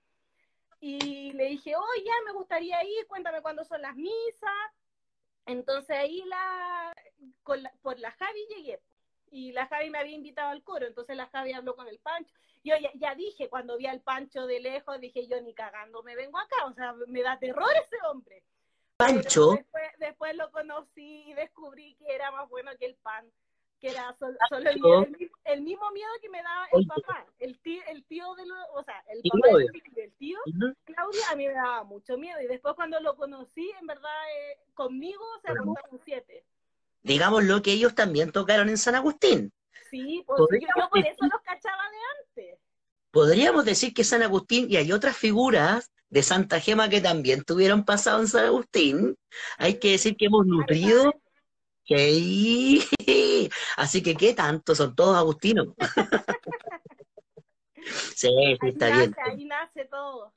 [0.80, 4.51] Y le dije, oh, ya me gustaría ir, cuéntame cuándo son las misas.
[5.49, 6.92] Entonces ahí la,
[7.42, 8.80] con la- por la Javi llegué.
[9.30, 12.32] Y la Javi me había invitado al coro, entonces la Javi habló con el Pancho.
[12.64, 16.16] Yo ya, ya dije, cuando vi al Pancho de lejos, dije, yo ni cagando me
[16.16, 18.42] vengo acá, o sea, me da terror ese hombre.
[18.96, 23.30] Pancho, Después, después lo conocí y descubrí que era más bueno que el pan,
[23.81, 26.87] que era sol- solo, el, miedo- el mismo- el mismo miedo que me daba el
[26.87, 30.74] papá, el tío, el tío de los, o sea, el papá del del tío, Ujú.
[30.85, 32.41] Claudia, a mí me daba mucho miedo.
[32.43, 36.45] Y después cuando lo conocí, en verdad, eh, conmigo se apuntaron un 7.
[37.03, 39.53] digámoslo que ellos también tocaron en San Agustín.
[39.91, 41.97] Sí, pues yo, por eso los cachaba de
[42.45, 42.59] antes.
[43.11, 47.85] Podríamos decir que San Agustín, y hay otras figuras de Santa Gema que también tuvieron
[47.85, 49.16] pasado en San Agustín.
[49.57, 51.12] Hay que decir que hemos nutrido.
[51.89, 52.78] Que-
[53.76, 54.74] Así que, ¿qué tanto?
[54.74, 55.68] Son todos agustinos.
[58.14, 59.14] Sí, sí, Ahí está nace, bien.
[59.24, 60.34] ahí nace todo.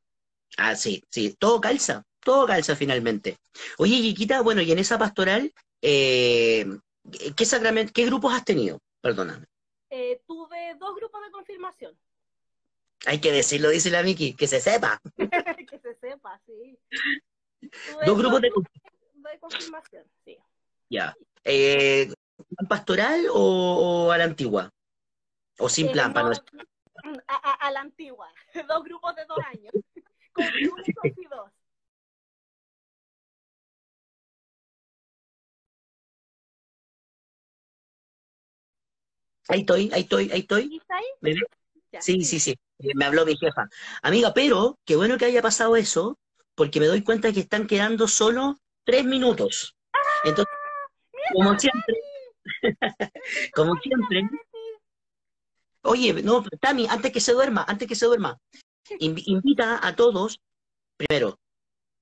[0.58, 3.38] Ah, sí, sí, todo calza, todo calza finalmente.
[3.78, 6.66] Oye, Yiquita, bueno, y en esa pastoral, eh,
[7.36, 8.80] ¿qué sacramento, qué grupos has tenido?
[9.02, 9.45] Perdóname.
[9.89, 11.97] Eh, tuve dos grupos de confirmación.
[13.08, 15.02] Hay que decirlo, dice la Miki, que se sepa.
[15.70, 16.78] que se sepa, sí.
[17.60, 20.38] Tuve Dos grupos de de confirmación, sí.
[20.89, 21.16] Ya.
[21.44, 22.12] Eh,
[22.56, 24.70] ¿plan pastoral o, o a la antigua?
[25.60, 26.36] O sin Eh, plan, para no
[27.28, 28.28] a, a- a la antigua.
[28.68, 29.74] Dos grupos de dos años.
[30.34, 30.84] Con uno
[31.18, 31.52] y dos.
[39.48, 40.82] Ahí estoy, ahí estoy, ahí estoy.
[42.00, 42.52] Sí, sí, sí.
[42.80, 43.68] Eh, Me habló mi jefa.
[44.02, 46.18] Amiga, pero qué bueno que haya pasado eso,
[46.56, 49.76] porque me doy cuenta que están quedando solo tres minutos.
[50.24, 50.54] Entonces,
[51.34, 51.95] como siempre,
[53.55, 54.29] como siempre,
[55.84, 58.38] oye, no, Tami, antes que se duerma, antes que se duerma,
[58.99, 60.39] invi- invita a todos,
[60.97, 61.38] primero,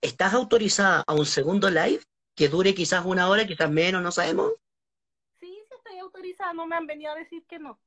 [0.02, 2.02] ¿estás autorizada a un segundo live
[2.36, 4.54] que dure quizás una hora, quizás menos, no sabemos?
[5.40, 7.80] Sí, sí estoy autorizada, no me han venido a decir que no.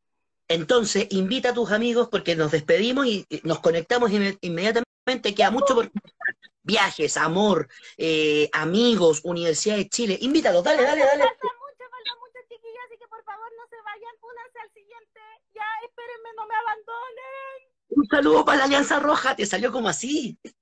[0.49, 5.35] Entonces, invita a tus amigos porque nos despedimos y nos conectamos inme- inmediatamente.
[5.35, 6.37] Queda mucho por conversar.
[6.65, 10.17] Viajes, amor, eh, amigos, Universidad de Chile.
[10.21, 11.25] Invítalos, dale, dale, dale.
[11.25, 15.21] Falta mucho, falta mucho, chiquillas, así que por favor no se vayan, únanse al siguiente.
[15.55, 17.73] Ya, espérenme, no me abandonen.
[17.91, 20.39] Un saludo para la Alianza Roja, te salió como así.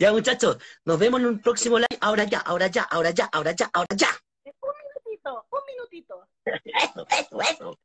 [0.00, 1.98] Ya, muchachos, nos vemos en un próximo live.
[2.00, 4.08] Ahora ya, ahora ya, ahora ya, ahora ya, ahora ya.
[4.44, 6.28] Un minutito, un minutito.
[6.44, 7.80] Eso, eso, eso.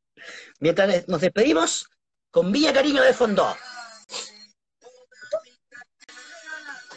[0.59, 1.87] Mientras nos despedimos,
[2.31, 3.55] con Villa Cariño de fondo.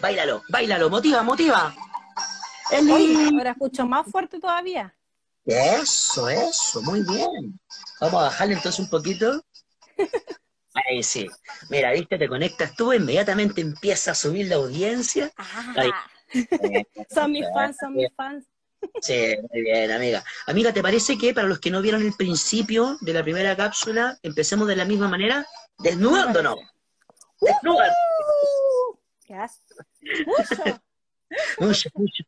[0.06, 1.74] Báilalo, báilalo, motiva, motiva.
[2.70, 3.28] Eli.
[3.34, 4.94] Ahora escucho más fuerte todavía.
[5.44, 7.58] Eso, eso, muy bien.
[8.00, 9.44] Vamos a bajarle entonces un poquito.
[10.74, 11.26] Ahí sí.
[11.70, 15.32] Mira, viste, te conectas tú, inmediatamente empieza a subir la audiencia.
[15.38, 16.06] Ah,
[17.12, 18.44] son mis fans, son mis fans.
[19.00, 20.22] Sí, muy bien, amiga.
[20.46, 24.16] Amiga, ¿te parece que para los que no vieron el principio de la primera cápsula,
[24.22, 25.44] empecemos de la misma manera?
[25.78, 26.58] Desnudándonos.
[27.40, 27.90] Desnudan.
[29.28, 29.50] Ya.
[30.26, 30.80] Mucho.
[31.58, 32.24] Mucho, mucho,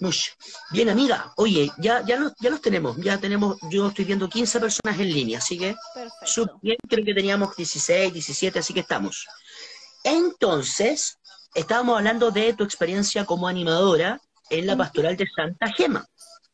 [0.00, 0.32] mucho.
[0.70, 1.32] Bien, amiga.
[1.36, 2.96] Oye, ya, ya, los, ya los tenemos.
[2.98, 6.58] Ya tenemos, yo estoy viendo 15 personas en línea, así que Perfecto.
[6.60, 6.76] bien.
[6.88, 9.26] Creo que teníamos 16, 17, así que estamos.
[10.04, 11.18] Entonces,
[11.54, 16.04] estábamos hablando de tu experiencia como animadora en la pastoral de Santa Gema.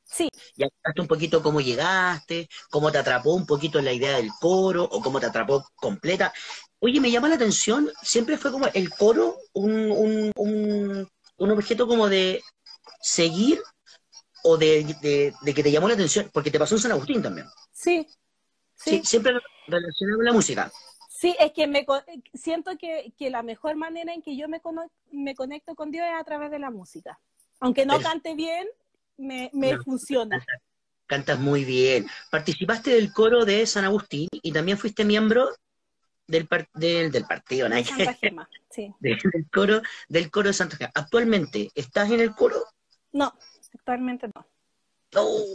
[0.04, 4.30] Sí, Ya contaste un poquito cómo llegaste, cómo te atrapó un poquito la idea del
[4.40, 6.32] coro o cómo te atrapó completa.
[6.80, 11.08] Oye, me llama la atención, siempre fue como el coro un, un, un,
[11.38, 12.42] un objeto como de
[13.00, 13.60] seguir
[14.44, 17.22] o de, de- de que te llamó la atención, porque te pasó en San Agustín
[17.22, 17.46] también.
[17.72, 18.06] sí,
[18.76, 19.04] Sí, sí.
[19.04, 19.32] siempre
[19.66, 20.70] relacionado con la música.
[21.10, 21.84] Sí, es que me
[22.32, 26.06] siento que, que la mejor manera en que yo me, cono- me conecto con Dios
[26.06, 27.18] es a través de la música.
[27.58, 28.68] Aunque no cante bien,
[29.16, 29.82] me, me No.
[29.82, 30.46] funciona.
[31.06, 32.06] Cantas muy bien.
[32.30, 35.48] Participaste del coro de San Agustín y también fuiste miembro
[36.28, 37.82] del, par- del, del partido, ¿no?
[37.82, 38.94] Santa Gema, sí.
[39.00, 39.18] del
[39.52, 40.92] coro del coro de Santa Gema.
[40.94, 42.56] Actualmente, ¿estás en el coro?
[43.12, 43.32] No,
[43.74, 44.46] actualmente no.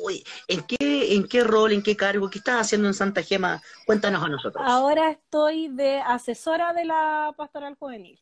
[0.03, 3.61] Uy, ¿en qué, en qué rol, en qué cargo, qué estás haciendo en Santa Gema?
[3.85, 4.63] Cuéntanos a nosotros.
[4.65, 8.19] Ahora estoy de asesora de la pastoral juvenil.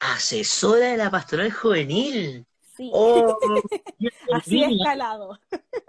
[0.00, 2.46] Asesora de la pastoral juvenil.
[2.92, 3.36] Oh,
[4.34, 5.38] así línea, escalado.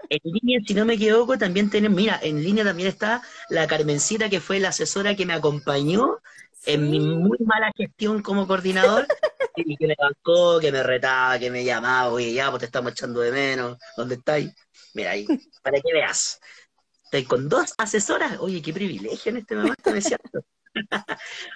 [0.08, 4.28] en línea, si no me equivoco, también tenemos, mira, en línea también está la Carmencita,
[4.28, 6.18] que fue la asesora que me acompañó
[6.66, 9.06] en mi muy mala gestión como coordinador,
[9.56, 12.92] y que me bancó, que me retaba, que me llamaba, oye, ya, pues te estamos
[12.92, 14.52] echando de menos, ¿dónde estáis?
[14.94, 15.26] Mira ahí,
[15.62, 16.40] para que veas.
[17.04, 20.44] Estoy con dos asesoras, oye, qué privilegio en este momento, ¿no es cierto?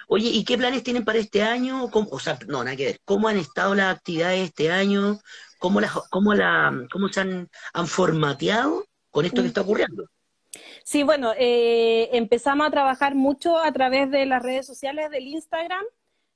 [0.07, 1.89] Oye, ¿y qué planes tienen para este año?
[1.91, 2.99] ¿Cómo- o sea, no, nada que ver.
[3.05, 5.19] ¿Cómo han estado las actividades este año?
[5.59, 10.05] ¿Cómo, las, cómo, la, cómo se han, han formateado con esto que está ocurriendo?
[10.83, 15.83] Sí, bueno, eh, empezamos a trabajar mucho a través de las redes sociales del Instagram,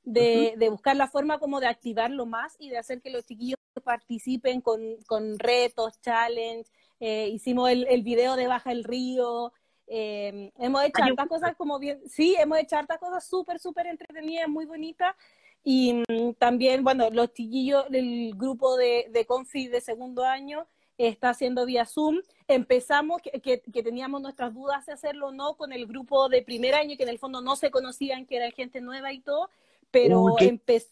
[0.03, 3.57] de, de buscar la forma como de activarlo más y de hacer que los chiquillos
[3.83, 6.69] participen con, con retos, challenge.
[6.99, 9.53] Eh, hicimos el, el video de Baja el Río.
[9.87, 14.47] Eh, hemos hecho hartas cosas como bien, sí, hemos hecho hartas cosas súper, súper entretenidas,
[14.47, 15.15] muy bonitas.
[15.63, 20.65] Y mm, también, bueno, los chiquillos, el grupo de, de Confi de segundo año
[20.97, 22.19] está haciendo vía Zoom.
[22.47, 26.41] Empezamos, que, que- que teníamos nuestras dudas de hacerlo o no, con el grupo de
[26.41, 29.49] primer año, que en el fondo no se conocían, que era gente nueva y todo,
[29.91, 30.87] pero Uy, qué- empe-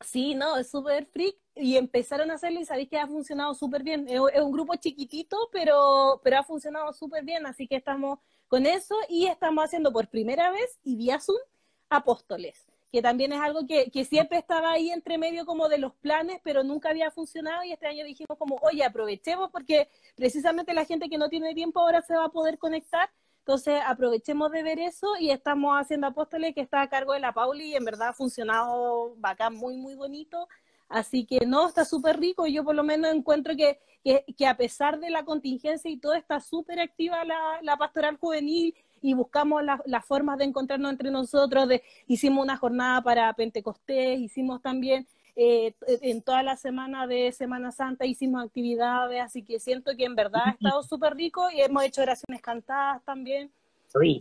[0.00, 3.82] Sí, no, es súper freak y empezaron a hacerlo y sabéis que ha funcionado súper
[3.82, 4.06] bien.
[4.08, 8.96] Es, un grupo chiquitito, pero, pero ha funcionado súper bien, así que estamos con eso
[9.08, 11.38] y estamos haciendo por primera vez y vía Zoom
[11.90, 15.94] Apóstoles, que también es algo que, que siempre estaba ahí entre medio como de los
[15.94, 20.86] planes, pero nunca había funcionado y este año dijimos como, oye, aprovechemos porque precisamente la
[20.86, 23.10] gente que no tiene tiempo ahora se va a poder conectar.
[23.40, 27.32] Entonces aprovechemos de ver eso y estamos haciendo Apóstoles que está a cargo de la
[27.32, 30.48] Pauli y en verdad ha funcionado bacán, muy, muy bonito.
[30.92, 32.46] Así que no, está súper rico.
[32.46, 36.14] Yo por lo menos encuentro que, que, que a pesar de la contingencia y todo,
[36.14, 41.10] está súper activa la, la pastoral juvenil y buscamos las las formas de encontrarnos entre
[41.10, 41.66] nosotros.
[41.66, 47.72] De, hicimos una jornada para Pentecostés, hicimos también eh, en toda la semana de Semana
[47.72, 51.84] Santa hicimos actividades, así que siento que en verdad ha estado súper rico y hemos
[51.84, 53.50] hecho oraciones cantadas también.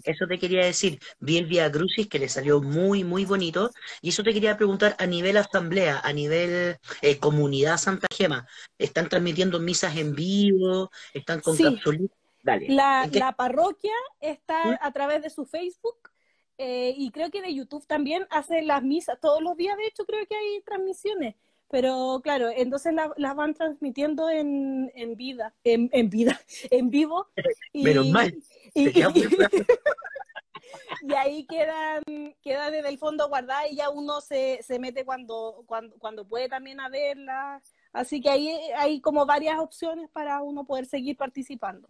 [0.03, 4.09] Eso te quería decir, vi el Via Crucis que le salió muy, muy bonito, y
[4.09, 8.47] eso te quería preguntar a nivel asamblea, a nivel eh, comunidad Santa Gema,
[8.77, 10.91] ¿están transmitiendo misas en vivo?
[11.13, 11.63] ¿Están con Sí.
[11.63, 12.17] capsulitas?
[12.43, 12.67] Dale.
[12.69, 14.77] La, ¿En qué- la parroquia está ¿Mm?
[14.81, 16.09] a través de su Facebook
[16.57, 19.77] eh, y creo que de YouTube también hace las misas todos los días.
[19.77, 21.35] De hecho, creo que hay transmisiones.
[21.71, 27.27] Pero claro, entonces la- las van transmitiendo en, en vida, en, en vida, en vivo.
[27.73, 28.35] Y, Menos mal,
[28.73, 28.91] y
[31.15, 32.03] ahí quedan,
[32.41, 36.49] quedan en el fondo guardadas y ya uno se, se mete cuando, cuando, cuando puede
[36.49, 37.73] también a verlas.
[37.93, 41.89] Así que ahí hay como varias opciones para uno poder seguir participando.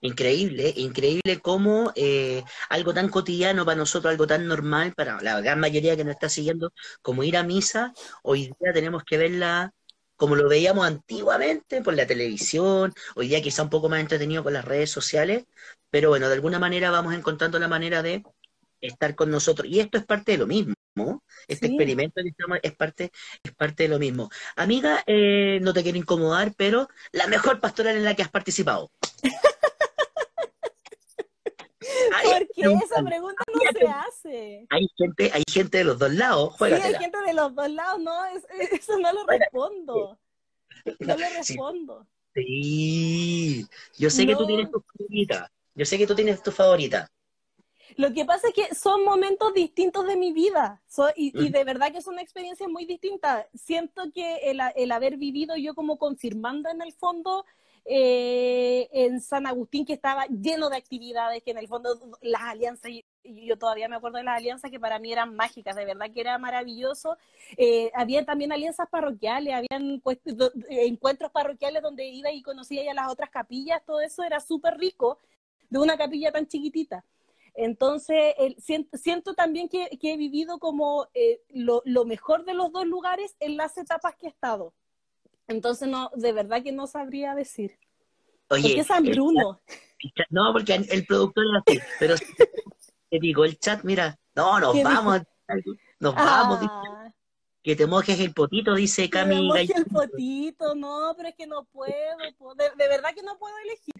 [0.00, 5.60] Increíble, increíble cómo eh, algo tan cotidiano para nosotros, algo tan normal para la gran
[5.60, 6.72] mayoría que nos está siguiendo,
[7.02, 9.72] como ir a misa, hoy día tenemos que verla
[10.16, 14.54] como lo veíamos antiguamente por la televisión, hoy día quizá un poco más entretenido con
[14.54, 15.44] las redes sociales,
[15.90, 18.22] pero bueno, de alguna manera vamos encontrando la manera de
[18.80, 19.68] estar con nosotros.
[19.68, 20.74] Y esto es parte de lo mismo.
[21.46, 21.72] Este Sí.
[21.74, 23.10] experimento que estamos- es parte,
[23.42, 24.30] es parte de lo mismo.
[24.56, 28.90] Amiga, eh, no te quiero incomodar, pero la mejor pastoral en la que has participado.
[32.14, 34.66] Ay, ¿Por qué esa pregunta no se hace?
[34.70, 38.00] Hay gente, hay gente de los dos lados, Sí, hay gente de los dos lados,
[38.00, 40.18] no, es- eso no lo Juega- respondo.
[41.00, 41.54] No Sí.
[41.54, 42.06] respondo.
[42.34, 43.66] Sí,
[43.98, 45.50] yo sé que tú tienes tu favorita.
[45.74, 47.10] Yo sé que tú tienes tu favorita.
[47.96, 51.64] Lo que pasa es que son momentos distintos de mi vida So- y, y de
[51.64, 53.46] verdad que son experiencias muy distintas.
[53.54, 57.44] Siento que el, el haber vivido yo como confirmando en el fondo
[57.88, 62.90] eh, en San Agustín, que estaba lleno de actividades, que en el fondo las alianzas,
[63.24, 66.20] yo todavía me acuerdo de las alianzas que para mí eran mágicas, de verdad que
[66.20, 67.16] era maravilloso.
[67.56, 73.10] Eh, había también alianzas parroquiales, habían do- encuentros parroquiales donde iba y conocía ya las
[73.10, 75.18] otras capillas, todo eso era súper rico
[75.70, 77.04] de una capilla tan chiquitita.
[77.54, 78.34] Entonces,
[78.94, 83.78] siento, también que, he vivido como eh, lo mejor de los dos lugares en las
[83.78, 84.74] etapas que he estado.
[85.48, 87.78] Entonces, no, de verdad que no sabría decir.
[88.48, 89.60] ¿Por Oye, qué San el Bruno?
[89.98, 92.14] chat- no, porque el productor era así, pero
[93.10, 95.20] te digo, el chat, mira, no, nos vamos,
[95.98, 97.12] nos vamos, dice, Ah,
[97.62, 99.74] que te mojes el potito, dice que Cami Gallego.
[99.78, 103.94] el potito, no, pero es que no puedo, de, de verdad que no puedo elegir.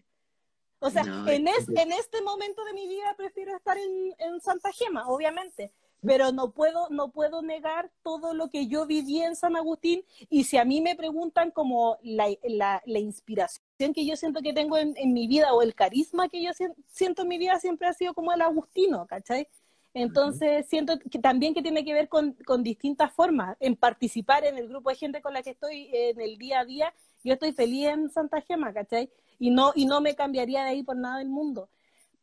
[0.78, 4.14] O sea, No, en, es es- en este momento de mi vida prefiero estar en,
[4.18, 5.72] en Santa Gema, obviamente,
[6.04, 10.44] pero no puedo, no puedo negar todo lo que yo viví en San Agustín y
[10.44, 14.78] si a mí me preguntan como la, la, la inspiración que yo siento que tengo
[14.78, 17.88] en, en mi vida o el carisma que yo sien- siento en mi vida siempre
[17.88, 19.48] ha sido como el agustino, ¿cachai?
[19.94, 24.58] Entonces siento que también que tiene que ver con, con distintas formas, en participar en
[24.58, 26.92] el grupo de gente con la que estoy en el día a día,
[27.24, 29.10] yo estoy feliz en Santa Gema, ¿cachai?
[29.38, 31.68] Y no, y no me cambiaría de ahí por nada del mundo.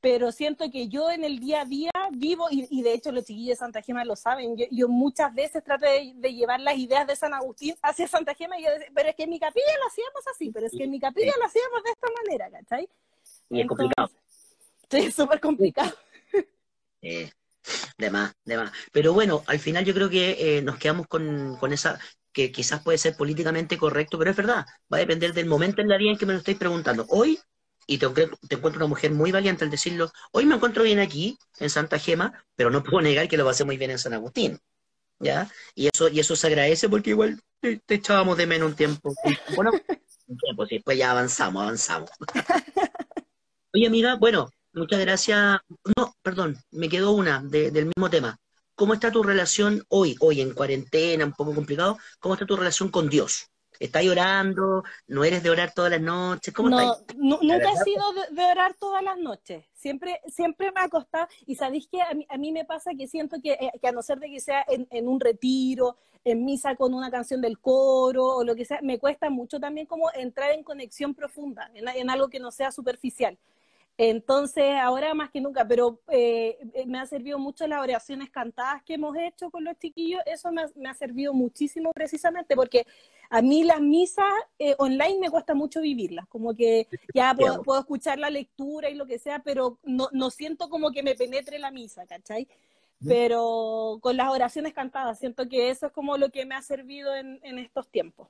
[0.04, 3.24] Pero siento que yo en el día a día vivo, y, y de hecho los
[3.24, 6.78] chiquillos de Santa Gema lo saben, yo, yo muchas veces trato de, de llevar las
[6.78, 9.40] ideas de San Agustín hacia Santa Gema, y yo decía, pero es que en mi
[9.40, 12.52] capilla lo hacíamos así, pero es que en mi capilla lo hacíamos de esta manera,
[12.52, 12.90] ¿cachai?
[13.50, 14.12] Y es complicado.
[14.92, 15.94] Sí, es súper complicado.
[17.02, 17.32] Eh,
[17.98, 18.74] de más, de más.
[18.92, 21.98] Pero bueno, al final yo creo que eh, nos quedamos con, con esa,
[22.34, 25.88] que quizás puede ser políticamente correcto, pero es verdad, va a depender del momento en
[25.88, 27.06] la vida en que me lo estáis preguntando.
[27.08, 27.40] Hoy,
[27.88, 31.38] y te, te encuentro una mujer muy valiente al decirlo, hoy me encuentro bien aquí,
[31.60, 34.60] en Santa Gema, pero no puedo negar que lo pasé muy bien en San Agustín.
[35.20, 35.50] ¿Ya?
[35.76, 39.14] Y eso, y eso se agradece porque igual te, te echábamos de menos un tiempo.
[39.56, 39.72] Bueno,
[40.28, 42.10] un tiempo, sí, después ya avanzamos, avanzamos.
[43.74, 45.60] Oye, amiga, bueno, muchas gracias.
[45.98, 48.38] No, perdón, me quedó una de- del mismo tema.
[48.76, 51.98] ¿Cómo está tu relación hoy, hoy en cuarentena, un poco complicado?
[52.20, 53.48] ¿Cómo está tu relación con Dios?
[53.80, 54.84] ¿Estás orando?
[55.08, 56.54] ¿No eres de orar todas las noches?
[56.54, 57.16] ¿Cómo No, estás?
[57.18, 59.66] nu- nunca he sido de, de orar todas las noches.
[59.74, 61.28] Siempre, siempre me ha costado.
[61.46, 63.92] Y sabéis que a mí, a mí me pasa que siento que, eh, que a
[63.92, 67.60] no ser de que sea en, en un retiro, en misa con una canción del
[67.60, 71.88] coro o lo que sea, me cuesta mucho también como entrar en conexión profunda, en,
[71.88, 73.38] en algo que no sea superficial.
[73.98, 78.82] Entonces, ahora más que nunca, pero eh, eh, me ha servido mucho las oraciones cantadas
[78.84, 82.88] que hemos hecho con los chiquillos, eso me ha, me ha servido muchísimo precisamente porque
[83.30, 84.26] a mí las misas
[84.60, 89.06] eh, online me cuesta mucho vivirlas, como que ya puedo, escuchar la lectura y lo
[89.06, 92.48] que sea, pero no, no siento como que me penetre la misa, ¿cachai?
[93.06, 97.14] Pero con las oraciones cantadas, siento que eso es como lo que me ha servido
[97.16, 98.30] en, en estos tiempos.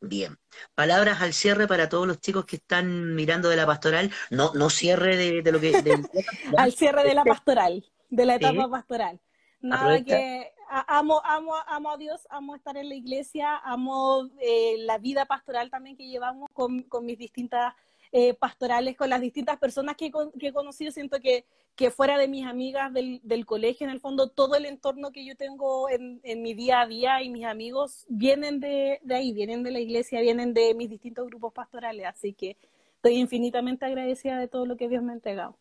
[0.00, 0.38] Bien.
[0.76, 4.12] Palabras al cierre para todos los chicos que están mirando de la pastoral.
[4.30, 5.82] No, no cierre de, de lo que...
[5.82, 6.08] de-
[6.56, 8.44] Al cierre de la pastoral, de la Sí.
[8.44, 9.18] etapa pastoral.
[9.60, 10.16] Nada Aprovecha.
[10.16, 15.26] que amo, amo, amo a Dios, amo estar en la iglesia, amo eh, la vida
[15.26, 17.74] pastoral también que llevamos con, con mis distintas
[18.12, 20.92] eh, pastorales, con las distintas personas que, que he conocido.
[20.92, 21.44] Siento que,
[21.74, 25.24] que fuera de mis amigas del, del, colegio, en el fondo, todo el entorno que
[25.26, 29.32] yo tengo en, en mi día a día y mis amigos vienen de, de, ahí,
[29.32, 32.06] vienen de la iglesia, vienen de mis distintos grupos pastorales.
[32.06, 32.56] Así que
[32.96, 35.58] estoy infinitamente agradecida de todo lo que Dios me ha entregado.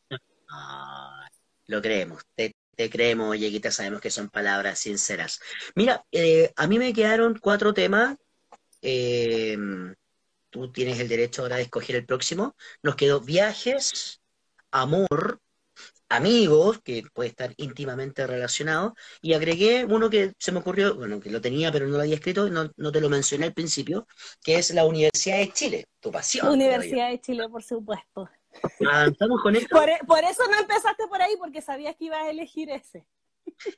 [1.67, 2.23] Lo creemos,
[2.77, 5.39] te creemos, Yeguita, sabemos que son palabras sinceras.
[5.75, 8.15] Mira, eh, a mí me quedaron cuatro temas.
[8.83, 9.57] Eh,
[10.51, 12.55] tú tienes el derecho ahora de escoger el próximo.
[12.83, 14.21] Nos quedó viajes,
[14.69, 15.41] amor,
[16.07, 21.31] amigos, que puede estar íntimamente relacionado, y agregué uno que se me ocurrió, bueno, que
[21.31, 24.07] lo tenía pero no lo había escrito, no, no te lo mencioné al principio,
[24.43, 26.47] que es la Universidad de Chile, tu pasión.
[26.47, 28.29] Universidad de Chile, por supuesto.
[28.87, 29.75] Avanzamos con esto.
[29.75, 33.05] Por, por, eso no empezaste por ahí, porque sabías que ibas a elegir ese.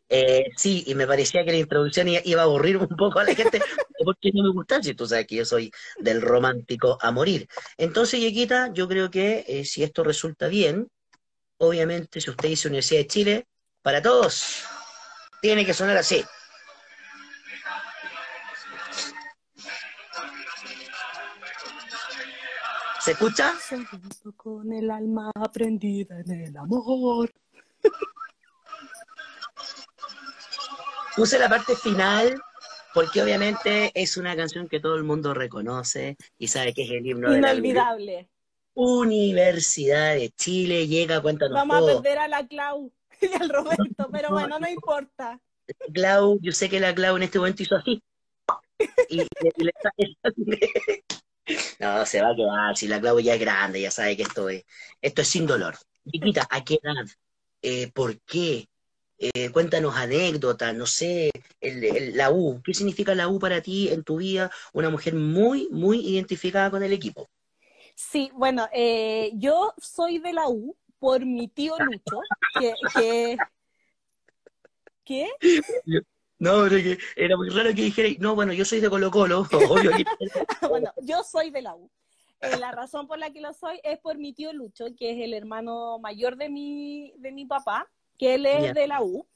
[0.09, 3.35] Eh, sí, y me parecía que la introducción iba a aburrir un poco a la
[3.35, 3.59] gente,
[4.03, 7.47] porque no me gusta, si tú sabes que yo soy del romántico a morir.
[7.77, 10.89] Entonces, Yequita, yo creo que eh, si esto resulta bien,
[11.57, 13.47] obviamente, si usted dice Universidad de Chile,
[13.81, 14.63] para todos,
[15.41, 16.23] tiene que sonar así.
[23.09, 23.55] ¿Se escucha?
[24.37, 27.31] Con el alma aprendida en el amor.
[31.15, 32.39] Puse la parte final
[32.93, 37.07] porque obviamente es una canción que todo el mundo reconoce y sabe que es el
[37.07, 38.11] himno Inolvidable.
[38.13, 38.27] de la
[38.75, 40.85] Universidad de Chile.
[40.85, 41.97] Llega, cuéntanos Vamos todo.
[41.97, 42.91] a perder a la Clau
[43.21, 45.41] y al Roberto, pero bueno, no importa.
[45.95, 48.03] Clau, yo sé que la Clau en este momento hizo así.
[49.09, 49.91] Y, y le está
[51.79, 54.49] No, se va a quedar, si la Clau ya es grande, ya sabe que esto
[54.49, 54.65] es,
[55.01, 55.75] esto es sin dolor.
[56.11, 57.05] Chiquita, ¿a qué edad?
[57.61, 58.67] Eh, ¿Por qué?
[59.17, 61.29] Eh, cuéntanos anécdotas, no sé,
[61.59, 62.61] el, el, la U.
[62.63, 64.49] ¿Qué significa la U para ti en tu vida?
[64.73, 67.29] Una mujer muy, muy identificada con el equipo.
[67.95, 72.19] Sí, bueno, eh, yo soy de la U por mi tío Lucho,
[72.59, 72.73] que...
[72.93, 73.37] que...
[75.03, 75.27] ¿Qué?
[76.39, 79.41] No, pero que era muy raro que dijera, no, bueno, yo soy de Colo Colo,
[79.69, 79.91] obvio.
[80.69, 81.89] bueno, yo soy de la U.
[82.41, 85.17] Eh, la razón por la que lo soy es por mi tío Lucho, que es
[85.19, 88.73] el hermano mayor de mi, de mi papá, que él es yeah.
[88.73, 89.27] de la U.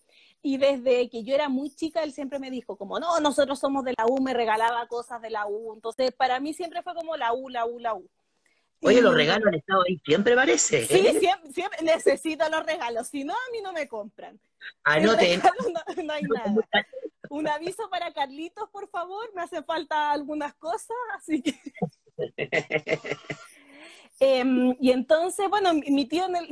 [0.42, 3.84] Y desde que yo era muy chica, él siempre me dijo, como, no, nosotros somos
[3.84, 5.74] de la U, me regalaba cosas de la U.
[5.74, 8.10] Entonces, para mí siempre fue como la U, la U, la U.
[8.84, 10.86] Oye, los regalos han estado ahí siempre, parece.
[10.86, 11.20] Sí, ¿eh?
[11.20, 14.40] siempre, siempre, necesito los regalos, si no, a mí no me compran.
[14.84, 15.42] Anoten.
[15.42, 16.54] No, no, hay nada.
[17.30, 21.60] Un aviso para Carlitos, por favor, me hace falta algunas cosas, así que...
[24.20, 24.44] eh,
[24.80, 26.48] y entonces, bueno, mi tío en el,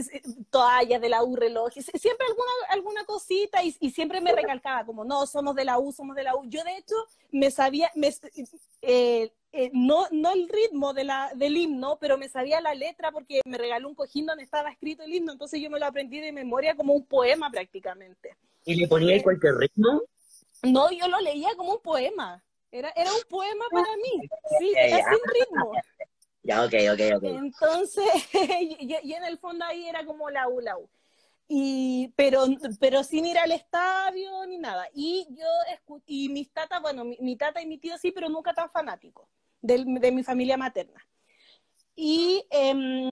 [0.50, 5.06] toallas de la U, reloj, siempre alguna, alguna cosita y, y, siempre me recalcaba como,
[5.06, 6.44] no, somos de la U, somos de la U.
[6.50, 6.96] Yo de hecho
[7.32, 8.14] me sabía, me,
[8.82, 13.12] eh, eh, no, no el ritmo de la, del himno, pero me sabía la letra
[13.12, 16.20] porque me regaló un cojín donde estaba escrito el himno, entonces yo me lo aprendí
[16.20, 18.36] de memoria como un poema prácticamente.
[18.66, 20.02] ¿Y le ponía eh, cualquier ritmo?
[20.64, 22.44] No, yo lo leía como un poema.
[22.72, 24.30] Era, era un poema para mí.
[24.60, 25.72] Sí, era sin ritmo.
[26.44, 27.24] Ya, ok, ok, ok.
[27.24, 28.06] Entonces,
[28.62, 30.90] y, y, en el fondo ahí era como la U, la U.
[31.48, 32.46] Y, pero,
[32.80, 34.88] pero sin ir al estadio ni nada.
[34.94, 35.48] Y yo,
[36.06, 39.28] y mis tatas, bueno, mi, mi tata y mi tío sí, pero nunca tan fanáticos
[39.62, 41.06] de, de mi familia materna.
[41.96, 43.10] Y eh,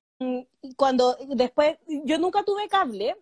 [0.75, 3.15] cuando después, yo nunca tuve cable,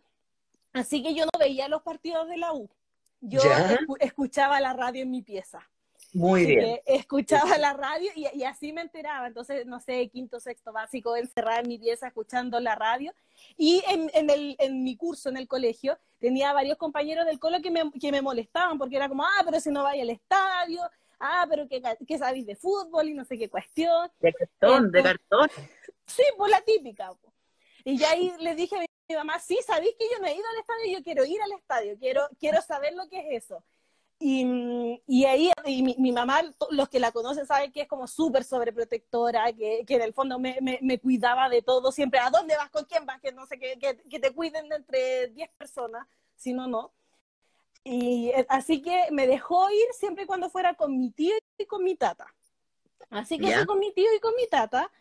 [0.73, 2.69] así que yo no veía los partidos de la U.
[3.19, 5.67] Yo escu escuchaba la radio en mi pieza.
[6.13, 6.79] Muy bien.
[6.85, 9.27] escuchaba la radio y, y, así me enteraba.
[9.27, 13.13] Entonces, no sé, quinto, sexto básico, encerrada en mi pieza escuchando la radio.
[13.57, 17.61] Y en, en, el, en mi curso, en el colegio, tenía varios compañeros del colo
[17.61, 20.81] que me, que me molestaban porque era como, ah, pero si no vaya al estadio,
[21.19, 24.09] ah, pero que, que sabéis de fútbol y no sé qué cuestión.
[24.19, 25.49] De cartón, de cartón.
[26.05, 27.11] Sí, pues la típica.
[27.21, 27.33] Pues.
[27.83, 30.45] Y ya ahí le dije a mi mamá, sí, sabéis que yo no he ido
[30.49, 33.63] al estadio, yo quiero ir al estadio, quiero, quiero saber lo que es eso.
[34.19, 36.41] Y, y ahí y mi, mi, mamá,
[36.71, 40.39] los que la conocen saben que es como súper sobreprotectora, que, que en el fondo
[40.39, 42.71] me, me, me, cuidaba de todo, siempre, ¿a dónde vas?
[42.71, 43.21] ¿Con quién vas?
[43.21, 46.93] Que no sé, que, que, que te cuiden de entre 10 personas, si no, no.
[47.83, 51.83] Y así que me dejó ir siempre y cuando fuera con mi tío y con
[51.83, 52.25] mi tata.
[53.09, 53.57] Así que yeah.
[53.57, 54.91] fui con mi tío y con mi tata.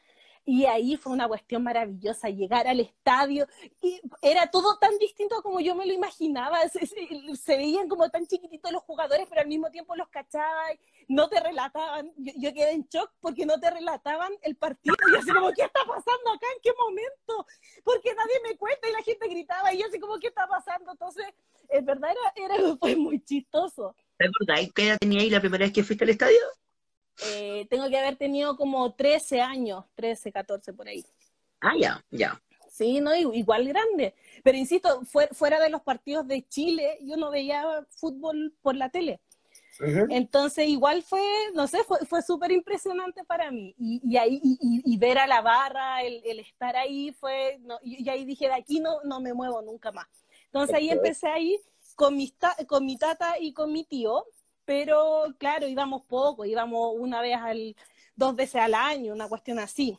[0.48, 3.48] Y ahí fue una cuestión maravillosa, llegar al estadio,
[3.82, 8.08] y era todo tan distinto como yo me lo imaginaba, se, se, se veían como
[8.10, 10.66] tan chiquititos los jugadores, pero al mismo tiempo los cachaba,
[11.08, 15.16] no te relataban, yo, yo, quedé en shock porque no te relataban el partido, y
[15.16, 16.46] así como, ¿qué está pasando acá?
[16.54, 17.46] ¿En qué momento?
[17.82, 20.92] Porque nadie me cuenta, y la gente gritaba, y yo así como, ¿qué está pasando?
[20.92, 21.26] Entonces,
[21.70, 23.96] en verdad era, era fue muy chistoso.
[24.16, 26.38] ¿Te acordáis qué edad la primera vez que fuiste al estadio?
[27.24, 31.04] Eh, tengo que haber tenido como 13 años, 13, 14 por ahí.
[31.60, 32.40] Ah, ya, ya.
[32.70, 34.14] Sí, no, igual grande.
[34.42, 35.02] Pero insisto,
[35.32, 39.20] fuera de los partidos de Chile, yo no veía fútbol por la tele.
[40.08, 41.20] Entonces, igual fue,
[41.54, 43.74] no sé, fue, fue súper impresionante para mí.
[43.78, 48.08] Y, y ahí, y, ver a la barra, el, el estar ahí, fue, no, y,
[48.08, 50.06] ahí dije, de aquí no, no me muevo nunca más.
[50.46, 51.58] Entonces ahí empecé ahí
[51.94, 52.34] con, mis
[52.66, 54.24] con mi tata y con mi tío,
[54.66, 57.76] pero claro, íbamos poco, íbamos una vez al,
[58.16, 59.98] dos veces al año, una cuestión así.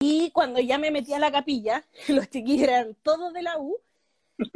[0.00, 3.76] Y cuando ya me metí a la capilla, los chiquillos eran todos de la U,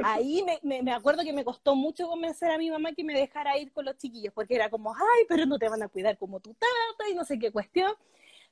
[0.03, 3.59] ahí me, me, acuerdo que me costó mucho convencer a mi mamá que me dejara
[3.59, 6.41] ir con los chiquillos, porque era como, ay, pero no te van a cuidar como
[6.41, 7.93] tu tata y no sé qué cuestión.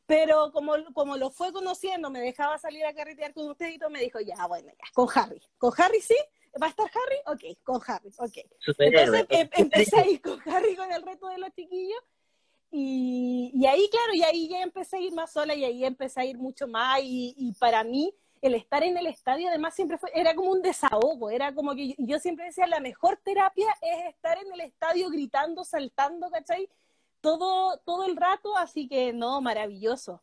[0.06, 3.90] Pero como, como lo fue conociendo, me dejaba salir a carretear con usted y todo,
[3.90, 5.42] me dijo, ya, bueno, ya, con Harry.
[5.59, 6.16] ¿Con Harry sí?
[6.61, 7.18] ¿Va a estar Harry?
[7.26, 8.38] Ok, con Harry, ok.
[8.78, 12.01] Entonces em, empecé a ir con Harry con el resto de los chiquillos.
[12.70, 16.20] Y, y, ahí, claro, y ahí ya empecé a ir más sola y ahí empecé
[16.20, 17.01] a ir mucho más.
[17.03, 20.62] Y, y para mí, el estar en el estadio además siempre fue, era como un
[20.62, 25.09] desahogo, era como que yo, siempre decía, la mejor terapia es estar en el estadio
[25.11, 26.68] gritando, saltando, ¿cachai?
[27.20, 30.22] Todo, todo el rato, así que no, maravilloso.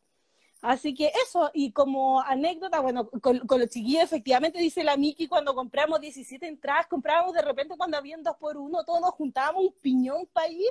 [0.66, 5.54] Así que eso, y como anécdota, bueno, con, los chiquillos, efectivamente, dice la Miki, cuando
[5.54, 9.74] compramos 17 entradas, comprábamos de repente cuando habían dos por uno, todos nos juntábamos un
[9.80, 10.66] piñón para ir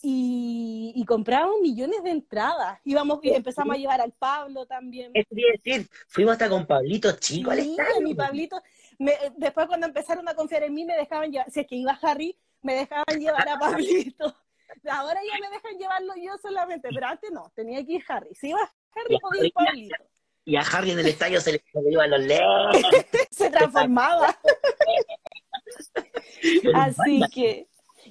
[0.00, 2.80] y, y comprábamos millones de entradas.
[2.82, 5.10] Íbamos y empezamos a llevar al Pablo también.
[5.12, 8.00] Es decir, fuimos hasta con Pablito chico al estadio.
[8.00, 8.62] mi Pablito.
[8.98, 11.98] Me, después cuando empezaron a confiar en mí me dejaban llevar, si es que iba
[12.00, 14.34] Harry, me dejaban llevar a Pablito.
[14.90, 18.34] Ahora ya me dejan llevarlo yo solamente, pero antes no, tenía que ir Harry.
[18.34, 18.60] Si iba
[18.94, 19.96] Harry, podía Pablito.
[20.46, 22.76] Y a Harry en el estadio se le iban los lejos.
[23.30, 24.38] se transformaba.
[26.74, 27.66] Así que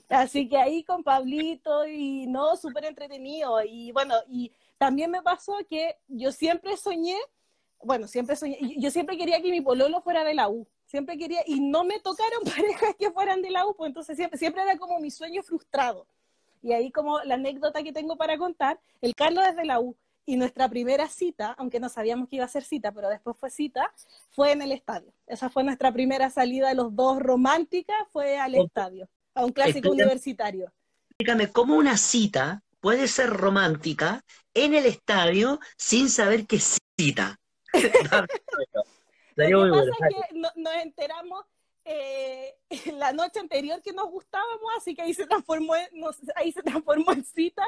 [0.09, 3.63] Así que ahí con Pablito y no, súper entretenido.
[3.63, 7.17] Y bueno, y también me pasó que yo siempre soñé,
[7.81, 10.67] bueno, siempre soñé, yo siempre quería que mi pololo fuera de la U.
[10.85, 14.37] Siempre quería, y no me tocaron parejas que fueran de la U, pues entonces siempre,
[14.37, 16.05] siempre era como mi sueño frustrado.
[16.61, 19.95] Y ahí como la anécdota que tengo para contar, el Carlos es de la U,
[20.25, 23.49] y nuestra primera cita, aunque no sabíamos que iba a ser cita, pero después fue
[23.49, 23.93] cita,
[24.29, 25.13] fue en el estadio.
[25.27, 29.89] Esa fue nuestra primera salida de los dos romántica, fue al estadio a un clásico
[29.91, 30.71] universitario.
[31.09, 37.39] Explícame, ¿cómo una cita puede ser romántica en el estadio sin saber qué cita?
[39.35, 41.45] Lo que pasa es que nos enteramos
[41.85, 42.55] eh,
[42.93, 45.87] la noche anterior que nos gustábamos, así que ahí se transformó en,
[46.35, 47.63] ahí se transformó en cita.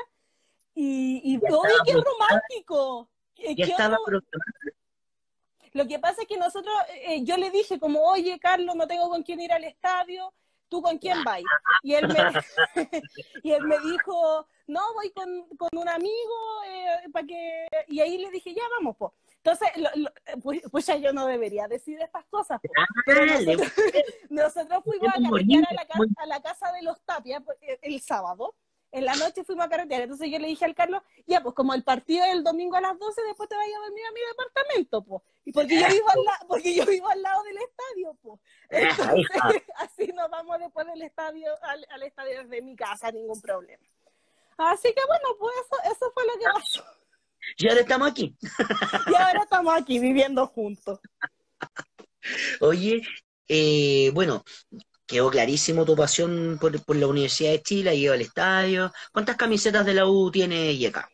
[0.76, 3.09] Y, y todo, qué romántico!
[3.38, 3.97] Ya estaba
[5.71, 9.09] Lo que pasa es que nosotros, eh, yo le dije como, oye, Carlos, no tengo
[9.09, 10.34] con quién ir al estadio,
[10.67, 11.41] ¿tú con quién vas?
[11.82, 12.15] Y él me,
[13.43, 17.67] y él me dijo, no, voy con, con un amigo, eh, para que...
[17.88, 19.13] Y ahí le dije, ya, vamos, pues.
[19.38, 19.69] Entonces,
[20.41, 22.59] pues, pues, ya yo no debería decir estas cosas.
[23.05, 23.26] Pero
[24.30, 28.55] nosotros, fuimos a a la, a la casa de los Tapia pues, el sábado
[28.95, 30.03] en la noche fuimos a carretera.
[30.03, 32.81] Entonces yo le dije al Carlos, ya, pues como el partido es el domingo a
[32.81, 35.21] las 12, después te vayas a dormir a mi departamento, pues.
[35.43, 38.39] Y porque yo vivo al, porque yo vivo al lado del estadio, pues.
[38.69, 43.83] Entonces, así nos vamos después del estadio, al, al, estadio desde mi casa, ningún problema.
[44.57, 46.83] Así que bueno, pues eso, eso fue lo que pasó.
[47.57, 48.35] Y ahora estamos aquí.
[49.07, 50.99] Y ahora estamos aquí viviendo juntos.
[52.61, 53.01] Oye,
[53.49, 54.43] eh, bueno,
[55.06, 58.91] quedó clarísimo tu pasión por, la Universidad de Chile, ha ido al estadio.
[59.11, 61.10] ¿Cuántas camisetas de la U tiene Yeka?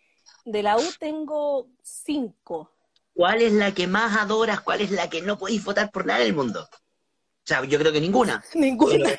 [0.45, 2.71] De la U tengo cinco.
[3.13, 4.61] ¿Cuál es la que más adoras?
[4.61, 6.61] ¿Cuál es la que no podéis votar por nada en el mundo?
[6.63, 8.43] O sea, yo creo que ninguna.
[8.53, 9.09] ninguna.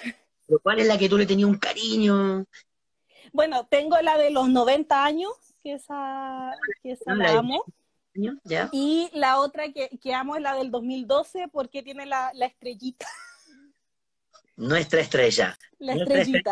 [0.47, 2.45] Pero, ¿cuál es la que tú le tenías un cariño?
[3.33, 5.33] Bueno, tengo la de los 90 años,
[5.63, 7.65] que esa, que esa la, amo.
[8.73, 13.07] Y la otra que, que, amo es la del 2012 porque tiene la, la estrellita.
[14.57, 15.59] Nuestra estrella.
[15.79, 16.51] La estrellita.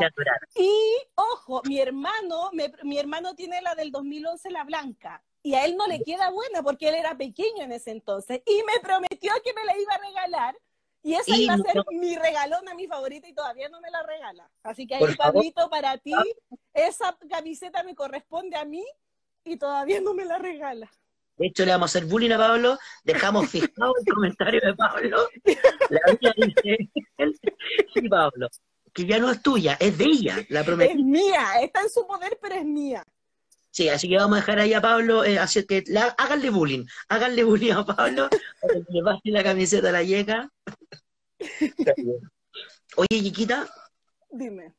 [0.57, 0.71] y
[1.15, 2.51] ojo, mi hermano,
[2.83, 5.23] mi hermano tiene la del 2011, la blanca.
[5.43, 8.43] Y a él no le queda buena porque él era pequeño en ese entonces.
[8.47, 10.57] Y me prometió que me la iba a regalar.
[11.03, 14.51] Y esa iba a ser mi regalona, mi favorita, y todavía no me la regala.
[14.63, 16.13] Así que ahí, Pablito, para ti,
[16.75, 18.85] esa camiseta me corresponde a mí
[19.43, 20.91] y todavía no me la regala.
[21.41, 25.27] De hecho, le vamos a hacer bullying a Pablo, dejamos fijado el comentario de Pablo.
[25.89, 26.91] La vida dice,
[27.95, 28.47] sí, Pablo,
[28.93, 32.39] que ya no es tuya, es de ella, la Es mía, está en su poder,
[32.43, 33.03] pero es mía.
[33.71, 35.83] Sí, así que vamos a dejar ahí a Pablo, eh, así que
[36.19, 38.29] háganle bullying, háganle bullying a Pablo,
[38.61, 40.51] para que le pase la camiseta a la yeca.
[42.97, 43.67] Oye, Chiquita,
[44.31, 44.75] Dime.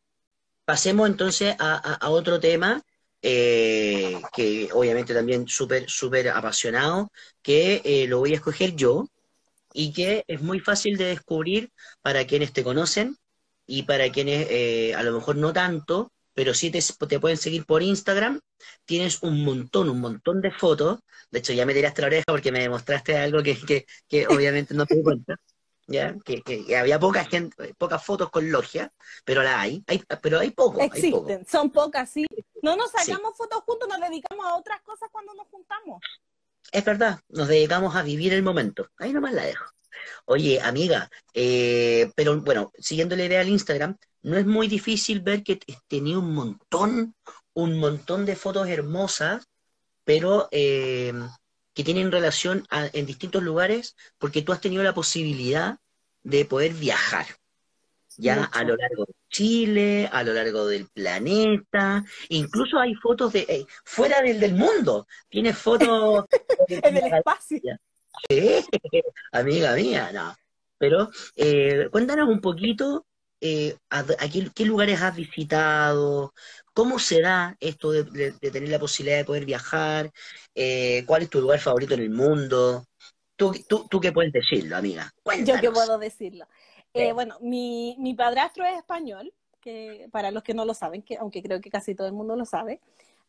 [0.66, 2.84] pasemos entonces a, a- a otro tema,
[3.22, 7.12] eh, que obviamente también súper, súper apasionado,
[7.42, 9.08] que eh, lo voy a escoger yo
[9.74, 11.72] y que es muy fácil de descubrir
[12.02, 13.18] para quienes te conocen
[13.66, 17.66] y para quienes eh, a lo mejor no tanto, pero sí te, te pueden seguir
[17.66, 18.40] por Instagram.
[18.86, 21.00] Tienes un montón, un montón de fotos.
[21.32, 24.74] De hecho, ya me tiraste la oreja porque me demostraste algo que, que, que obviamente
[24.74, 25.36] no te cuenta.
[25.88, 26.16] ¿Ya?
[26.24, 28.94] Que, que- que había poca gente, pocas fotos con logia,
[29.26, 30.96] pero la hay, hay pero hay poco, hay poco.
[30.98, 32.26] Existen, son pocas, sí.
[32.62, 32.98] No nos Sí.
[33.12, 36.02] sacamos fotos juntos, nos dedicamos a otras cosas cuando nos juntamos.
[36.72, 38.88] Es verdad, nos dedicamos a vivir el momento.
[38.98, 39.66] Ahí nomás la dejo.
[40.26, 45.44] Oye, amiga, eh, pero bueno, siguiendo la idea del Instagram, no es muy difícil ver
[45.44, 47.16] que tenía un montón,
[47.54, 49.46] un montón de fotos hermosas,
[50.06, 51.12] pero eh,
[51.74, 55.80] que tienen relación a- en distintos lugares, porque tú has tenido la posibilidad
[56.24, 57.26] de poder viajar,
[58.18, 58.50] ya Mucho.
[58.54, 63.66] a lo largo de Chile, a lo largo del planeta, incluso hay fotos de eh,
[63.86, 66.26] fuera del, del mundo, tienes fotos
[66.68, 67.60] En el espacio.
[68.30, 68.66] Sí,
[69.32, 70.36] amiga mía, no.
[70.78, 73.06] Pero eh, cuéntanos un poquito
[73.42, 76.34] eh, a, a qué, qué lugares has visitado,
[76.74, 80.12] cómo se da esto de, de- de tener la posibilidad de poder viajar,
[80.56, 82.86] eh, cuál es tu lugar favorito en el mundo.
[83.36, 85.12] ¿Tú, tú, tú qué puedes decirlo, amiga?
[85.24, 85.62] Yo Cuéntanos.
[85.62, 86.46] que puedo decirlo.
[86.94, 91.18] Eh, bueno, mi, mi padrastro es español, que para los que no lo saben, que
[91.18, 92.82] aunque creo que casi todo el mundo lo sabe.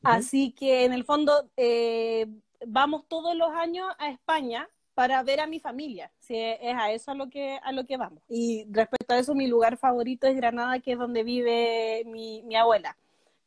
[0.03, 0.27] Ujú.
[0.27, 2.27] Así que en el fondo eh,
[2.67, 6.11] vamos todos los años a España para ver a mi familia.
[6.19, 8.23] Sí, es a eso a lo que a lo que vamos.
[8.29, 12.57] Y respecto a eso, mi lugar favorito es Granada, que es donde vive mi, mi
[12.57, 12.97] abuela.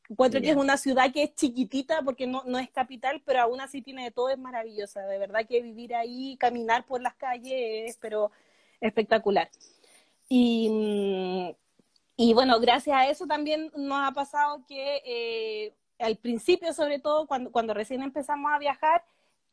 [0.10, 3.60] Encuentro que es una ciudad que es chiquitita porque no, no es capital, pero aún
[3.60, 5.02] así tiene de todo, es maravillosa.
[5.02, 8.32] De verdad que vivir ahí, caminar por las calles, es pero
[8.82, 9.50] espectacular.
[10.30, 11.56] Y, mm,
[12.18, 17.28] y bueno, gracias a eso también nos ha pasado que eh, al principio, sobre todo,
[17.28, 19.04] cuando, cuando recién empezamos a viajar,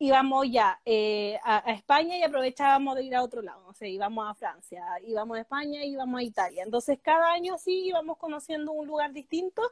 [0.02, 3.64] íbamos ya eh, a, a España y aprovechábamos de ir a otro lado.
[3.68, 6.64] O sea, íbamos a Francia, íbamos a España, íbamos a Italia.
[6.64, 9.62] Entonces, cada año sí íbamos conociendo un lugar distinto.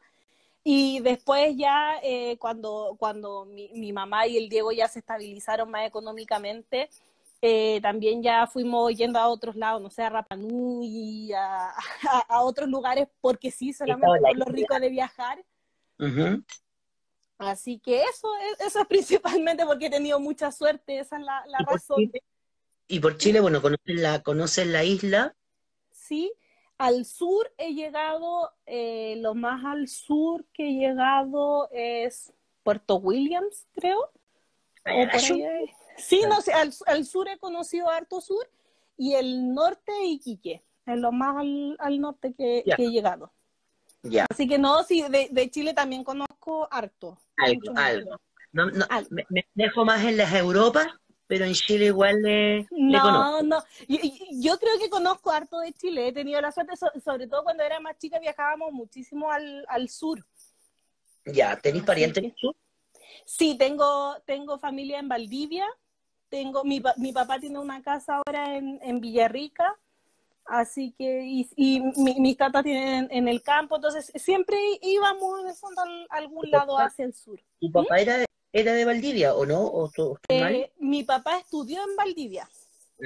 [0.62, 5.70] Y después ya, eh, cuando, cuando mi, mi mamá y el Diego ya se estabilizaron
[5.70, 6.90] más económicamente,
[7.43, 12.19] eh, también ya fuimos yendo a otros lados, no sé, a Rapa Nui, a, a,
[12.28, 15.43] a otros lugares, porque sí, solamente por lo rico de viajar.
[15.98, 16.44] Ujú.
[17.41, 18.87] Así que eso, es- eso es
[19.47, 21.97] principalmente porque he tenido mucha suerte, esa es la, la Y por razón.
[21.99, 22.23] Chile,
[22.89, 25.35] y por Chile, bueno, conoces la, conoces la isla,
[25.93, 26.33] Sí,
[26.77, 32.33] al sur he llegado, eh, lo más al sur que he llegado es
[32.65, 34.01] Puerto Williams, creo.
[34.01, 34.11] O
[34.85, 35.71] por ahí es.
[36.05, 38.51] Sí, no sé, al, al sur he conocido harto sur
[38.97, 43.33] y el norte Iquique, es lo más al, al norte que he llegado.
[44.02, 47.18] Ya, Así que no, sí, de, de Chile también conozco harto.
[47.36, 48.16] algo, algo.
[48.52, 49.09] No, no, Algo.
[49.10, 50.89] me, me dejo más en las Europas,
[51.27, 53.43] pero en Chile igual le, le conozco.
[53.43, 53.98] No, no, yo,
[54.32, 57.62] yo creo que conozco harto de Chile, he tenido la suerte, so- sobre todo cuando
[57.62, 60.24] era más chica viajábamos muchísimo al, al sur.
[61.27, 62.56] Ya, ¿tenéis parientes en el sur?
[63.24, 65.66] Sí, tengo, tengo familia en Valdivia,
[66.28, 69.78] tengo, mi, pa- mi papá tiene una casa ahora en, en Villarrica,
[70.51, 75.55] así que, y, y mi- mis tatas tienen en, el campo, entonces siempre íbamos de
[75.55, 77.40] fondo a algún lado hacia el sur.
[77.60, 79.62] ¿Tu papá era, de- era de Valdivia o no?
[79.62, 80.55] ¿O tú- mal?
[80.55, 82.48] Eh, mi papá estudió en Valdivia,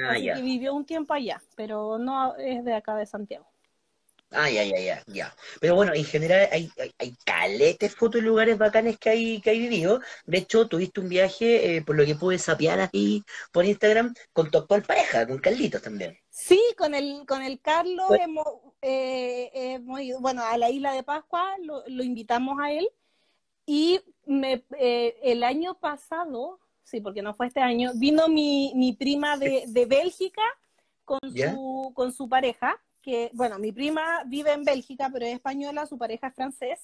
[0.05, 0.35] Ah, así ya.
[0.35, 3.47] que vivió un tiempo allá, pero no es de acá de Santiago.
[4.31, 5.35] Ah, ya, ya, ya, ya.
[5.61, 9.51] Pero bueno, en general hay, hay, hay caletes fotos y lugares bacanes que hay, que
[9.51, 10.01] hay vivido.
[10.27, 13.23] De hecho, tuviste un viaje, eh, por lo que pude sapear ahí
[13.53, 16.19] por Instagram, con tu actual pareja, con Carlitos también.
[16.37, 18.45] Sí, con el, con el Carlos Pues- hemos,
[18.83, 22.89] eh, hemos ido, bueno, a la isla de Pascua, lo, lo invitamos a él
[23.67, 28.95] y me, eh, el año pasado, sí, porque no fue este año, vino mi, mi
[28.95, 30.43] prima de, de Bélgica
[31.05, 35.87] con su, con su pareja, que, bueno, mi prima vive en Bélgica, pero es española,
[35.87, 36.81] su pareja es francés,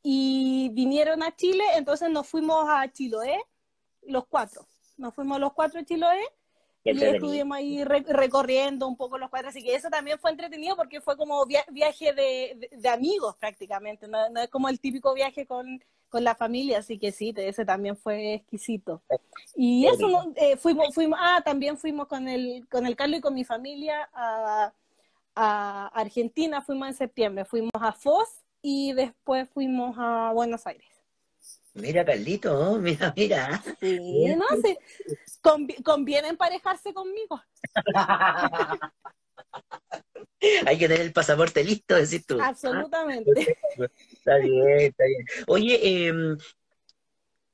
[0.00, 3.42] y vinieron a Chile, entonces nos fuimos a Chiloé,
[4.02, 4.64] los cuatro,
[4.96, 6.22] nos fuimos los cuatro a Chiloé
[6.92, 10.76] y estuvimos ahí re- recorriendo un poco los cuadros, así que eso también fue entretenido
[10.76, 14.78] porque fue como via- viaje de, de- de amigos prácticamente, no, no es como el
[14.80, 19.02] típico viaje con, con la familia, así que sí, ese también fue exquisito.
[19.54, 20.06] Y eso,
[20.36, 24.08] eh, fuimos, fuimos, ah, también fuimos con el, con el Carlos y con mi familia
[24.12, 24.72] a,
[25.34, 30.86] a Argentina, fuimos en septiembre, fuimos a Foz y después fuimos a Buenos Aires.
[31.76, 33.62] Mira, Carlito, mira, mira.
[33.80, 34.78] Sí, no sé,
[35.42, 37.40] convi- conviene emparejarse conmigo.
[40.66, 42.40] Hay que tener el pasaporte listo, decís tú.
[42.40, 43.58] Absolutamente.
[44.12, 45.24] Está bien, está bien.
[45.48, 46.36] Oye, eh,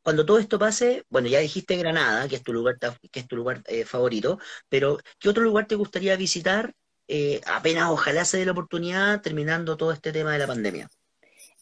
[0.03, 2.77] cuando todo esto pase, bueno, ya dijiste Granada, que es tu lugar,
[3.11, 4.39] que es tu lugar eh, favorito,
[4.69, 6.75] pero ¿qué otro lugar te gustaría visitar?
[7.09, 10.89] Eh, apenas ojalá se dé la oportunidad terminando todo este tema de la pandemia.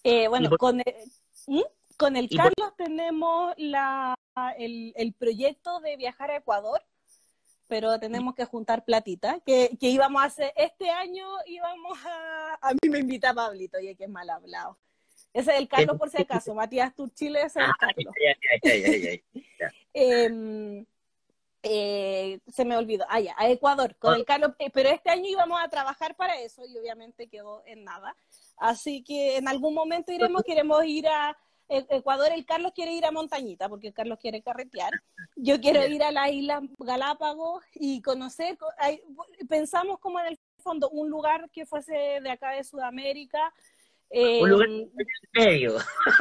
[0.03, 0.95] Eh, bueno, con el,
[1.47, 1.63] ¿Mm?
[2.01, 4.15] Con el Carlos tenemos la,
[4.57, 6.83] el, el, proyecto de viajar a Ecuador,
[7.67, 12.73] pero tenemos que juntar platita, que, que íbamos a hacer, este año íbamos a, a
[12.73, 14.79] mí me invita Pablito, y que es mal hablado.
[15.35, 16.55] Ese es el Carlos, por si acaso.
[16.55, 18.15] Matías Turchile es el ah, Carlos.
[19.95, 20.85] eh,
[21.63, 23.05] eh, se me olvidó.
[23.09, 24.53] Ah, ya, a Ecuador, con el Carlos.
[24.59, 28.17] Eh, pero este año íbamos a trabajar para eso y obviamente quedó en nada.
[28.57, 31.37] Así que en algún momento iremos, queremos ir a
[31.71, 32.29] Ecuador.
[32.35, 34.93] El Carlos quiere ir a Montañita porque el Carlos quiere carretear.
[35.37, 38.59] Yo quiero ir a la isla Galápagos y conocer.
[39.49, 43.53] pensamos como en el fondo un lugar que fuese de acá de Sudamérica
[44.13, 44.91] un lugar em,
[45.33, 45.77] medio.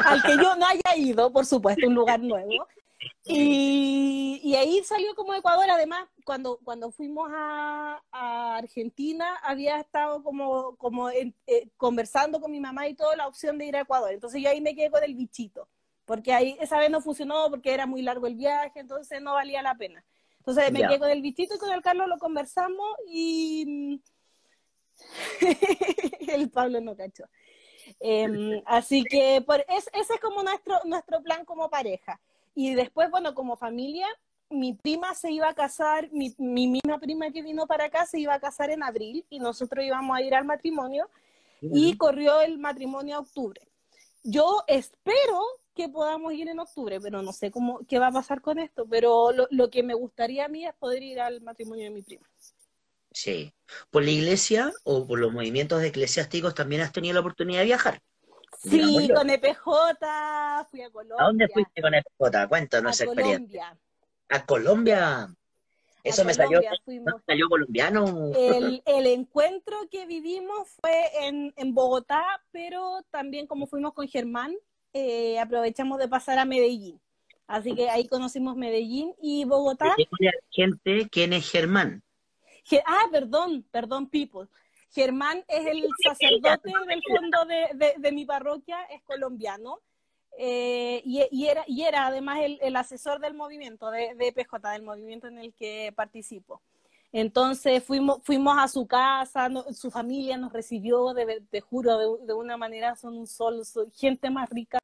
[0.05, 2.67] Al que yo no haya ido, por supuesto, un lugar nuevo.
[3.23, 10.21] Y, y, ahí salió como Ecuador, además, cuando, cuando fuimos a, a Argentina, había estado
[10.21, 11.33] como, como eh,
[11.77, 14.11] conversando con mi mamá y toda la opción de ir a Ecuador.
[14.11, 15.69] Entonces yo ahí me quedé con el bichito,
[16.05, 19.61] porque ahí esa vez no funcionó porque era muy largo el viaje, entonces no valía
[19.61, 20.03] la pena.
[20.39, 24.01] Entonces me quedé con el bichito y con el Carlos lo conversamos y
[26.27, 27.25] el Pablo no cachó.
[27.99, 32.19] Em, así que por, ese es como nuestro, nuestro plan como pareja.
[32.61, 34.05] Y después, bueno, como familia,
[34.49, 38.19] mi prima se iba a casar, mi, mi, misma prima que vino para acá se
[38.19, 41.09] iba a casar en abril y nosotros íbamos a ir al matrimonio
[41.61, 43.61] y corrió el matrimonio a octubre.
[44.23, 45.39] Yo espero
[45.73, 48.85] que podamos ir en octubre, pero no sé cómo qué va a pasar con esto,
[48.85, 52.01] pero lo, lo que me gustaría a mí es poder ir al matrimonio de mi
[52.01, 52.29] prima.
[53.13, 53.53] Sí.
[53.89, 58.01] ¿Por la iglesia o por los movimientos eclesiásticos también has tenido la oportunidad de viajar?
[58.61, 59.63] Sí, con EPJ,
[60.69, 61.17] fui a Colombia.
[61.17, 62.47] ¿A dónde fuiste con EPJ?
[62.49, 63.77] Cuéntanos esa experiencia.
[64.27, 65.29] ¿A Colombia?
[66.03, 66.61] Eso me salió,
[67.25, 68.31] salió colombiano.
[68.35, 74.55] El, el, encuentro que vivimos fue en, en, Bogotá, pero también como fuimos con Germán,
[74.93, 76.99] eh, aprovechamos de pasar a Medellín.
[77.47, 79.95] Así que ahí conocimos Medellín y Bogotá.
[80.51, 82.03] gente quién es Germán?
[82.85, 84.47] ah, perdón, perdón, people.
[84.91, 89.79] Germán es el sacerdote del fondo de, de, mi parroquia, es colombiano.
[90.37, 94.71] Eh, y, y, era, y era además el, el asesor del movimiento, de, de, PJ,
[94.71, 96.61] del movimiento en el que participo.
[97.11, 102.33] Entonces fuimos, fuimos a su casa, su familia nos recibió, de, te juro, de, de,
[102.33, 104.79] una manera, son un sol, son gente más rica.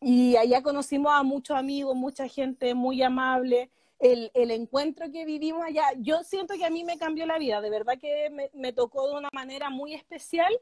[0.00, 5.64] Y allá conocimos a muchos amigos, mucha gente muy amable el, el, encuentro que vivimos
[5.64, 8.72] allá, yo siento que a mí me cambió la vida, de verdad que me, me
[8.72, 10.52] tocó de una manera muy especial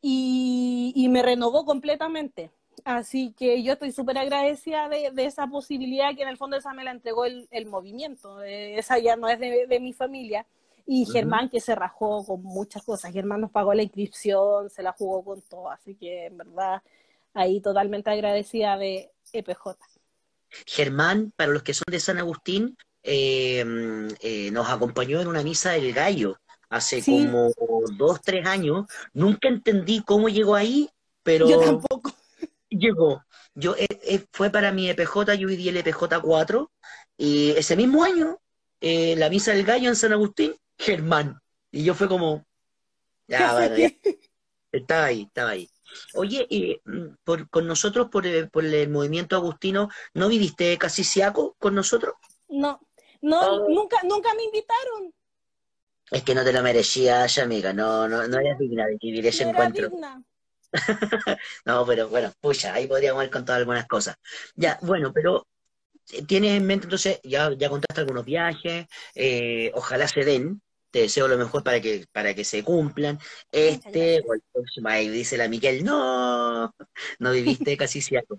[0.00, 2.50] y, y, me renovó completamente.
[2.84, 6.74] Así que yo estoy súper agradecida de, de, esa posibilidad que en el fondo esa
[6.74, 10.46] me la entregó el, el movimiento, eh, esa ya no es de, de mi familia.
[10.86, 14.92] Y Germán que se rajó con muchas cosas, Germán nos pagó la inscripción, se la
[14.92, 16.82] jugó con todo, así que en verdad
[17.32, 19.76] ahí totalmente agradecida de EPJ.
[20.66, 23.64] Germán, para los que son de San Agustín, eh,
[24.20, 26.38] eh, nos acompañó en una misa del gallo
[26.70, 27.50] hace como
[27.96, 28.86] dos, tres años.
[29.12, 30.88] Nunca entendí cómo llegó ahí,
[31.22, 31.48] pero...
[31.48, 32.12] Yo tampoco.
[32.70, 33.22] Llegó.
[33.54, 36.72] Yo, eh, fue para mi EPJ, yo viví el EPJ 4,
[37.16, 38.40] y ese mismo año,
[38.80, 41.38] la misa del gallo en San Agustín, Germán.
[41.70, 42.44] Y yo fue como...
[43.28, 44.00] Ya, vale,
[44.72, 45.68] Estaba ahí, estaba ahí.
[46.14, 46.80] Oye, eh,
[47.24, 52.14] por, con nosotros, por, eh, por, el movimiento agustino, ¿no viviste casi siaco con nosotros?
[52.48, 52.80] No,
[53.22, 53.68] no, oh.
[53.68, 55.12] nunca, nunca me invitaron.
[56.10, 59.44] Es que no te lo merecías, amiga, no, no, no eres digna de vivir ese
[59.44, 59.90] no encuentro.
[61.64, 64.16] no, pero bueno, pucha, ahí podríamos haber contado algunas cosas.
[64.54, 65.46] Ya, bueno, pero
[66.12, 70.60] eh, tienes en mente, entonces, ya, ya contaste algunos viajes, eh, ojalá se den,
[70.94, 73.18] te deseo lo mejor para que, para que se cumplan.
[73.50, 76.72] Este, o el próximo, ahí dice la Miquel, no,
[77.18, 78.38] no viviste casi cierto.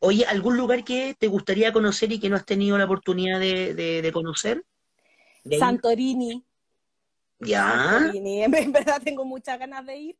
[0.00, 3.72] Oye, ¿algún lugar que te gustaría conocer y que no has tenido la oportunidad de,
[3.74, 4.64] de, de conocer?
[5.44, 6.44] ¿De Santorini.
[7.38, 7.62] Ya.
[7.62, 8.42] Santorini.
[8.42, 10.16] En verdad tengo muchas ganas de ir.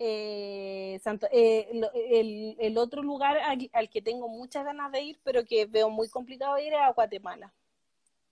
[0.00, 1.68] Eh, Santo, eh,
[2.10, 5.88] el, el, otro lugar al, al, que tengo muchas ganas de ir, pero que veo
[5.88, 7.54] muy complicado ir es a Guatemala.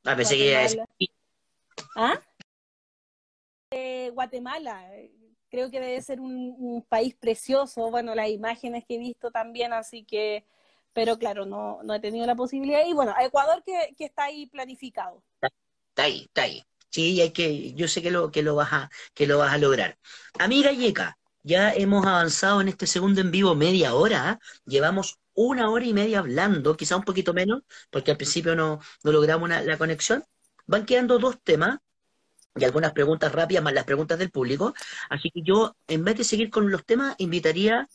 [0.02, 0.88] Ah, pensé Guatemala.
[0.98, 1.06] que
[1.94, 2.20] ¿Ah?
[3.70, 4.88] Eh, Guatemala,
[5.48, 9.72] creo que debe ser un, un, país precioso, bueno, las imágenes que he visto también,
[9.72, 10.44] así que,
[10.92, 12.84] pero claro, no, no he tenido la posibilidad.
[12.86, 15.22] Y bueno, Ecuador que, que está ahí planificado.
[15.42, 16.64] Está ahí, está ahí.
[16.90, 19.58] Sí, hay que, yo sé que lo, que lo vas a, que lo vas a
[19.58, 19.98] lograr.
[20.38, 24.30] Amiga Yeka, ya hemos avanzado en este segundo en vivo media hora.
[24.30, 24.38] ¿ah?
[24.66, 29.12] Llevamos una hora y media hablando, quizá un poquito menos, porque al principio no, no
[29.12, 30.24] logramos la conexión.
[30.66, 31.78] Van quedando dos temas
[32.56, 34.74] y algunas preguntas rápidas más las preguntas del público.
[35.10, 37.88] Así que yo, en vez de seguir con los temas, invitaría,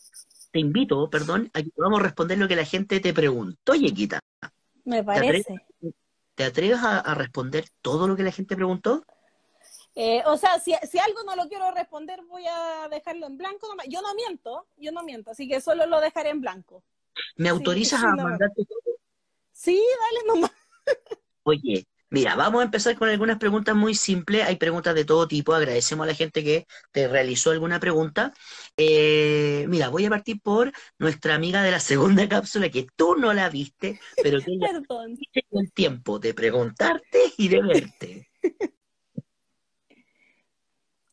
[0.50, 4.20] te invito, perdón, a que podamos responder lo que la gente te preguntó, Yequita.
[4.84, 5.66] Me parece.
[6.34, 9.04] ¿Te atreves a, responder todo lo que la gente preguntó?
[9.94, 13.68] Eh, o sea, si, algo no lo quiero responder, voy a dejarlo en blanco.
[13.88, 16.82] Yo no miento, yo no miento, así que solo lo dejaré en blanco.
[17.36, 18.96] ¿Me autorizas a mandarte todo?
[19.52, 20.52] Sí, dale nomás.
[21.42, 24.44] Oye, Mira, vamos a empezar con algunas preguntas muy simples.
[24.44, 25.54] Hay preguntas de todo tipo.
[25.54, 28.34] Agradecemos a la gente que te realizó alguna pregunta.
[28.76, 33.32] Eh, mira, voy a partir por nuestra amiga de la segunda cápsula, que tú no
[33.32, 34.82] la viste, pero que ella
[35.52, 38.28] el tiempo de preguntarte y de verte.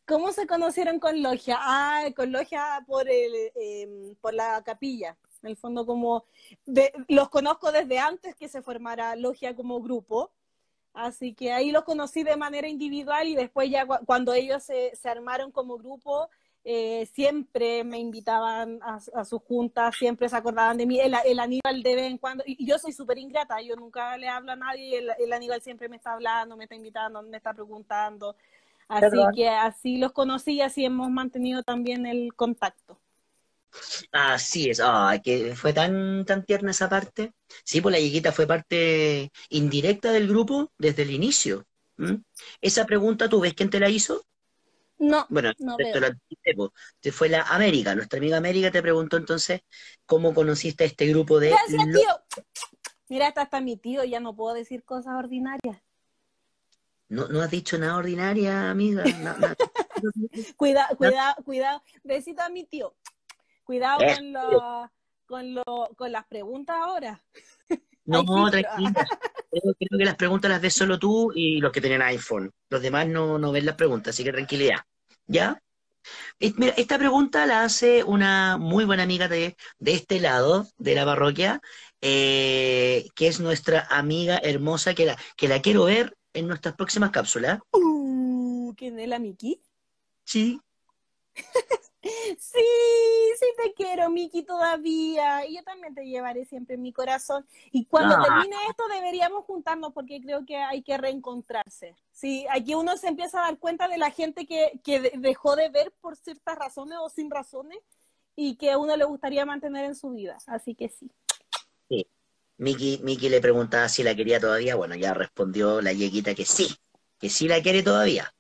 [0.08, 1.58] ¿Cómo se conocieron con Logia?
[1.60, 5.16] Ah, con Logia por, el, em, por la capilla.
[5.44, 6.26] En el fondo, como
[7.08, 10.32] los conozco desde antes que se formara Logia como grupo
[10.98, 15.52] Así que ahí los conocí de manera individual y después ya cuando ellos se, armaron
[15.52, 16.28] como grupo,
[16.64, 21.00] eh, siempre me invitaban a, sus juntas, siempre se acordaban de mí.
[21.00, 24.54] El, Aníbal de vez en cuando, y yo soy súper ingrata, yo nunca le hablo
[24.54, 28.36] a nadie, el, el, Aníbal siempre me está hablando, me está invitando, me está preguntando.
[28.88, 32.98] Así que así los conocí y así hemos mantenido también el contacto.
[34.12, 37.34] Así es, ah, que fue tan, tan tierna esa parte.
[37.64, 41.66] Sí, pues la Yeguita fue parte indirecta del grupo desde el inicio.
[42.62, 44.26] Esa pregunta, ¿tú ves quién te la hizo?
[45.00, 49.62] No, bueno, no te fue la América, nuestra amiga América te preguntó entonces
[50.08, 51.50] cómo conociste a este grupo de...
[51.50, 52.44] Gracias, tío.
[53.10, 55.78] Mira, hasta está mi tío, ya no puedo decir cosas ordinarias.
[57.10, 59.04] No, no has dicho nada ordinaria, amiga.
[60.58, 61.84] cuidado, cuidado, cuidado.
[62.04, 62.96] Besito a mi tío.
[63.68, 64.92] Cuidado con, lo,
[65.26, 67.22] con, lo, con las preguntas ahora.
[68.06, 69.06] No, tranquila.
[69.52, 72.50] Creo, que las preguntas las ves solo tú y los que tienen iPhone.
[72.70, 74.78] Los demás no, no ven las preguntas, así que tranquilidad.
[75.26, 75.62] ¿Ya?
[76.40, 81.04] Mira, esta pregunta la hace una muy buena amiga de, de este lado, de la
[81.04, 81.62] parroquia,
[82.00, 87.12] eh, que es nuestra amiga hermosa, que la, que la quiero ver en nuestras próximas
[87.12, 87.60] cápsulas.
[87.74, 89.62] Uh, ¿Quién es la Miki?
[90.24, 90.62] Sí.
[92.38, 92.60] Sí,
[93.40, 95.46] sí te quiero, Miki, todavía.
[95.46, 97.46] Y yo también te llevaré siempre en mi corazón.
[97.72, 98.24] Y cuando ah.
[98.24, 101.96] termine esto deberíamos juntarnos porque creo que hay que reencontrarse.
[102.12, 105.70] Sí, aquí uno se empieza a dar cuenta de la gente que, que dejó de
[105.70, 107.80] ver por ciertas razones o sin razones
[108.36, 110.38] y que a uno le gustaría mantener en su vida.
[110.46, 111.10] Así que sí.
[111.90, 112.08] Sí.
[112.58, 114.76] Miki, Miki le preguntaba si la quería todavía.
[114.76, 116.68] Bueno, ya respondió la yeguita que sí,
[117.20, 118.34] que sí la quiere todavía.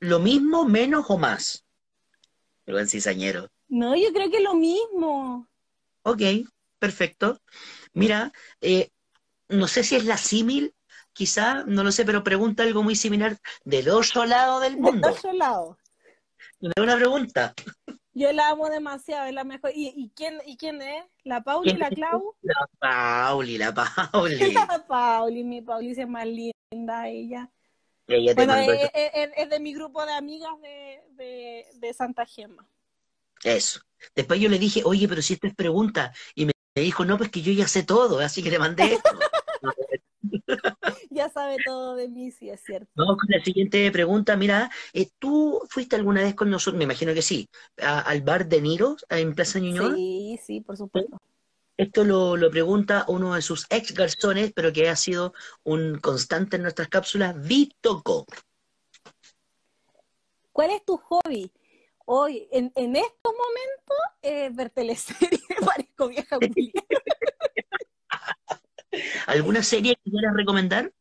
[0.00, 1.64] Lo mismo, menos o más.
[2.68, 3.48] El buen cizañero.
[3.68, 5.48] No, yo creo que lo mismo.
[6.02, 6.20] Ok,
[6.78, 7.40] perfecto.
[7.94, 8.30] Mira,
[8.60, 8.90] eh,
[9.48, 10.74] no sé si es la símil,
[11.14, 15.08] quizá, no lo sé, pero pregunta algo muy similar del otro lado del mundo.
[15.08, 15.78] Del otro lado.
[16.76, 17.54] Una pregunta.
[18.12, 19.70] Yo la amo demasiado, es la mejor.
[19.74, 21.06] ¿Y, quién, ¿y quién es?
[21.24, 22.34] ¿La Pauli, la Clau?
[22.42, 23.72] La Pauli, la
[24.12, 24.52] Pauli.
[24.52, 27.50] la Pauli, mi Pauli es más linda ella
[28.34, 32.66] bueno, es, de mi grupo de amigas de, Santa Gema.
[33.44, 33.80] Eso.
[34.14, 37.30] Después yo le dije, oye, pero si esta es pregunta, y me dijo, no, pues
[37.30, 39.10] que yo ya sé todo, así que le mandé esto.
[41.10, 42.90] ya sabe todo de mí, sí, es cierto.
[42.94, 44.36] Vamos con la siguiente pregunta.
[44.36, 46.78] Mira, eh, ¿tú fuiste alguna vez con nosotros?
[46.78, 47.48] Me imagino que sí.
[47.76, 49.94] al bar de Niro en Plaza Ñuñoa.
[49.94, 51.20] Sí, sí, por supuesto.
[51.78, 55.32] Esto lo, pregunta uno de sus ex garzones, pero que ha sido
[55.62, 58.26] un constante en nuestras cápsulas, Vitoco.
[60.50, 61.52] ¿Cuál es tu hobby?
[62.04, 66.36] Hoy, en, estos momentos, eh, ver teleseries, parezco vieja
[69.28, 70.92] ¿Alguna serie que quieras recomendar?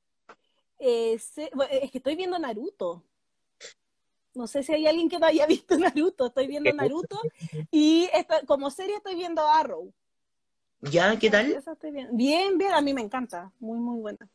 [0.77, 3.03] Eh, es que estoy viendo Naruto.
[4.35, 6.27] No sé si hay alguien que no haya visto Naruto.
[6.27, 7.19] Estoy viendo Naruto
[7.71, 8.07] y
[8.45, 9.91] como serie estoy viendo Arrow.
[10.81, 11.17] ¿Ya?
[11.17, 11.63] ¿Qué tal?
[12.11, 12.57] bien.
[12.57, 13.51] bien, a mí me encanta.
[13.59, 14.29] Muy, muy buena.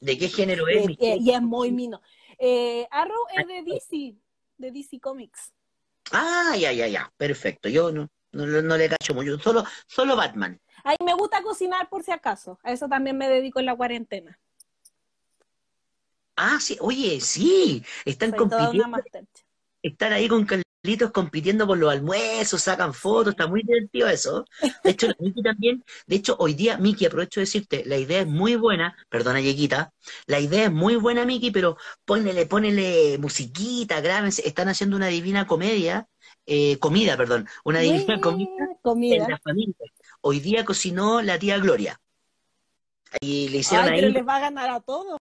[0.00, 0.88] ¿De qué género es?
[0.88, 2.00] Eh, eh, y es muy mino.
[2.38, 4.16] Eh, Arrow es de DC,
[4.58, 5.52] de DC Comics.
[6.12, 7.12] Ah, ya, ya, ya.
[7.16, 7.68] Perfecto.
[7.68, 9.38] Yo no, no, le cacho mucho.
[9.38, 10.60] Solo, solo Batman.
[10.82, 12.58] A mí me gusta cocinar por si acaso.
[12.62, 14.38] A eso también me dedico en la cuarentena.
[16.36, 16.76] Ah, sí.
[16.80, 17.82] Oye, sí.
[18.04, 18.98] Están compitiendo.
[19.82, 20.44] Están ahí con
[21.12, 24.44] compitiendo por los almuerzos, sacan fotos, está muy divertido eso.
[24.82, 28.20] De hecho, la Miki también, de hecho, hoy día, Miki, aprovecho de decirte, la idea
[28.20, 29.92] es muy buena, perdona, Yequita,
[30.26, 35.46] la idea es muy buena, Miki, pero ponele, ponele musiquita, grábense, están haciendo una divina
[35.46, 36.06] comedia,
[36.46, 38.50] eh, comida, perdón, una divina comida,
[38.82, 39.24] comida.
[39.24, 39.74] en la familia.
[40.20, 41.98] Hoy día cocinó la tía Gloria.
[43.20, 44.00] Y le hicieron Ay, ahí.
[44.00, 45.18] pero les va a ganar a todos.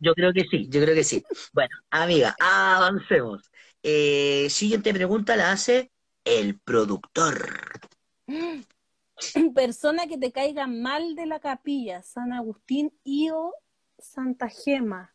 [0.00, 1.24] Yo creo que sí, yo creo que sí.
[1.52, 3.42] Bueno, amiga, avancemos.
[3.88, 5.92] Eh, siguiente pregunta la hace
[6.24, 7.80] el productor.
[9.54, 13.54] Persona que te caiga mal de la capilla, San Agustín y o
[13.96, 15.14] Santa Gema.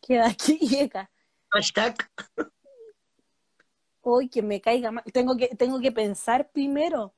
[0.00, 1.08] Que de aquí llega.
[1.50, 1.94] Hashtag.
[4.00, 5.04] Hoy que me caiga mal.
[5.12, 7.14] Tengo que, tengo que pensar primero.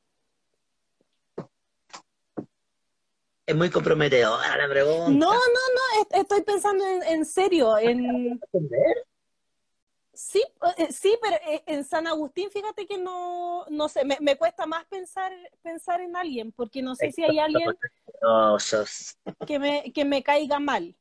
[3.47, 5.11] Es muy comprometedora la pregunta.
[5.13, 7.79] No, no, no, est- estoy pensando en, en serio.
[7.79, 8.39] En,
[10.21, 10.43] sí,
[10.77, 14.67] eh, sí, pero eh, en San Agustín, fíjate que no, no sé, me, me cuesta
[14.67, 15.33] más pensar,
[15.63, 17.71] pensar en alguien, porque no sé si hay alguien
[19.47, 20.95] que me, que me caiga mal.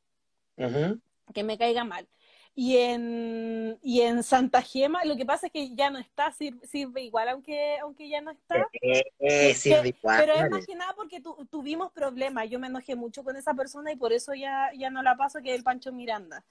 [1.34, 2.08] Que me caiga mal.
[2.54, 6.66] Y en, y en Santa Gema, lo que pasa es que ya no está, sirve,
[6.66, 8.68] sirve igual, aunque, aunque ya no está.
[8.82, 10.16] Eh, eh, sirve igual.
[10.18, 12.50] Pero es más que nada porque tu- tuvimos problemas.
[12.50, 15.40] Yo me enojé mucho con esa persona y por eso ya, ya no la paso,
[15.42, 16.44] que es el Pancho Miranda.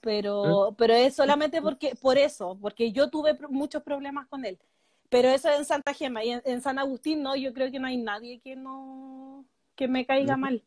[0.00, 4.58] Pero, pero es solamente porque, por eso, porque yo tuve muchos problemas con él.
[5.10, 6.24] Pero eso es en Santa Gema.
[6.24, 9.44] Y en, en San Agustín, no, yo creo que no hay nadie que no
[9.74, 10.62] que me caiga mal.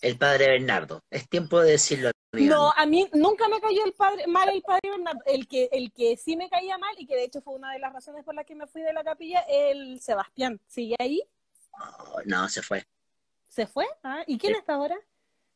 [0.00, 1.02] El padre Bernardo.
[1.10, 2.10] Es tiempo de decirlo.
[2.32, 5.20] No, a mí nunca me cayó el padre, mal el padre Bernardo.
[5.26, 7.78] El que, el que sí me caía mal y que de hecho fue una de
[7.78, 10.60] las razones por las que me fui de la capilla, el Sebastián.
[10.66, 11.22] ¿Sigue ahí?
[11.72, 12.86] Oh, no, se fue.
[13.48, 13.86] ¿Se fue?
[14.02, 14.58] Ah, ¿Y quién Sí.
[14.60, 14.96] está ahora?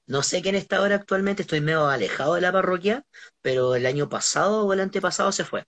[0.06, 3.04] No sé quién está ahora actualmente, estoy medio alejado de la parroquia,
[3.42, 5.64] pero el año pasado o el antepasado se fue.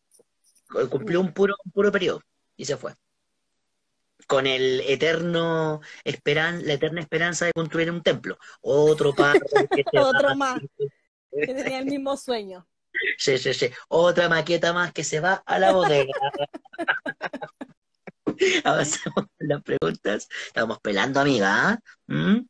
[0.91, 2.23] Cumplió un puro, un puro periodo
[2.57, 2.95] y se fue.
[4.27, 8.39] Con el eterno esperan, la eterna esperanza de construir un templo.
[8.61, 9.23] Otro que.
[9.99, 10.61] Otro más,
[11.31, 12.67] que tenía el mismo sueño.
[13.17, 13.71] Sí, sí, sí.
[13.89, 16.13] Otra maqueta más que se va a la bodega.
[18.65, 20.29] Avanzamos con las preguntas.
[20.47, 21.71] Estamos pelando, amiga.
[21.71, 21.79] ¿ah?
[22.07, 22.41] ¿Mm?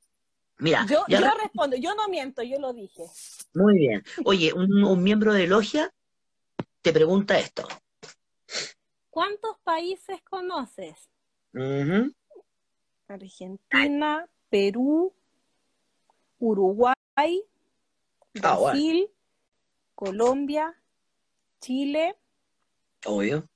[0.59, 3.05] Mira, Yo, yo respondo, yo no miento, yo lo dije.
[3.55, 4.03] Muy bien.
[4.25, 5.93] Oye, un, un miembro de logia
[6.83, 7.67] te pregunta esto.
[9.11, 11.09] ¿Cuántos países conoces?
[13.09, 15.13] Argentina, Perú,
[16.39, 18.57] Uruguay, Ah.
[18.59, 19.09] Brasil,
[19.95, 20.75] Colombia,
[21.61, 22.17] Chile,
[23.07, 23.49] Obvio.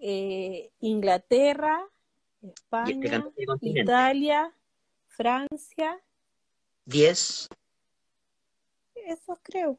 [0.00, 1.84] eh, Inglaterra,
[2.42, 3.24] este España.
[3.60, 4.54] Italia,
[5.08, 6.02] Francia,
[6.84, 7.48] Diez.
[8.94, 9.78] eso creo.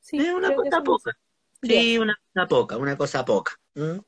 [0.00, 1.18] Sí, Es una creo cosa poca.
[1.62, 1.82] diez.
[1.82, 3.52] Sí, una cosa poca, una cosa poca.
[3.74, 3.98] ¿Mm?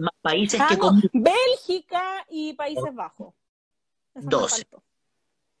[0.00, 1.10] Más países Ah, que no, comunas.
[1.12, 3.34] Bélgica y Países Bajos.
[4.14, 4.64] Doce.
[4.64, 4.82] faltó.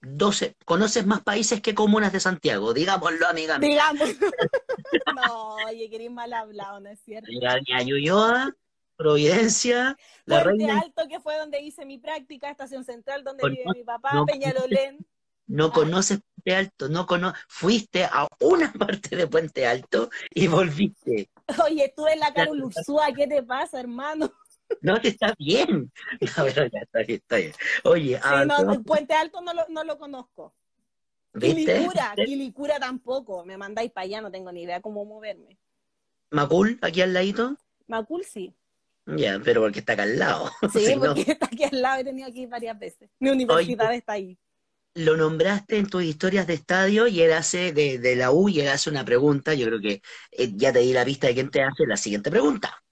[0.00, 0.56] 12.
[0.64, 2.72] Conoces más países que comunas de Santiago.
[2.74, 3.68] Digámoslo, amiga mía.
[3.68, 4.08] Digamos.
[5.16, 7.30] no, oye, querés mal hablado, ¿no es cierto?
[7.30, 8.52] Mía, Ñuñoa,
[8.96, 10.80] Providencia, la reina.
[10.80, 14.26] Alto, que fue donde hice mi práctica, Estación Central, donde Con- vive mi papá, no-
[14.26, 15.06] Peñalolén.
[15.46, 21.30] No conoces Puente Alto, no cono fuiste a una parte de Puente Alto y volviste.
[21.64, 24.32] Oye, estuve en la Carol Ursúa, ¿qué te pasa, hermano?
[24.80, 25.92] No te está bien.
[26.20, 27.52] No, pero ya está bien, está bien.
[27.84, 28.78] Oye, Sí, no, avancemos.
[28.86, 30.54] Puente Alto no lo, no lo conozco.
[31.34, 31.74] ¿viste?
[31.74, 33.44] Quilicura, Quilicura tampoco.
[33.44, 35.58] Me mandáis para allá, no tengo ni idea cómo moverme.
[36.30, 37.56] Macul, aquí al ladito.
[37.86, 38.54] Macul sí.
[39.04, 40.50] Ya, pero porque está acá al lado.
[40.72, 43.10] Sí, Si no, porque está aquí al lado, he tenido ir varias veces.
[43.18, 44.38] Mi universidad está ahí.
[44.94, 48.60] Lo nombraste en tus historias de estadio y él hace de, de la U y
[48.60, 49.54] él hace una pregunta.
[49.54, 50.02] Yo creo que
[50.32, 52.82] eh, ya te di la pista de quién te hace la siguiente pregunta.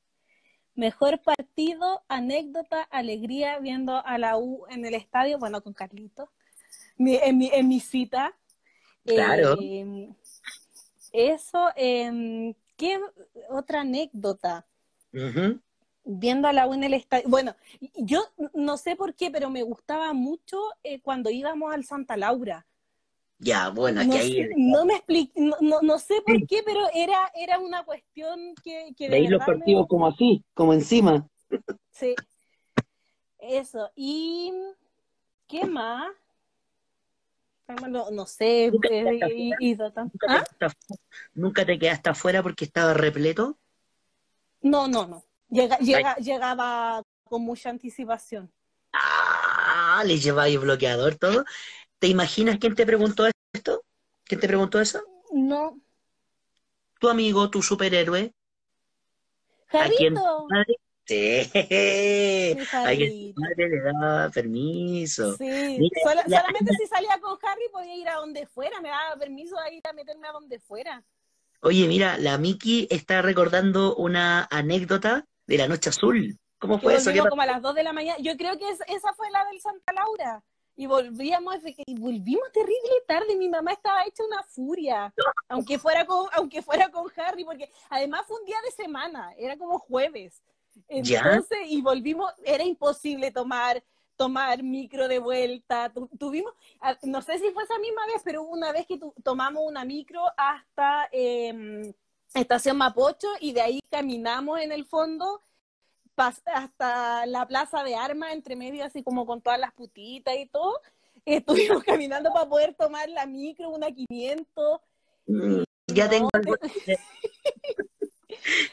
[0.74, 6.28] Mejor partido, anécdota, alegría viendo a la U en el estadio, bueno, con Carlitos,
[6.98, 8.36] mi- en, mi, en mi cita.
[9.04, 9.56] Claro.
[9.56, 10.10] Eh,
[11.12, 12.98] eso, eh, ¿qué
[13.50, 14.66] otra anécdota?
[16.04, 17.28] Viendo a la U en el estadio.
[17.28, 17.54] Bueno,
[17.94, 18.24] yo
[18.54, 22.66] no sé por qué, pero me gustaba mucho eh, cuando íbamos al Santa Laura.
[23.38, 26.62] Ya, bueno, No, que ahí sé, no me explico, no, no, no sé por qué,
[26.62, 30.74] pero era, era una cuestión que, que de veis los me partidos como así, como
[30.74, 31.26] encima.
[31.90, 32.14] Sí.
[33.38, 33.90] Eso.
[33.96, 34.52] ¿Y
[35.48, 36.10] qué más?
[37.88, 38.70] No, no sé.
[38.70, 40.72] Nunca te quedaste y- y- tan- ¿Nunca te, ¿Ah?
[41.34, 43.58] nunca te quedaste afuera porque estaba repleto?
[44.60, 45.24] No, no, no.
[45.50, 48.52] Llega, llega, llegaba con mucha anticipación.
[48.92, 51.44] Ah, le lleváis bloqueador todo.
[51.98, 53.82] ¿Te imaginas quién te preguntó esto?
[54.24, 55.02] ¿Quién te preguntó eso?
[55.32, 55.78] No.
[56.98, 58.32] Tu amigo, tu superhéroe.
[59.68, 60.48] Jarrito.
[61.06, 61.40] Sí,
[62.72, 65.36] a quien madre le daba permiso.
[65.36, 68.90] Sí, Mira, sola- la- solamente si salía con Harry podía ir a donde fuera, me
[68.90, 71.02] daba permiso de ir a meterme a donde fuera.
[71.62, 76.38] Oye, mira, la Miki está recordando una anécdota de la noche azul.
[76.58, 77.10] ¿Cómo fue eso?
[77.28, 78.18] Como a las 2 de la mañana.
[78.20, 80.42] Yo creo que es- esa fue la del Santa Laura.
[80.76, 81.56] Y volvíamos,
[81.86, 83.34] y volvimos terrible tarde.
[83.36, 85.12] Mi mamá estaba hecha una furia.
[85.48, 89.56] Aunque fuera con, aunque fuera con Harry, porque además fue un día de semana, era
[89.58, 90.40] como jueves.
[90.88, 91.18] Ya.
[91.18, 93.82] Entonces, y volvimos, era imposible tomar,
[94.16, 95.90] tomar micro de vuelta.
[95.92, 96.52] Tu- tuvimos,
[97.02, 100.22] no sé si fue esa misma vez, pero una vez que tu- tomamos una micro
[100.36, 101.92] hasta eh,
[102.34, 105.42] Estación Mapocho y de ahí caminamos en el fondo
[106.44, 110.80] hasta la plaza de armas, entre medio, así como con todas las putitas y todo.
[111.24, 114.80] Estuvimos caminando para poder tomar la micro, una 500.
[115.26, 116.56] Mm, Ya No, tengo algo.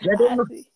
[0.02, 0.70] Ya tengo así.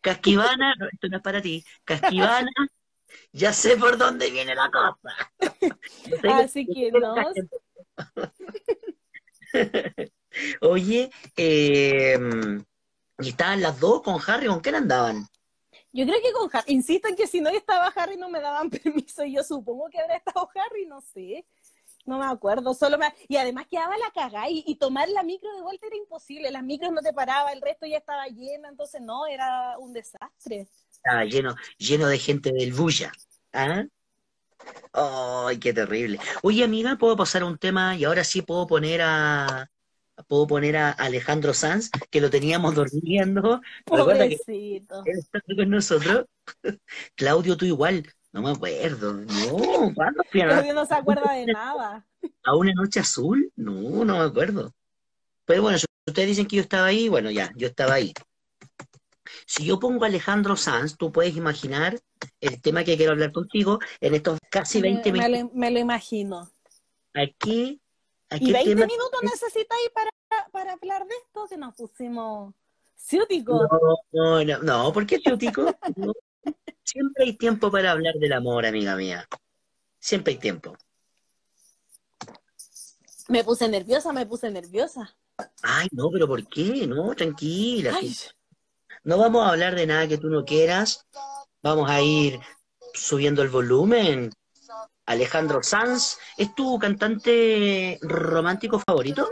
[0.00, 1.64] Casquivana, no, esto no es para ti.
[1.84, 2.50] Casquivana,
[3.32, 5.32] ya sé por dónde viene la cosa.
[6.20, 7.14] Tengo- Así que no.
[10.60, 12.18] Oye, eh,
[13.18, 14.46] ¿y estaban las dos con Harry?
[14.46, 15.26] ¿Con quién andaban?
[15.92, 18.70] Yo creo que con Harry, insisto en que si no estaba Harry no me daban
[18.70, 19.24] permiso.
[19.24, 21.46] Yo supongo que habrá estado Harry, no sé.
[22.04, 23.12] No me acuerdo, solo me...
[23.28, 26.50] Y además quedaba la cagada y, y tomar la micro de vuelta era imposible.
[26.50, 30.68] Las micros no te paraba, el resto ya estaba llena, entonces no, era un desastre.
[30.90, 33.12] Estaba lleno, lleno de gente del bulla.
[33.52, 33.84] ¿Ah?
[34.92, 36.18] ¡Ay, qué terrible!
[36.42, 37.94] Oye, amiga, ¿puedo pasar a un tema?
[37.96, 39.70] Y ahora sí puedo poner a...
[40.26, 43.60] Puedo poner a Alejandro Sanz, que lo teníamos durmiendo.
[43.86, 46.26] Recuerda que él está con nosotros.
[47.14, 48.04] Claudio, tú igual.
[48.32, 49.14] No me acuerdo.
[49.14, 52.06] No, ¿cuándo fui a, Claudio no se acuerda de nada.
[52.44, 53.50] a una noche azul?
[53.56, 54.74] No, no me acuerdo.
[55.46, 58.12] Pero bueno, si ustedes dicen que yo estaba ahí, bueno, ya, yo estaba ahí.
[59.46, 61.98] Si yo pongo a Alejandro Sanz, tú puedes imaginar
[62.40, 65.56] el tema que quiero hablar contigo en estos casi 20 me, me minutos.
[65.56, 66.50] me lo imagino.
[67.14, 67.87] ¿A qué, a
[68.30, 68.86] ¿Y qué 20 tema?
[68.86, 70.10] minutos necesitáis para,
[70.50, 71.46] para hablar de esto?
[71.48, 72.54] Que nos pusimos
[72.96, 73.62] ciúticos.
[73.70, 73.78] No,
[74.12, 75.74] no, no, no, ¿por qué ciútico?
[75.96, 76.12] No.
[76.84, 79.28] Siempre hay tiempo para hablar del amor, amiga mía.
[79.98, 80.74] Siempre hay tiempo.
[83.28, 85.14] Me puse nerviosa, me puse nerviosa.
[85.62, 86.86] Ay, no, pero ¿por qué?
[86.86, 87.92] No, tranquila.
[87.94, 88.14] Ay,
[89.04, 91.06] No vamos a hablar de nada que tú no quieras.
[91.62, 92.40] Vamos a ir
[92.94, 94.32] subiendo el volumen.
[95.08, 99.28] Alejandro Sanz, ¿es tu cantante romántico favorito?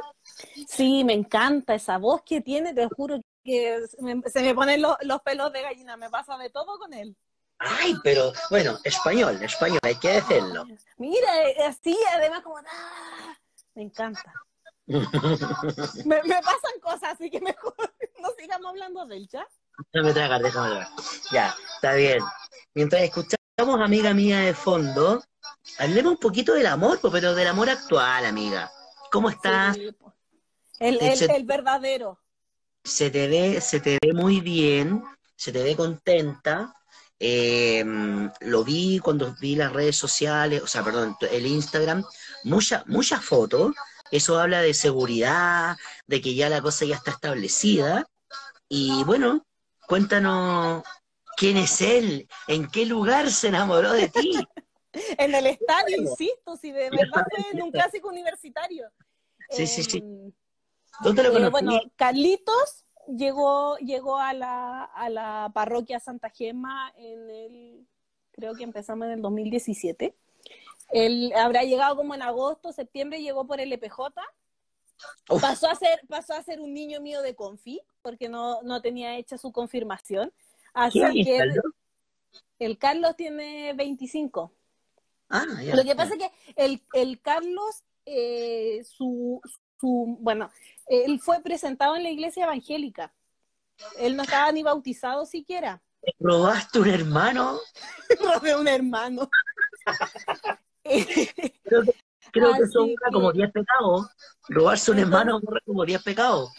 [0.69, 3.83] sí, me encanta esa voz que tiene, te juro que
[4.27, 7.15] se me, ponen los, los pelos de gallina, me pasa de todo con él.
[7.59, 10.65] Ay, pero bueno, español, español, hay que decirlo.
[10.97, 12.57] Mira, eh, así, además como...
[12.57, 13.37] ¡ah!
[13.75, 14.33] Me encanta.
[14.87, 17.75] Me, me pasan cosas, así que mejor
[18.23, 19.47] no sigamos hablando del ya.
[19.93, 20.89] Déjame tragar, déjame tragar.
[21.31, 22.21] Ya, está bien.
[22.73, 25.23] Mientras escuchamos, amiga mía de fondo,
[25.79, 28.71] hablemos un poquito del amor, pues, pero del amor actual, amiga.
[29.11, 29.77] ¿Cómo estás?
[29.77, 29.89] Sí,
[30.79, 32.21] el, el, hecho- el verdadero.
[32.85, 35.03] Se te ve, se te ve muy bien,
[35.37, 36.73] se te ve contenta.
[37.19, 37.85] Eh,
[38.41, 42.05] lo vi cuando vi las redes sociales, o sea, perdón, el Instagram,
[42.45, 43.75] muchas muchas fotos.
[44.11, 45.77] Eso habla de seguridad,
[46.07, 48.07] de que ya la cosa ya está establecida.
[48.69, 49.45] Y bueno,
[49.89, 50.83] cuéntanos
[51.37, 54.33] quién es él, en qué lugar se enamoró de ti.
[55.19, 58.91] En el estadio, insisto, si de verdad fue en un clásico universitario.
[59.51, 59.99] Sí, sí, sí.
[59.99, 60.33] Em,
[61.03, 67.31] ¿Dónde lo Eh, bueno, Carlitos llegó, llegó a la, a la parroquia Santa Gema en
[67.31, 67.87] el,
[68.33, 70.15] creo que empezamos en el 2017.
[70.91, 73.99] Él habrá llegado como en agosto, septiembre, llegó por el EPJ.
[75.29, 75.43] Uf.
[75.43, 79.17] Pasó a ser, pasó a ser un niño mío de confi, porque no, no tenía
[79.17, 80.33] hecha su confirmación.
[80.73, 81.27] Así ¿Qué años,
[82.59, 84.53] que el Carlos tiene 25.
[85.29, 85.97] Ah, ya, Lo que ya.
[85.97, 89.41] pasa es que el, el Carlos, eh, su,
[89.81, 90.51] su, bueno,
[90.87, 93.13] él fue presentado en la iglesia evangélica.
[93.99, 95.83] Él no estaba ni bautizado siquiera.
[96.21, 97.59] ¿Robaste un hermano?
[98.21, 99.29] Robé un hermano.
[100.85, 101.95] Creo que,
[102.33, 104.09] creo que son que- como 10 pecados.
[104.49, 106.51] Robarse un hermano borra como 10 pecados.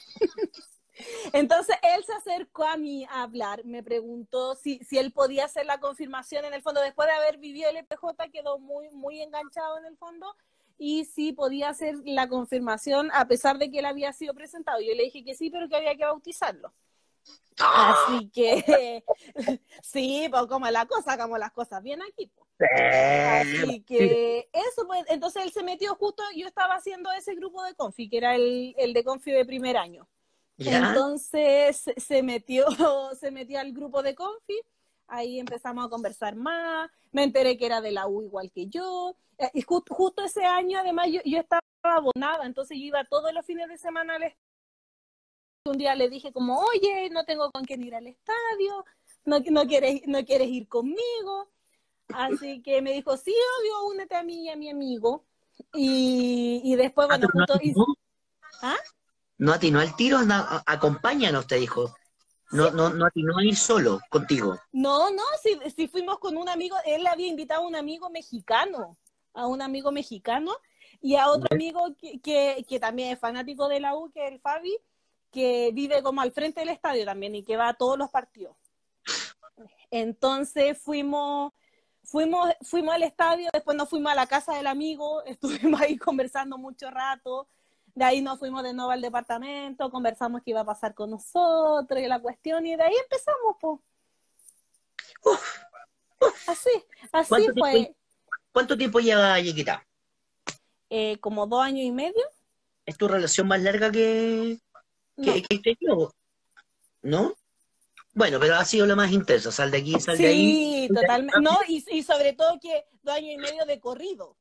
[1.34, 5.66] Entonces él se acercó a mí a hablar, me preguntó si, si él podía hacer
[5.66, 9.78] la confirmación en el fondo, después de haber vivido el EPJ quedó muy, muy enganchado
[9.78, 10.36] en el fondo
[10.78, 14.80] y si podía hacer la confirmación a pesar de que él había sido presentado.
[14.80, 16.74] Yo le dije que sí, pero que había que bautizarlo.
[17.60, 19.04] Así que
[19.82, 22.28] sí, pues como la cosa, como las cosas bien aquí.
[22.28, 22.48] pues.
[22.60, 27.76] Así que eso, pues, entonces él se metió justo, yo estaba haciendo ese grupo de
[27.76, 30.08] confi, que era el, el de confi de primer año.
[30.58, 32.66] Entonces se metió,
[33.20, 34.60] se metió al grupo de Confi,
[35.08, 39.16] ahí empezamos a conversar más, me enteré que era de la U igual que yo,
[39.38, 43.46] eh, y justo ese año además yo, yo, estaba abonada, entonces yo iba todos los
[43.46, 44.48] fines de semana al estadio.
[45.66, 48.86] Un día le dije como, oye, no tengo con quién ir al estadio,
[49.26, 51.52] no, no, quieres, no quieres ir conmigo.
[52.14, 55.26] Así que me dijo, sí, obvio, únete a mí y a mi amigo.
[55.74, 57.54] Y, y después, Ah, bueno, justo...
[57.56, 57.86] atinó.
[58.62, 58.78] ¿Ah?
[59.38, 61.96] No atinó al tiro, na- acompáñanos, te dijo.
[62.52, 64.58] No, no, no atinó a ir solo contigo.
[64.72, 68.98] No, no, si, si fuimos con un amigo, él había invitado a un amigo mexicano,
[69.34, 70.54] a un amigo mexicano
[71.02, 74.32] y a otro amigo que, que, que también es fanático de la U, que es
[74.32, 74.76] el Fabi,
[75.30, 78.56] que vive como al frente del estadio también y que va a todos los partidos.
[79.92, 81.54] Entonces fuimos,
[82.04, 86.58] fuimos, fuimos al estadio, después nos fuimos a la casa del amigo, estuvimos ahí conversando
[86.58, 87.48] mucho rato,
[87.98, 92.00] de ahí nos fuimos de nuevo al departamento, conversamos qué iba a pasar con nosotros
[92.00, 93.80] y la cuestión, y de ahí empezamos, pues.
[96.48, 96.70] Así,
[97.12, 97.96] así ¿Cuánto fue, tiempo-
[98.52, 99.84] ¿Cuánto tiempo lleva Yequita?
[100.90, 102.24] eh, como dos años y medio.
[102.86, 104.58] ¿Es tu relación más larga que,
[105.18, 105.34] No.
[105.34, 106.12] que, que yo?
[107.02, 107.34] ¿No?
[108.14, 109.52] Bueno, pero ha sido lo más intenso.
[109.52, 110.88] Sal de aquí, sal de Sí, ahí.
[110.88, 111.42] totalmente.
[111.42, 114.38] No, y, y sobre todo que dos años y medio de corrido,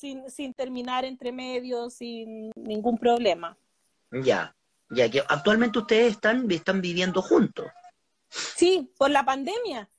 [0.00, 3.56] sin, sin terminar entre medio, sin ningún problema.
[4.10, 4.56] Ya,
[4.88, 7.66] ya que actualmente ustedes están, están viviendo juntos.
[8.28, 9.90] Sí, por la pandemia.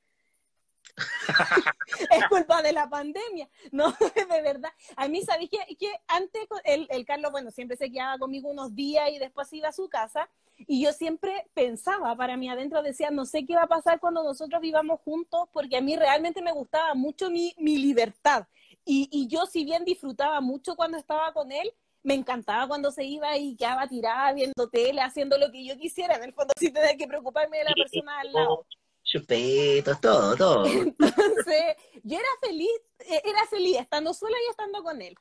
[2.11, 3.47] es culpa de la pandemia.
[3.71, 4.71] No, de verdad.
[4.95, 8.75] A mí, ¿sabéis que, que antes el, el Carlos, bueno, siempre se quedaba conmigo unos
[8.75, 10.27] días y después iba a su casa?
[10.67, 14.23] Y yo siempre pensaba, para mí adentro decía, no sé qué va a pasar cuando
[14.23, 18.45] nosotros vivamos juntos, porque a mí realmente me gustaba mucho mi, mi libertad.
[18.85, 21.71] Y, y yo, si bien disfrutaba mucho cuando estaba con él,
[22.03, 26.15] me encantaba cuando se iba y quedaba tirada viendo tele, haciendo lo que yo quisiera,
[26.15, 28.65] en el fondo sin tener que preocuparme de la persona al lado.
[29.03, 30.65] Chupetos, todo, todo.
[30.65, 35.15] Entonces, yo era feliz, eh, era feliz estando sola y estando con él.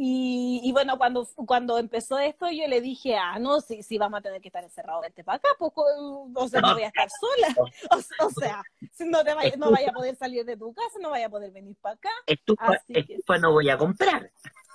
[0.00, 4.20] Y, y bueno, cuando, cuando empezó esto, yo le dije, ah, no, sí, sí, vamos
[4.20, 7.08] a tener que estar encerrados, vente para acá, pues, o sea, no voy a estar
[7.10, 7.54] sola.
[7.90, 7.96] O,
[8.28, 8.62] o sea,
[9.00, 11.50] no, te vaya, no vaya a poder salir de tu casa, no vaya a poder
[11.50, 12.10] venir para acá.
[12.26, 14.30] Estufa, Así que- estufa no voy a comprar.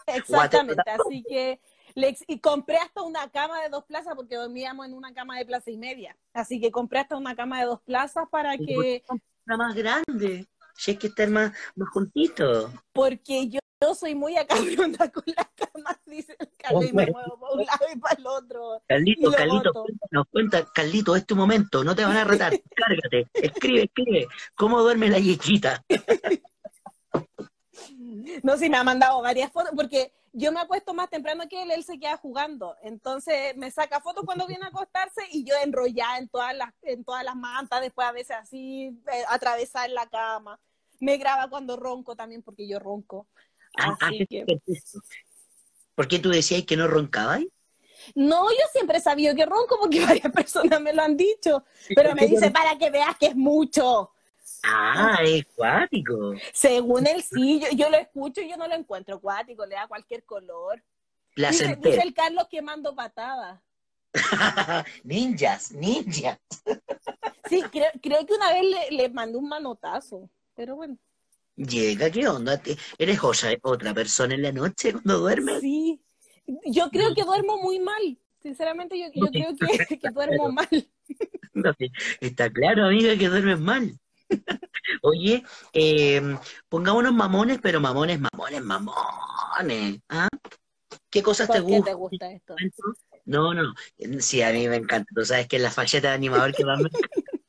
[0.08, 1.62] Exactamente, así que
[1.96, 5.46] le y compré hasta una cama de dos plazas porque dormíamos en una cama de
[5.46, 6.18] plaza y media.
[6.34, 9.06] Así que compré hasta una cama de dos plazas para que,
[9.48, 10.48] Una más grande.
[10.76, 12.72] Si hay que estar más, más juntitos.
[12.92, 17.38] porque yo, yo soy muy acabrona con las camas, dice el Carlos, y me muevo
[17.38, 18.82] para un lado y para el otro.
[18.88, 23.84] Carlito, Carlito, nos cuenta, Carlito, es tu momento, no te van a retar, cárgate, escribe,
[23.84, 25.84] escribe, ¿cómo duerme la yequita?
[28.42, 31.72] No, sí, me ha mandado varias fotos, porque yo me acuesto más temprano que él,
[31.72, 32.76] él se queda jugando.
[32.82, 37.04] Entonces me saca fotos cuando viene a acostarse y yo enrollada en todas las, en
[37.04, 40.60] todas las mantas, después a veces así, eh, atravesar la cama.
[41.00, 43.28] Me graba cuando ronco también, porque yo ronco.
[43.78, 44.46] Ah, Así que...
[45.96, 47.42] ¿Por qué tú decías que no roncabas?
[48.16, 51.64] No, yo siempre he sabido que ronco porque varias personas me lo han dicho,
[51.96, 54.12] pero me dice para que veas que es mucho.
[54.64, 56.34] Ah, es cuático.
[56.54, 59.88] Según él, sí, yo, yo lo escucho y yo no lo encuentro acuático, le da
[59.88, 60.84] cualquier color.
[61.36, 63.60] Dice, dice el Carlos que mando patadas.
[65.04, 66.40] ninjas, ninjas.
[67.50, 70.98] Sí, creo, creo que una vez le, le mandé un manotazo, pero bueno.
[71.56, 72.58] Llega, ¿qué onda?
[72.62, 75.62] ¿Te- ¿Eres otra, otra persona en la noche cuando duermes?
[75.62, 76.02] Sí,
[76.66, 78.18] yo creo que duermo muy mal.
[78.42, 80.68] Sinceramente, yo, yo creo que, que duermo mal.
[81.54, 81.72] No,
[82.20, 83.98] está claro, amiga, que duermes mal.
[85.04, 85.44] Oye,
[85.74, 86.22] eh,
[86.68, 90.00] pongámonos mamones, pero mamones, mamones, mamones.
[90.10, 90.28] ¿ah?
[91.10, 91.86] ¿Qué cosas te ¿Por qué gustan?
[91.86, 92.56] te gusta esto?
[93.26, 93.74] No, no,
[94.20, 95.08] sí, a mí me encanta.
[95.16, 97.32] Tú sabes que es la facheta de animador que más me encanta.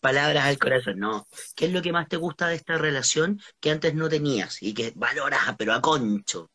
[0.00, 1.26] Palabras al corazón, no.
[1.54, 4.74] ¿Qué es lo que más te gusta de esta relación que antes no tenías y
[4.74, 6.50] que valoras, pero a concho?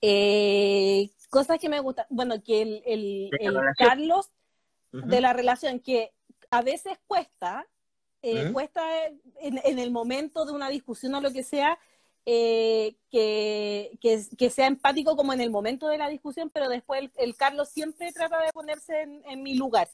[0.00, 2.06] Eh, cosas que me gustan.
[2.10, 3.30] Bueno, que el, el.
[3.76, 4.30] Carlos
[4.92, 6.12] de la relación, que
[6.50, 7.66] a veces cuesta,
[8.22, 8.82] eh, cuesta
[9.40, 11.78] en, en el momento de una discusión o lo que sea,
[12.26, 17.02] eh, que, que, que sea empático como en el momento de la discusión, pero después
[17.02, 19.88] el, el Carlos siempre trata de ponerse en, en mi lugar.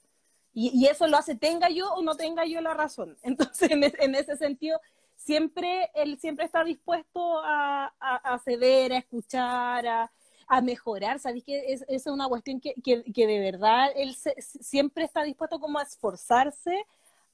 [0.53, 3.17] Y, y eso lo hace tenga yo o no tenga yo la razón.
[3.23, 4.81] Entonces, en, en ese sentido,
[5.17, 10.13] siempre él siempre está dispuesto a, a, a ceder, a escuchar, a,
[10.49, 11.19] a mejorar.
[11.21, 15.23] ¿Sabéis que es, es una cuestión que, que, que de verdad él se- siempre está
[15.23, 16.85] dispuesto como a esforzarse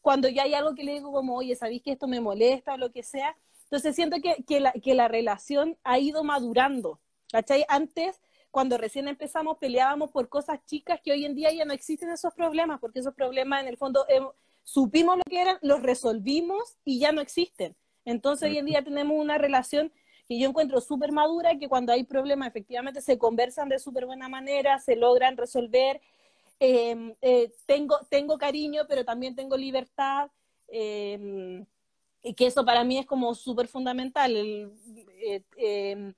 [0.01, 2.77] cuando ya hay algo que le digo como, oye, ¿sabéis que esto me molesta o
[2.77, 3.37] lo que sea?
[3.65, 7.01] Entonces siento que, que, la, que la relación ha ido madurando.
[7.33, 7.65] ¿Cachai?
[7.69, 8.21] Antes,
[8.57, 12.33] cuando recién empezamos peleábamos por cosas chicas que hoy en día ya no existen esos
[12.33, 14.19] problemas, porque esos problemas en el fondo eh,
[14.62, 17.77] supimos lo que eran, los resolvimos y ya no existen.
[18.07, 19.93] Entonces hoy en día tenemos una relación
[20.27, 24.31] que yo encuentro súper madura, que cuando hay problemas efectivamente se conversan de súper buena
[24.31, 26.01] manera, se logran resolver.
[26.59, 30.31] Em, eh, tengo, tengo cariño, pero también tengo libertad.
[30.70, 34.35] Y que eso para mí es como súper fundamental.
[34.35, 36.15] Eh, em,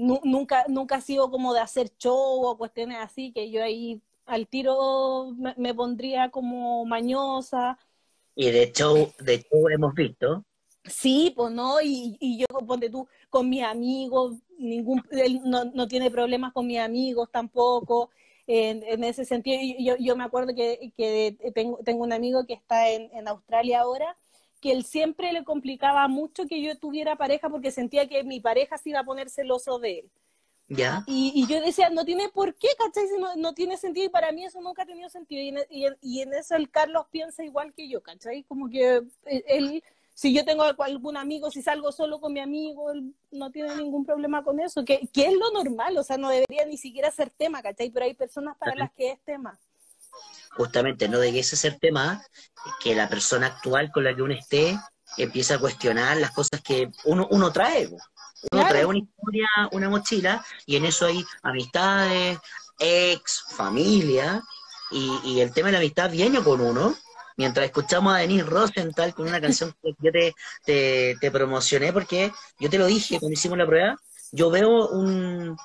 [0.00, 4.46] nunca, nunca ha sido como de hacer show o cuestiones así, que yo ahí al
[4.46, 7.78] tiro me, pondría como mañosa.
[8.34, 10.44] Y de show, de show hemos visto.
[10.84, 15.86] Sí, pues no, y, y yo ponte tú con mis amigos, ningún, él no, no
[15.86, 18.10] tiene problemas con mis amigos tampoco.
[18.46, 22.54] En, en ese sentido, yo, yo me acuerdo que, que tengo, tengo un amigo que
[22.54, 24.16] está en, en Australia ahora
[24.60, 28.78] que él siempre le complicaba mucho que yo tuviera pareja porque sentía que mi pareja
[28.78, 30.10] se iba a poner celoso de él.
[30.68, 31.02] ¿Ya?
[31.06, 33.04] Y, yo decía, no tiene por qué, ¿cachai?
[33.18, 35.42] No, no, tiene sentido y para mí eso nunca ha tenido sentido.
[35.42, 35.48] Y
[35.84, 38.44] en, y, en, eso el Carlos piensa igual que yo, ¿cachai?
[38.44, 39.82] Como que él,
[40.14, 44.04] si yo tengo algún amigo, si salgo solo con mi amigo, él no tiene ningún
[44.04, 47.30] problema con eso, que, que es lo normal, o sea, no debería ni siquiera ser
[47.30, 47.90] tema, ¿cachai?
[47.90, 49.58] Pero hay personas para las que es tema
[50.50, 52.22] justamente no debiese ser tema
[52.82, 54.78] que la persona actual con la que uno esté
[55.16, 57.88] empiece a cuestionar las cosas que uno, uno trae.
[58.52, 62.38] Uno trae una historia, una mochila, y en eso hay amistades,
[62.78, 64.42] ex, familia,
[64.90, 66.96] y, el tema de la amistad viene con uno.
[67.36, 72.68] Mientras escuchamos a Denise Rosenthal con una canción que yo te, te, promocioné, porque yo
[72.68, 73.96] te lo dije cuando hicimos la prueba,
[74.32, 75.56] yo veo un,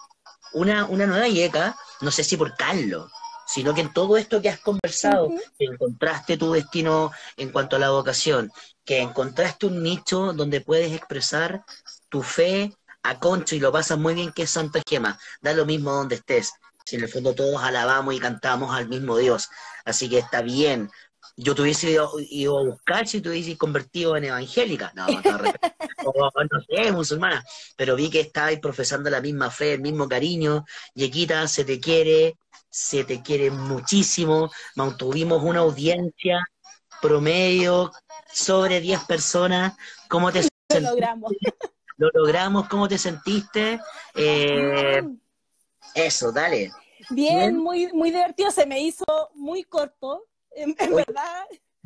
[0.53, 3.11] una, una nueva yeca, no sé si por Carlos,
[3.45, 7.79] sino que en todo esto que has conversado, que encontraste tu destino en cuanto a
[7.79, 8.51] la vocación,
[8.83, 11.63] que encontraste un nicho donde puedes expresar
[12.09, 12.73] tu fe
[13.03, 15.19] a Concho y lo pasas muy bien, que es Santa Gema.
[15.41, 16.53] Da lo mismo donde estés.
[16.85, 19.49] Si en el fondo todos alabamos y cantamos al mismo Dios.
[19.85, 20.89] Así que está bien.
[21.37, 24.91] Yo te hubiese ido, a buscar si te hubiese convertido en evangélica.
[24.95, 27.43] No, no, no sé, musulmana.
[27.75, 30.65] Pero vi que estabas profesando la misma fe, el mismo cariño.
[30.93, 32.37] Yequita, se te quiere,
[32.69, 34.49] se te quiere muchísimo.
[34.97, 36.39] Tuvimos una audiencia
[37.01, 37.91] promedio
[38.31, 39.75] sobre 10 personas.
[40.07, 40.41] ¿Cómo te
[40.73, 41.31] Lo logramos.
[41.97, 43.79] Lo logramos, ¿cómo te sentiste?
[44.15, 45.01] Eh,
[45.93, 46.71] eso, dale.
[47.09, 50.25] Bien, muy, muy divertido, se me hizo muy corto,
[50.55, 51.45] en verdad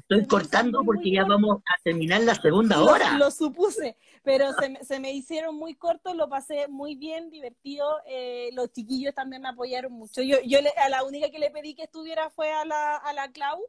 [0.09, 3.17] estoy cortando porque ya vamos a terminar la segunda hora.
[3.17, 7.85] Lo, supuse, pero se me, se me, hicieron muy cortos, lo pasé muy bien, divertido.
[8.07, 10.21] Eh, los chiquillos también me apoyaron mucho.
[10.21, 13.31] Yo, yo a la única que le pedí que estuviera fue a la, a la
[13.31, 13.61] Clau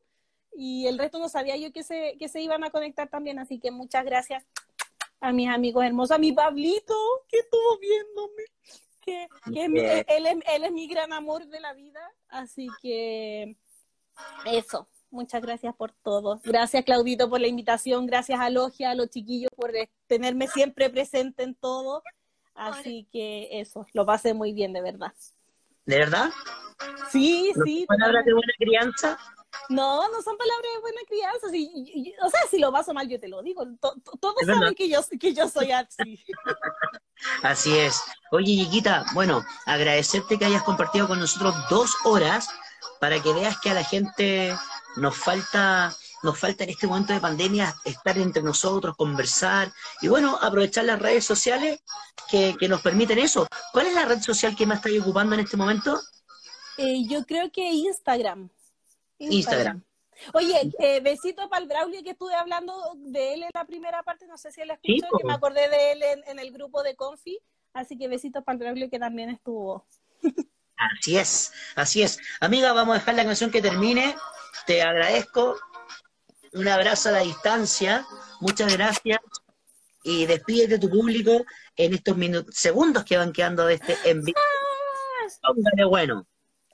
[0.52, 3.60] y el resto no sabía yo que se, que se iban a conectar también, así
[3.60, 4.44] que muchas gracias
[5.20, 6.94] a mis amigos hermosos, a mi Pablito
[7.28, 8.42] que estuvo viéndome.
[9.02, 9.76] Que, que él,
[10.26, 13.56] es, él es mi gran amor de la vida, así que
[14.44, 16.40] eso, Muchas gracias por todo.
[16.44, 18.06] Gracias, Claudito, por la invitación.
[18.06, 19.72] Gracias a Logia, a los chiquillos, por
[20.06, 22.04] tenerme siempre presente en todo.
[22.54, 25.12] Así que eso, lo pasé muy bien, de verdad.
[25.84, 26.30] ¿De verdad?
[27.10, 27.86] Sí, sí.
[27.88, 29.18] ¿Palabras de buena crianza?
[29.68, 31.46] No, no son palabras de buena crianza.
[32.24, 33.66] o sea, si lo paso mal, yo te lo digo.
[33.80, 36.24] todos saben que yo, que yo soy así.
[37.42, 38.00] así es.
[38.30, 42.48] Oye, Yiquita, bueno, agradecerte que hayas compartido con nosotros dos horas
[43.00, 44.54] para que veas que a la gente
[44.96, 49.72] nos falta, nos falta en este momento de pandemia estar entre nosotros, conversar
[50.02, 51.80] y bueno, aprovechar las redes sociales
[52.30, 53.46] que, nos permiten eso.
[53.72, 55.98] ¿Cuál es la red social que más estáis ocupando en este momento?
[56.76, 58.50] Eh, yo creo que Instagram.
[59.18, 59.82] Instagram.
[60.34, 64.26] Oye, eh, besito para el Braulio que estuve hablando de él en la primera parte,
[64.26, 67.38] no sé si él escuchó, que me acordé de él en, el grupo de Confi,
[67.72, 69.86] así que besito para el Braulio que también estuvo.
[70.80, 72.18] Así es, así es.
[72.40, 74.16] Amiga, vamos a dejar la canción que termine.
[74.66, 75.58] Te agradezco.
[76.52, 78.06] Un abrazo a la distancia.
[78.40, 79.18] Muchas gracias.
[80.02, 81.44] Y despídete tu público
[81.76, 84.34] en estos minutos, segundos que van quedando de este envío.
[85.42, 86.26] Póngale bueno.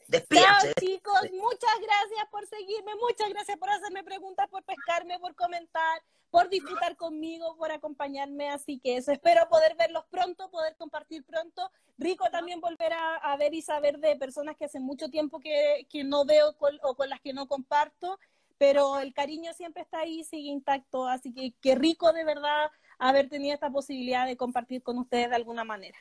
[0.08, 0.74] Despídate.
[0.80, 6.48] chicos, muchas gracias por seguirme, muchas gracias por hacerme preguntas, por pescarme, por comentar, por
[6.48, 8.50] disfrutar conmigo, por acompañarme.
[8.50, 11.70] Así que eso, espero poder verlos pronto, poder compartir pronto.
[11.98, 16.24] Rico también volver a, ver y saber de personas que hace mucho tiempo que, no
[16.24, 18.18] veo o con las que no comparto,
[18.58, 21.08] pero el cariño siempre está ahí, sigue intacto.
[21.08, 25.36] Así que qué rico de verdad haber tenido esta posibilidad de compartir con ustedes de
[25.36, 25.98] alguna manera.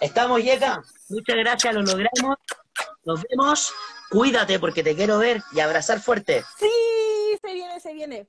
[0.00, 0.82] Estamos, Yeka.
[1.08, 2.36] Muchas gracias, lo logramos.
[3.04, 3.72] Nos vemos.
[4.10, 6.44] Cuídate porque te quiero ver y abrazar fuerte.
[6.58, 6.70] Sí,
[7.40, 8.28] se viene, se viene.